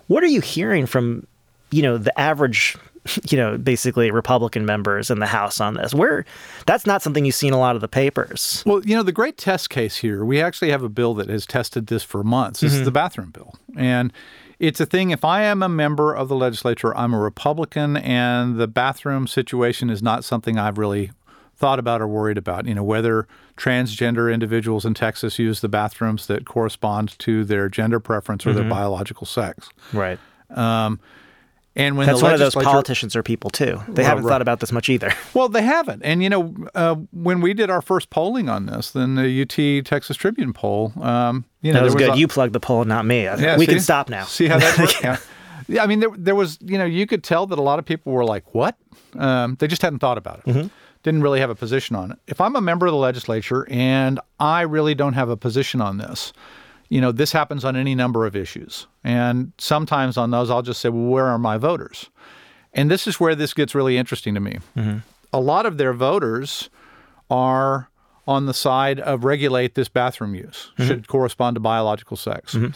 what 0.07 0.23
are 0.25 0.29
you 0.29 0.41
hearing 0.41 0.87
from, 0.87 1.27
you 1.71 1.83
know, 1.83 1.99
the 1.99 2.19
average, 2.19 2.77
you 3.31 3.37
know, 3.37 3.59
basically 3.59 4.11
Republican 4.11 4.65
members 4.65 5.11
in 5.11 5.19
the 5.19 5.27
House 5.27 5.61
on 5.61 5.75
this? 5.75 5.95
Where 5.95 6.25
that's 6.65 6.87
not 6.87 7.03
something 7.03 7.25
you 7.25 7.33
see 7.33 7.49
in 7.49 7.53
a 7.53 7.59
lot 7.59 7.75
of 7.75 7.83
the 7.83 7.89
papers. 7.89 8.63
Well, 8.65 8.85
you 8.85 8.97
know, 8.97 9.03
the 9.03 9.13
great 9.13 9.37
test 9.37 9.69
case 9.69 9.99
here, 9.99 10.25
we 10.25 10.41
actually 10.41 10.71
have 10.71 10.83
a 10.83 10.89
bill 10.89 11.13
that 11.15 11.29
has 11.29 11.45
tested 11.45 11.89
this 11.89 12.03
for 12.03 12.25
months. 12.25 12.61
This 12.61 12.73
is 12.73 12.79
mm-hmm. 12.79 12.87
the 12.87 12.93
bathroom 12.93 13.31
bill. 13.31 13.55
And 13.77 14.11
it's 14.59 14.81
a 14.81 14.87
thing, 14.87 15.11
if 15.11 15.25
I 15.25 15.43
am 15.43 15.63
a 15.63 15.69
member 15.69 16.15
of 16.15 16.29
the 16.29 16.37
legislature, 16.37 16.97
I'm 16.97 17.13
a 17.13 17.19
Republican, 17.19 17.97
and 17.97 18.57
the 18.57 18.67
bathroom 18.67 19.27
situation 19.27 19.91
is 19.91 20.03
not 20.03 20.25
something 20.25 20.59
I've 20.59 20.79
really 20.79 21.13
thought 21.57 21.79
about 21.79 22.01
or 22.01 22.09
worried 22.09 22.39
about. 22.39 22.67
You 22.67 22.75
know, 22.75 22.85
whether 22.85 23.27
transgender 23.57 24.33
individuals 24.33 24.85
in 24.85 24.95
Texas 24.95 25.39
use 25.39 25.61
the 25.61 25.69
bathrooms 25.69 26.27
that 26.27 26.47
correspond 26.47 27.19
to 27.21 27.45
their 27.45 27.69
gender 27.69 28.01
preference 28.01 28.47
or 28.47 28.53
their 28.53 28.63
mm-hmm. 28.63 28.71
biological 28.71 29.27
sex. 29.27 29.69
Right. 29.93 30.19
Um, 30.51 31.01
And 31.77 31.99
when 31.99 32.07
That's 32.07 32.21
the 32.21 32.25
one 32.25 32.33
of 32.33 32.41
those 32.41 32.55
politicians 32.55 33.15
or 33.15 33.23
people 33.23 33.51
too. 33.51 33.79
They 33.87 34.03
haven't 34.03 34.25
right. 34.25 34.31
thought 34.31 34.43
about 34.43 34.61
this 34.61 34.73
much 34.73 34.89
either. 34.89 35.13
Well, 35.35 35.51
they 35.51 35.61
haven't. 35.61 36.03
And, 36.03 36.23
you 36.23 36.31
know, 36.31 36.55
uh, 36.75 36.95
when 37.13 37.43
we 37.43 37.53
did 37.53 37.69
our 37.69 37.83
first 37.83 38.09
polling 38.09 38.49
on 38.49 38.65
this, 38.65 38.93
then 38.93 39.17
the 39.17 39.43
UT 39.43 39.85
Texas 39.85 40.17
Tribune 40.17 40.55
poll, 40.55 40.95
um, 41.03 41.45
you 41.61 41.73
know, 41.73 41.81
That 41.81 41.85
was 41.85 41.95
there 41.95 42.09
good. 42.09 42.17
a- 42.17 42.19
you 42.19 42.27
plugged 42.27 42.55
the 42.55 42.61
poll, 42.61 42.85
not 42.87 43.05
me. 43.05 43.25
Yeah, 43.25 43.59
we 43.59 43.67
see? 43.67 43.73
can 43.73 43.81
stop 43.81 44.09
now. 44.09 44.25
See 44.25 44.47
how 44.47 44.59
that 44.59 44.79
works? 44.79 44.95
yeah. 45.03 45.19
yeah. 45.69 45.83
I 45.83 45.87
mean, 45.87 46.01
there, 46.01 46.09
there 46.17 46.35
was, 46.35 46.59
you 46.63 46.79
know, 46.79 46.87
you 46.87 47.07
could 47.07 47.23
tell 47.23 47.47
that 47.49 47.59
a 47.59 47.63
lot 47.63 47.79
of 47.79 47.85
people 47.85 48.13
were 48.13 48.25
like, 48.25 48.55
what? 48.55 48.79
Um, 49.19 49.57
they 49.61 49.67
just 49.67 49.83
hadn't 49.83 49.99
thought 49.99 50.17
about 50.17 50.39
it. 50.39 50.45
Mm-hmm. 50.47 50.69
Didn't 51.03 51.23
really 51.23 51.41
have 51.41 51.51
a 51.51 51.55
position 51.55 51.95
on 51.97 52.13
it. 52.13 52.19
If 52.27 52.41
I'm 52.41 52.57
a 52.57 52.61
member 52.63 52.87
of 52.87 52.93
the 52.93 52.99
legislature 52.99 53.67
and 53.71 54.19
I 54.41 54.63
really 54.63 54.95
don't 54.95 55.13
have 55.13 55.29
a 55.29 55.37
position 55.37 55.83
on 55.83 55.99
this, 55.99 56.33
you 56.89 57.01
know, 57.01 57.13
this 57.13 57.33
happens 57.33 57.65
on 57.65 57.77
any 57.77 57.95
number 57.95 58.27
of 58.27 58.37
issues. 58.37 58.87
And 59.03 59.53
sometimes 59.59 60.17
on 60.17 60.31
those, 60.31 60.51
I'll 60.51 60.63
just 60.63 60.81
say, 60.81 60.89
well, 60.89 61.05
where 61.05 61.27
are 61.27 61.39
my 61.39 61.59
voters? 61.59 62.11
And 62.73 62.91
this 62.91 63.07
is 63.07 63.19
where 63.19 63.35
this 63.35 63.55
gets 63.55 63.75
really 63.75 63.97
interesting 63.97 64.35
to 64.35 64.41
me. 64.41 64.59
Mm-hmm. 64.77 64.99
A 65.33 65.41
lot 65.41 65.67
of 65.67 65.79
their 65.79 65.93
voters 65.93 66.71
are 67.31 67.89
on 68.29 68.47
the 68.47 68.55
side 68.55 69.01
of 69.01 69.25
regulate 69.25 69.75
this 69.75 69.89
bathroom 69.89 70.35
use, 70.35 70.73
mm-hmm. 70.73 70.87
should 70.87 71.09
correspond 71.09 71.57
to 71.57 71.61
biological 71.61 72.17
sex. 72.17 72.55
Mm-hmm. 72.55 72.73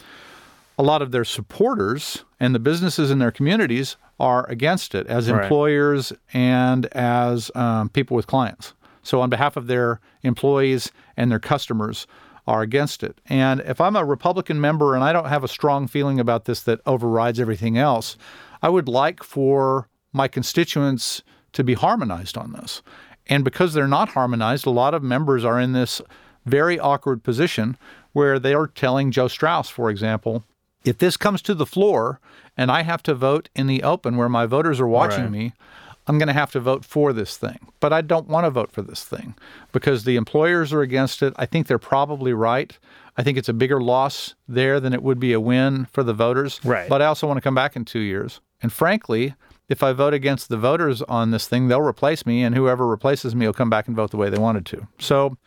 A 0.77 0.83
lot 0.83 1.01
of 1.01 1.11
their 1.11 1.25
supporters 1.25 2.23
and 2.39 2.55
the 2.55 2.59
businesses 2.59 3.11
in 3.11 3.19
their 3.19 3.31
communities 3.31 3.97
are 4.19 4.49
against 4.49 4.95
it 4.95 5.05
as 5.07 5.29
Right. 5.29 5.43
employers 5.43 6.13
and 6.33 6.85
as 6.87 7.51
um, 7.55 7.89
people 7.89 8.15
with 8.15 8.27
clients. 8.27 8.73
So, 9.03 9.21
on 9.21 9.29
behalf 9.29 9.57
of 9.57 9.67
their 9.67 9.99
employees 10.23 10.91
and 11.17 11.31
their 11.31 11.39
customers, 11.39 12.07
are 12.47 12.61
against 12.61 13.03
it. 13.03 13.19
And 13.27 13.61
if 13.61 13.79
I'm 13.79 13.95
a 13.95 14.05
Republican 14.05 14.59
member 14.59 14.95
and 14.95 15.03
I 15.03 15.13
don't 15.13 15.27
have 15.27 15.43
a 15.43 15.47
strong 15.47 15.87
feeling 15.87 16.19
about 16.19 16.45
this 16.45 16.61
that 16.61 16.81
overrides 16.85 17.39
everything 17.39 17.77
else, 17.77 18.17
I 18.61 18.69
would 18.69 18.87
like 18.87 19.23
for 19.23 19.87
my 20.13 20.27
constituents 20.27 21.23
to 21.53 21.63
be 21.63 21.73
harmonized 21.73 22.37
on 22.37 22.53
this. 22.53 22.81
And 23.27 23.43
because 23.43 23.73
they're 23.73 23.87
not 23.87 24.09
harmonized, 24.09 24.65
a 24.65 24.71
lot 24.71 24.93
of 24.93 25.03
members 25.03 25.45
are 25.45 25.59
in 25.59 25.73
this 25.73 26.01
very 26.45 26.79
awkward 26.79 27.23
position 27.23 27.77
where 28.13 28.39
they 28.39 28.53
are 28.53 28.67
telling 28.67 29.11
Joe 29.11 29.27
Straus, 29.27 29.69
for 29.69 29.89
example, 29.89 30.43
if 30.83 30.97
this 30.97 31.17
comes 31.17 31.41
to 31.43 31.53
the 31.53 31.65
floor 31.65 32.19
and 32.57 32.71
I 32.71 32.81
have 32.81 33.03
to 33.03 33.13
vote 33.13 33.49
in 33.55 33.67
the 33.67 33.83
open 33.83 34.17
where 34.17 34.29
my 34.29 34.45
voters 34.45 34.79
are 34.79 34.87
watching 34.87 35.29
me, 35.31 35.53
I'm 36.11 36.17
going 36.17 36.27
to 36.27 36.33
have 36.33 36.51
to 36.51 36.59
vote 36.59 36.83
for 36.83 37.13
this 37.13 37.37
thing. 37.37 37.71
But 37.79 37.93
I 37.93 38.01
don't 38.01 38.27
want 38.27 38.45
to 38.45 38.49
vote 38.49 38.69
for 38.69 38.81
this 38.81 39.05
thing 39.05 39.33
because 39.71 40.03
the 40.03 40.17
employers 40.17 40.73
are 40.73 40.81
against 40.81 41.23
it. 41.23 41.33
I 41.37 41.45
think 41.45 41.67
they're 41.67 41.79
probably 41.79 42.33
right. 42.33 42.77
I 43.15 43.23
think 43.23 43.37
it's 43.37 43.47
a 43.47 43.53
bigger 43.53 43.81
loss 43.81 44.35
there 44.45 44.81
than 44.81 44.91
it 44.93 45.03
would 45.03 45.21
be 45.21 45.31
a 45.31 45.39
win 45.39 45.87
for 45.93 46.03
the 46.03 46.13
voters. 46.13 46.59
Right. 46.65 46.89
But 46.89 47.01
I 47.01 47.05
also 47.05 47.27
want 47.27 47.37
to 47.37 47.41
come 47.41 47.55
back 47.55 47.77
in 47.77 47.85
two 47.85 48.01
years. 48.01 48.41
And 48.61 48.73
frankly, 48.73 49.35
if 49.69 49.83
I 49.83 49.93
vote 49.93 50.13
against 50.13 50.49
the 50.49 50.57
voters 50.57 51.01
on 51.03 51.31
this 51.31 51.47
thing, 51.47 51.69
they'll 51.69 51.79
replace 51.79 52.25
me, 52.25 52.43
and 52.43 52.55
whoever 52.55 52.85
replaces 52.85 53.33
me 53.33 53.45
will 53.45 53.53
come 53.53 53.69
back 53.69 53.87
and 53.87 53.95
vote 53.95 54.11
the 54.11 54.17
way 54.17 54.29
they 54.29 54.37
wanted 54.37 54.65
to. 54.65 54.89
So, 54.99 55.37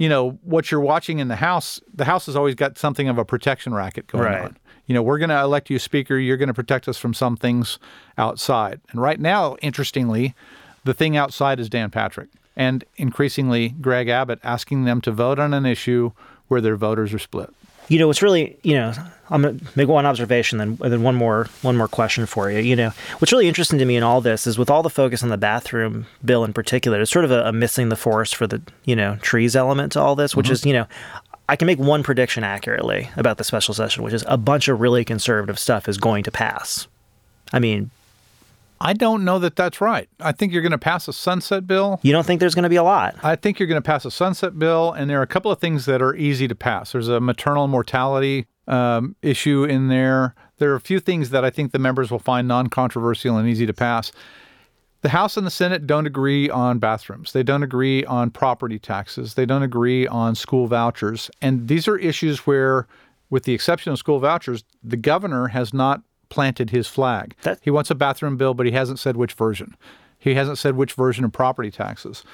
you 0.00 0.08
know, 0.08 0.30
what 0.44 0.70
you're 0.70 0.80
watching 0.80 1.18
in 1.18 1.28
the 1.28 1.36
House, 1.36 1.78
the 1.94 2.06
House 2.06 2.24
has 2.24 2.34
always 2.34 2.54
got 2.54 2.78
something 2.78 3.06
of 3.06 3.18
a 3.18 3.24
protection 3.24 3.74
racket 3.74 4.06
going 4.06 4.24
Right. 4.24 4.44
on. 4.44 4.56
You 4.86 4.94
know, 4.94 5.02
we're 5.02 5.18
going 5.18 5.28
to 5.28 5.38
elect 5.38 5.68
you 5.68 5.78
speaker. 5.78 6.16
You're 6.16 6.38
going 6.38 6.46
to 6.48 6.54
protect 6.54 6.88
us 6.88 6.96
from 6.96 7.12
some 7.12 7.36
things 7.36 7.78
outside. 8.16 8.80
And 8.90 9.00
right 9.02 9.20
now, 9.20 9.56
interestingly, 9.60 10.34
the 10.84 10.94
thing 10.94 11.18
outside 11.18 11.60
is 11.60 11.68
Dan 11.68 11.90
Patrick 11.90 12.30
and 12.56 12.82
increasingly 12.96 13.68
Greg 13.68 14.08
Abbott 14.08 14.38
asking 14.42 14.84
them 14.86 15.02
to 15.02 15.12
vote 15.12 15.38
on 15.38 15.52
an 15.52 15.66
issue 15.66 16.12
where 16.48 16.62
their 16.62 16.76
voters 16.76 17.12
are 17.12 17.18
split. 17.18 17.50
You 17.88 17.98
know, 17.98 18.06
what's 18.06 18.22
really, 18.22 18.56
you 18.62 18.74
know, 18.74 18.92
I'm 19.30 19.42
gonna 19.42 19.58
make 19.76 19.88
one 19.88 20.06
observation, 20.06 20.58
then 20.58 20.78
and 20.82 20.92
then 20.92 21.02
one 21.02 21.14
more 21.14 21.48
one 21.62 21.76
more 21.76 21.88
question 21.88 22.26
for 22.26 22.50
you. 22.50 22.58
You 22.58 22.76
know, 22.76 22.92
what's 23.18 23.32
really 23.32 23.48
interesting 23.48 23.78
to 23.78 23.84
me 23.84 23.96
in 23.96 24.02
all 24.02 24.20
this 24.20 24.46
is 24.46 24.58
with 24.58 24.70
all 24.70 24.82
the 24.82 24.90
focus 24.90 25.22
on 25.22 25.28
the 25.28 25.38
bathroom 25.38 26.06
bill 26.24 26.44
in 26.44 26.52
particular, 26.52 27.00
it's 27.00 27.10
sort 27.10 27.24
of 27.24 27.30
a, 27.30 27.44
a 27.44 27.52
missing 27.52 27.88
the 27.88 27.96
forest 27.96 28.34
for 28.34 28.46
the 28.46 28.60
you 28.84 28.96
know 28.96 29.16
trees 29.22 29.54
element 29.54 29.92
to 29.92 30.00
all 30.00 30.16
this, 30.16 30.34
which 30.34 30.46
mm-hmm. 30.46 30.52
is 30.52 30.66
you 30.66 30.72
know. 30.72 30.86
I 31.48 31.56
can 31.56 31.66
make 31.66 31.80
one 31.80 32.04
prediction 32.04 32.44
accurately 32.44 33.10
about 33.16 33.38
the 33.38 33.42
special 33.42 33.74
session, 33.74 34.04
which 34.04 34.14
is 34.14 34.24
a 34.28 34.36
bunch 34.36 34.68
of 34.68 34.80
really 34.80 35.04
conservative 35.04 35.58
stuff 35.58 35.88
is 35.88 35.98
going 35.98 36.22
to 36.22 36.30
pass. 36.30 36.86
I 37.52 37.58
mean, 37.58 37.90
I 38.80 38.94
don't 38.94 39.24
know 39.24 39.38
that 39.38 39.56
that's 39.56 39.80
right. 39.80 40.08
I 40.20 40.32
think 40.32 40.52
you're 40.52 40.62
going 40.62 40.72
to 40.72 40.78
pass 40.78 41.06
a 41.06 41.12
sunset 41.12 41.66
bill. 41.66 42.00
you 42.02 42.12
don't 42.12 42.24
think 42.24 42.40
there's 42.40 42.54
going 42.54 42.62
to 42.62 42.70
be 42.70 42.76
a 42.76 42.82
lot? 42.82 43.14
I 43.22 43.36
think 43.36 43.58
you're 43.58 43.68
going 43.68 43.80
to 43.80 43.86
pass 43.86 44.04
a 44.06 44.10
sunset 44.10 44.58
bill, 44.58 44.92
and 44.92 45.10
there 45.10 45.18
are 45.18 45.22
a 45.22 45.26
couple 45.26 45.50
of 45.50 45.58
things 45.58 45.84
that 45.84 46.00
are 46.00 46.14
easy 46.14 46.48
to 46.48 46.54
pass. 46.54 46.92
There's 46.92 47.08
a 47.08 47.20
maternal 47.20 47.68
mortality 47.68 48.46
um, 48.66 49.16
issue 49.20 49.64
in 49.64 49.88
there. 49.88 50.34
There 50.58 50.72
are 50.72 50.76
a 50.76 50.80
few 50.80 50.98
things 51.00 51.30
that 51.30 51.44
I 51.44 51.50
think 51.50 51.72
the 51.72 51.78
members 51.78 52.10
will 52.10 52.18
find 52.18 52.48
non 52.48 52.68
controversial 52.68 53.36
and 53.36 53.48
easy 53.48 53.66
to 53.66 53.74
pass. 53.74 54.12
The 55.02 55.10
House 55.10 55.36
and 55.36 55.46
the 55.46 55.50
Senate 55.50 55.86
don't 55.86 56.06
agree 56.06 56.50
on 56.50 56.78
bathrooms. 56.78 57.32
They 57.32 57.42
don't 57.42 57.62
agree 57.62 58.04
on 58.04 58.30
property 58.30 58.78
taxes. 58.78 59.34
They 59.34 59.46
don't 59.46 59.62
agree 59.62 60.06
on 60.06 60.34
school 60.34 60.66
vouchers. 60.66 61.30
And 61.40 61.68
these 61.68 61.88
are 61.88 61.96
issues 61.96 62.46
where, 62.46 62.86
with 63.30 63.44
the 63.44 63.54
exception 63.54 63.92
of 63.92 63.98
school 63.98 64.18
vouchers, 64.18 64.62
the 64.82 64.98
governor 64.98 65.48
has 65.48 65.72
not 65.72 66.02
planted 66.30 66.70
his 66.70 66.86
flag. 66.86 67.34
That- 67.42 67.58
he 67.62 67.70
wants 67.70 67.90
a 67.90 67.94
bathroom 67.94 68.36
bill, 68.36 68.54
but 68.54 68.64
he 68.66 68.72
hasn't 68.72 68.98
said 68.98 69.16
which 69.16 69.34
version. 69.34 69.76
He 70.18 70.34
hasn't 70.34 70.58
said 70.58 70.76
which 70.76 70.94
version 70.94 71.24
of 71.24 71.32
property 71.32 71.70
taxes. 71.70 72.24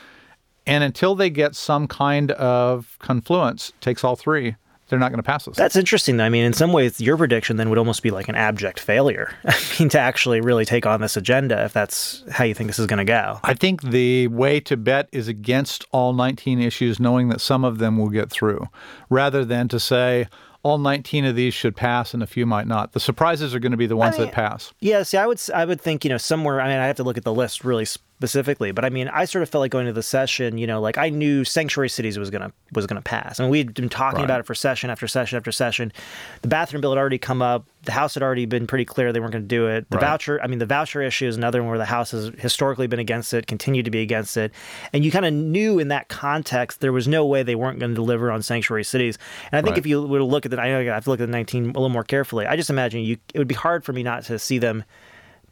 And 0.67 0.83
until 0.83 1.15
they 1.15 1.31
get 1.31 1.55
some 1.55 1.87
kind 1.87 2.33
of 2.33 2.97
confluence, 3.01 3.73
takes 3.81 4.03
all 4.03 4.17
three, 4.17 4.57
they're 4.89 4.99
not 4.99 5.11
going 5.11 5.19
to 5.19 5.23
pass 5.25 5.45
this. 5.45 5.57
That's 5.57 5.75
interesting. 5.77 6.21
I 6.21 6.29
mean, 6.29 6.45
in 6.45 6.53
some 6.53 6.73
ways, 6.73 7.01
your 7.01 7.17
prediction 7.17 7.57
then 7.57 7.71
would 7.71 7.79
almost 7.79 8.03
be 8.03 8.11
like 8.11 8.29
an 8.29 8.37
abject 8.37 8.79
failure. 8.79 9.33
I 9.45 9.57
mean, 9.79 9.89
to 9.91 9.99
actually 9.99 10.41
really 10.41 10.65
take 10.65 10.87
on 10.87 11.01
this 11.01 11.17
agenda, 11.17 11.65
if 11.65 11.73
that's 11.73 12.23
how 12.31 12.45
you 12.45 12.55
think 12.55 12.69
this 12.69 12.79
is 12.79 12.87
going 12.87 12.99
to 12.99 13.05
go. 13.05 13.41
I 13.43 13.55
think 13.55 13.83
the 13.83 14.29
way 14.29 14.61
to 14.61 14.77
bet 14.77 15.09
is 15.13 15.27
against 15.29 15.85
all 15.91 16.13
19 16.13 16.61
issues, 16.61 17.01
knowing 17.01 17.29
that 17.31 17.41
some 17.41 17.65
of 17.65 17.79
them 17.79 17.99
will 17.99 18.11
get 18.11 18.31
through, 18.31 18.69
rather 19.11 19.45
than 19.45 19.69
to 19.69 19.81
say, 19.81 20.29
all 20.67 20.79
19 20.79 21.25
of 21.25 21.37
these 21.37 21.55
should 21.55 21.77
pass 21.77 22.13
and 22.13 22.25
a 22.25 22.27
few 22.27 22.45
might 22.45 22.67
not. 22.67 22.93
The 22.93 22.99
surprises 22.99 23.55
are 23.55 23.61
going 23.61 23.71
to 23.71 23.79
be 23.79 23.87
the 23.87 23.97
ones 23.97 24.17
I 24.17 24.19
mean, 24.19 24.27
that 24.27 24.35
pass. 24.35 24.75
Yeah, 24.81 25.05
see, 25.05 25.17
I 25.17 25.25
would 25.25 25.41
I 25.55 25.65
would 25.65 25.81
think, 25.81 26.05
you 26.05 26.11
know, 26.11 26.17
somewhere 26.17 26.61
I 26.61 26.67
mean, 26.67 26.79
I 26.79 26.89
have 26.89 26.97
to 26.97 27.05
look 27.05 27.17
at 27.17 27.23
the 27.23 27.33
list 27.33 27.65
really 27.65 27.85
specifically. 28.17 28.73
But 28.73 28.87
I 28.87 28.89
mean, 28.89 29.09
I 29.09 29.27
sort 29.27 29.43
of 29.43 29.51
felt 29.51 29.61
like 29.61 29.71
going 29.71 29.85
to 29.87 29.93
the 29.93 30.03
session, 30.03 30.57
you 30.57 30.67
know, 30.67 30.81
like 30.81 30.97
I 30.97 31.11
knew 31.11 31.45
sanctuary 31.45 31.91
cities 31.91 32.19
was 32.19 32.31
gonna 32.31 32.51
was 32.73 32.87
gonna 32.87 33.03
pass. 33.03 33.39
I 33.39 33.43
mean, 33.43 33.51
we'd 33.51 33.75
been 33.75 33.91
talking 33.91 34.21
right. 34.21 34.25
about 34.25 34.41
it 34.41 34.47
for 34.47 34.55
session 34.55 34.89
after 34.89 35.07
session 35.07 35.37
after 35.37 35.53
session. 35.53 35.93
The 36.41 36.49
bathroom 36.49 36.81
bill 36.81 36.93
had 36.93 36.99
already 36.99 37.19
come 37.19 37.43
up. 37.43 37.67
The 37.83 37.93
House 37.93 38.15
had 38.15 38.23
already 38.23 38.47
been 38.47 38.67
pretty 38.67 38.87
clear 38.87 39.13
they 39.13 39.21
weren't 39.21 39.33
going 39.33 39.45
to 39.45 39.49
do 39.49 39.69
it. 39.69 39.89
The 39.91 39.99
right. 39.99 40.07
voucher, 40.07 40.41
I 40.43 40.49
mean, 40.49 40.59
the 40.59 40.67
voucher 40.67 41.03
issue 41.03 41.29
is 41.29 41.37
another 41.37 41.63
one 41.63 41.69
where 41.69 41.79
the 41.79 41.85
House 41.85 42.11
has 42.11 42.33
historically 42.39 42.89
been 42.89 42.99
against 42.99 43.33
it, 43.35 43.47
continued 43.47 43.85
to 43.85 43.91
be 43.91 44.01
against 44.01 44.37
it, 44.37 44.51
and 44.93 45.05
you 45.05 45.11
kind 45.11 45.27
of 45.27 45.33
knew 45.33 45.79
in 45.79 45.89
that 45.89 46.09
context 46.09 46.81
there 46.81 46.93
was 46.93 47.07
no 47.07 47.27
way 47.27 47.43
they 47.43 47.55
weren't 47.55 47.79
going 47.79 47.91
to 47.91 47.95
deliver 47.95 48.33
on 48.33 48.43
sanctuary 48.43 48.83
cities. 48.83 49.19
And 49.53 49.59
I 49.59 49.63
think 49.63 49.73
right. 49.73 49.79
if 49.79 49.87
you 49.87 50.03
were 50.03 50.19
to 50.19 50.25
look 50.25 50.47
at 50.47 50.51
the, 50.51 50.61
I 50.61 50.71
know 50.71 50.81
I 50.81 50.85
have 50.85 51.05
to 51.05 51.11
look 51.11 51.21
at 51.21 51.27
the 51.27 51.33
19 51.33 51.65
a 51.65 51.67
little 51.67 51.91
more 51.91 52.03
carefully. 52.03 52.47
I 52.47 52.57
just 52.57 52.71
imagine 52.71 53.03
you, 53.03 53.19
it 53.35 53.39
would 53.39 53.47
be 53.47 53.55
hard 53.55 53.85
for 53.85 53.93
me 53.93 54.03
not 54.03 54.25
to 54.25 54.39
see 54.39 54.59
them 54.59 54.83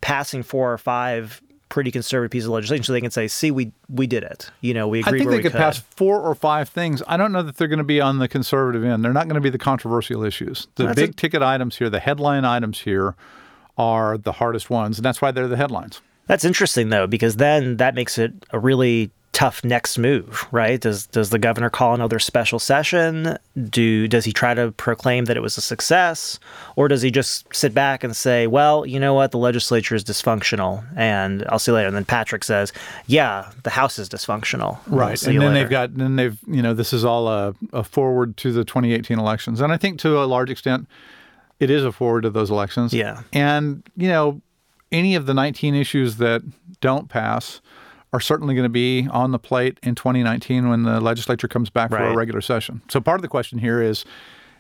passing 0.01 0.43
four 0.43 0.73
or 0.73 0.79
five 0.79 1.41
pretty 1.75 1.91
conservative 1.91 2.31
piece 2.31 2.45
of 2.45 2.51
legislation 2.51 2.85
so 2.85 2.93
they 2.93 3.01
can 3.01 3.11
say, 3.11 3.27
see, 3.27 3.51
we 3.51 3.73
we 3.89 4.07
did 4.07 4.23
it. 4.23 4.49
You 4.61 4.75
know, 4.75 4.87
we 4.87 5.01
agreed 5.01 5.15
I 5.15 5.19
think 5.19 5.31
they 5.31 5.43
could, 5.43 5.51
could 5.51 5.59
pass 5.59 5.77
four 5.77 6.21
or 6.21 6.37
five 6.37 6.69
things. 6.69 7.03
I 7.09 7.17
don't 7.17 7.33
know 7.33 7.43
that 7.43 7.57
they're 7.57 7.67
going 7.67 7.79
to 7.79 7.85
be 7.85 8.01
on 8.01 8.21
the 8.21 8.29
conservative 8.29 8.85
end. 8.85 9.05
They're 9.05 9.13
not 9.13 9.27
going 9.27 9.35
to 9.35 9.41
be 9.41 9.51
the 9.51 9.59
controversial 9.59 10.23
issues. 10.23 10.69
The 10.77 10.85
that's 10.85 10.95
big 10.95 11.11
a, 11.11 11.13
ticket 11.15 11.43
items 11.43 11.77
here, 11.77 11.91
the 11.91 11.99
headline 11.99 12.45
items 12.45 12.79
here 12.79 13.17
are 13.77 14.17
the 14.17 14.31
hardest 14.31 14.71
ones, 14.71 14.99
and 14.99 15.05
that's 15.05 15.21
why 15.21 15.33
they're 15.33 15.49
the 15.49 15.57
headlines. 15.57 16.01
That's 16.29 16.45
interesting 16.45 16.91
though, 16.91 17.09
because 17.09 17.37
then 17.37 17.79
that 17.79 17.97
makes 17.97 18.19
it 18.19 18.33
a 18.51 18.59
really 18.61 19.11
tough 19.35 19.65
next 19.65 19.99
move, 19.99 20.47
right? 20.53 20.81
Does 20.81 21.07
does 21.09 21.31
the 21.31 21.39
governor 21.39 21.69
call 21.69 21.93
another 21.93 22.19
special 22.19 22.59
session? 22.59 23.37
Do 23.69 24.09
does 24.09 24.25
he 24.25 24.33
try 24.33 24.55
to 24.55 24.73
proclaim 24.73 25.27
that 25.27 25.37
it 25.37 25.41
was 25.41 25.59
a 25.59 25.61
success, 25.61 26.39
or 26.77 26.89
does 26.89 27.03
he 27.03 27.11
just 27.11 27.55
sit 27.55 27.75
back 27.75 28.03
and 28.05 28.17
say, 28.17 28.47
"Well, 28.47 28.87
you 28.87 28.99
know 28.99 29.13
what, 29.13 29.33
the 29.33 29.39
legislature 29.39 29.95
is 29.95 30.05
dysfunctional," 30.05 30.85
and 30.97 31.45
I'll 31.49 31.59
see 31.59 31.73
you 31.73 31.75
later. 31.75 31.89
And 31.89 31.97
then 31.97 32.05
Patrick 32.05 32.45
says, 32.45 32.73
"Yeah, 33.07 33.51
the 33.65 33.71
House 33.71 33.99
is 33.99 34.09
dysfunctional." 34.09 34.79
Right, 34.87 35.21
and 35.25 35.41
then 35.41 35.49
later. 35.49 35.61
they've 35.61 35.71
got 35.71 35.95
then 35.95 36.17
they've 36.17 36.39
you 36.47 36.63
know 36.63 36.73
this 36.73 36.93
is 36.93 37.05
all 37.05 37.29
a, 37.29 37.55
a 37.73 37.83
forward 37.83 38.37
to 38.39 38.53
the 38.53 38.65
2018 38.65 39.19
elections, 39.19 39.61
and 39.61 39.73
I 39.73 39.77
think 39.77 39.99
to 40.01 40.23
a 40.23 40.25
large 40.25 40.49
extent, 40.49 40.89
it 41.59 41.71
is 41.71 41.85
a 41.85 41.93
forward 41.93 42.23
to 42.23 42.31
those 42.31 42.51
elections. 42.51 42.95
Yeah, 42.95 43.23
and 43.33 43.83
you 43.97 44.09
know 44.09 44.41
any 44.93 45.17
of 45.17 45.27
the 45.27 45.35
19 45.35 45.75
issues 45.75 46.19
that 46.19 46.43
don't 46.81 47.09
pass 47.09 47.61
are 48.15 48.21
certainly 48.21 48.55
going 48.55 48.65
to 48.65 48.69
be 48.69 49.09
on 49.11 49.33
the 49.33 49.41
plate 49.41 49.81
in 49.83 49.97
2019 49.97 50.69
when 50.69 50.85
the 50.85 51.01
legislature 51.01 51.49
comes 51.49 51.69
back 51.69 51.91
right. 51.91 51.99
for 51.99 52.05
a 52.05 52.15
regular 52.15 52.41
session. 52.41 52.81
So 52.89 53.01
part 53.01 53.17
of 53.17 53.23
the 53.23 53.29
question 53.29 53.59
here 53.59 53.83
is 53.83 54.05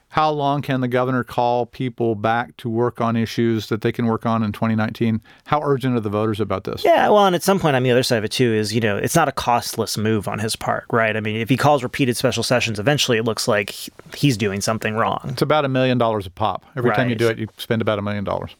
how 0.08 0.28
long 0.30 0.60
can 0.60 0.80
the 0.80 0.88
governor 0.88 1.22
call 1.22 1.64
people 1.64 2.16
back 2.16 2.56
to 2.56 2.68
work 2.68 3.00
on 3.00 3.14
issues 3.14 3.68
that 3.68 3.82
they 3.82 3.92
can 3.92 4.06
work 4.06 4.26
on 4.26 4.42
in 4.42 4.50
2019? 4.50 5.22
How 5.46 5.62
urgent 5.62 5.96
are 5.96 6.00
the 6.00 6.10
voters 6.10 6.40
about 6.40 6.64
this? 6.64 6.84
Yeah, 6.84 7.08
well, 7.10 7.26
and 7.26 7.36
at 7.36 7.44
some 7.44 7.60
point, 7.60 7.76
on 7.76 7.84
the 7.84 7.92
other 7.92 8.02
side 8.02 8.18
of 8.18 8.24
it 8.24 8.32
too 8.32 8.52
is, 8.52 8.74
you 8.74 8.80
know, 8.80 8.96
it's 8.96 9.14
not 9.14 9.28
a 9.28 9.32
costless 9.32 9.96
move 9.96 10.26
on 10.26 10.40
his 10.40 10.56
part, 10.56 10.84
right? 10.90 11.16
I 11.16 11.20
mean, 11.20 11.36
if 11.36 11.48
he 11.48 11.56
calls 11.56 11.84
repeated 11.84 12.16
special 12.16 12.42
sessions, 12.42 12.80
eventually 12.80 13.18
it 13.18 13.24
looks 13.24 13.46
like 13.46 13.72
he's 14.16 14.36
doing 14.36 14.60
something 14.60 14.96
wrong. 14.96 15.20
It's 15.28 15.42
about 15.42 15.64
a 15.64 15.68
million 15.68 15.96
dollars 15.98 16.26
a 16.26 16.30
pop. 16.30 16.66
Every 16.76 16.90
right. 16.90 16.96
time 16.96 17.08
you 17.08 17.14
do 17.14 17.28
it, 17.28 17.38
you 17.38 17.46
spend 17.56 17.82
about 17.82 18.00
a 18.00 18.02
million 18.02 18.24
dollars. 18.24 18.56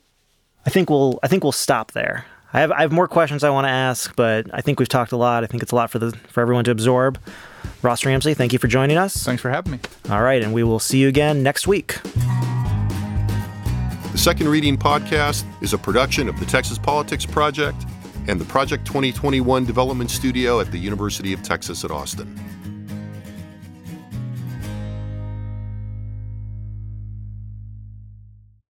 I 0.66 0.70
think 0.70 0.88
we'll 0.88 1.18
I 1.24 1.26
think 1.26 1.42
we'll 1.42 1.52
stop 1.52 1.92
there. 1.92 2.26
I 2.54 2.60
have 2.60 2.70
I 2.70 2.82
have 2.82 2.92
more 2.92 3.08
questions 3.08 3.42
I 3.42 3.50
want 3.50 3.64
to 3.66 3.70
ask, 3.70 4.14
but 4.14 4.46
I 4.54 4.60
think 4.60 4.78
we've 4.78 4.88
talked 4.88 5.10
a 5.10 5.16
lot. 5.16 5.42
I 5.42 5.48
think 5.48 5.64
it's 5.64 5.72
a 5.72 5.74
lot 5.74 5.90
for 5.90 5.98
the 5.98 6.12
for 6.28 6.40
everyone 6.40 6.62
to 6.64 6.70
absorb. 6.70 7.18
Ross 7.82 8.04
Ramsey, 8.04 8.32
thank 8.32 8.52
you 8.52 8.60
for 8.60 8.68
joining 8.68 8.96
us. 8.96 9.24
Thanks 9.24 9.42
for 9.42 9.50
having 9.50 9.72
me. 9.72 9.80
All 10.08 10.22
right, 10.22 10.40
and 10.40 10.54
we 10.54 10.62
will 10.62 10.78
see 10.78 10.98
you 10.98 11.08
again 11.08 11.42
next 11.42 11.66
week. 11.66 12.00
The 14.12 14.18
Second 14.18 14.48
Reading 14.48 14.78
podcast 14.78 15.44
is 15.60 15.72
a 15.72 15.78
production 15.78 16.28
of 16.28 16.38
the 16.38 16.46
Texas 16.46 16.78
Politics 16.78 17.26
Project 17.26 17.84
and 18.28 18.40
the 18.40 18.44
Project 18.44 18.86
2021 18.86 19.64
Development 19.64 20.08
Studio 20.08 20.60
at 20.60 20.70
the 20.70 20.78
University 20.78 21.32
of 21.32 21.42
Texas 21.42 21.84
at 21.84 21.90
Austin. 21.90 22.38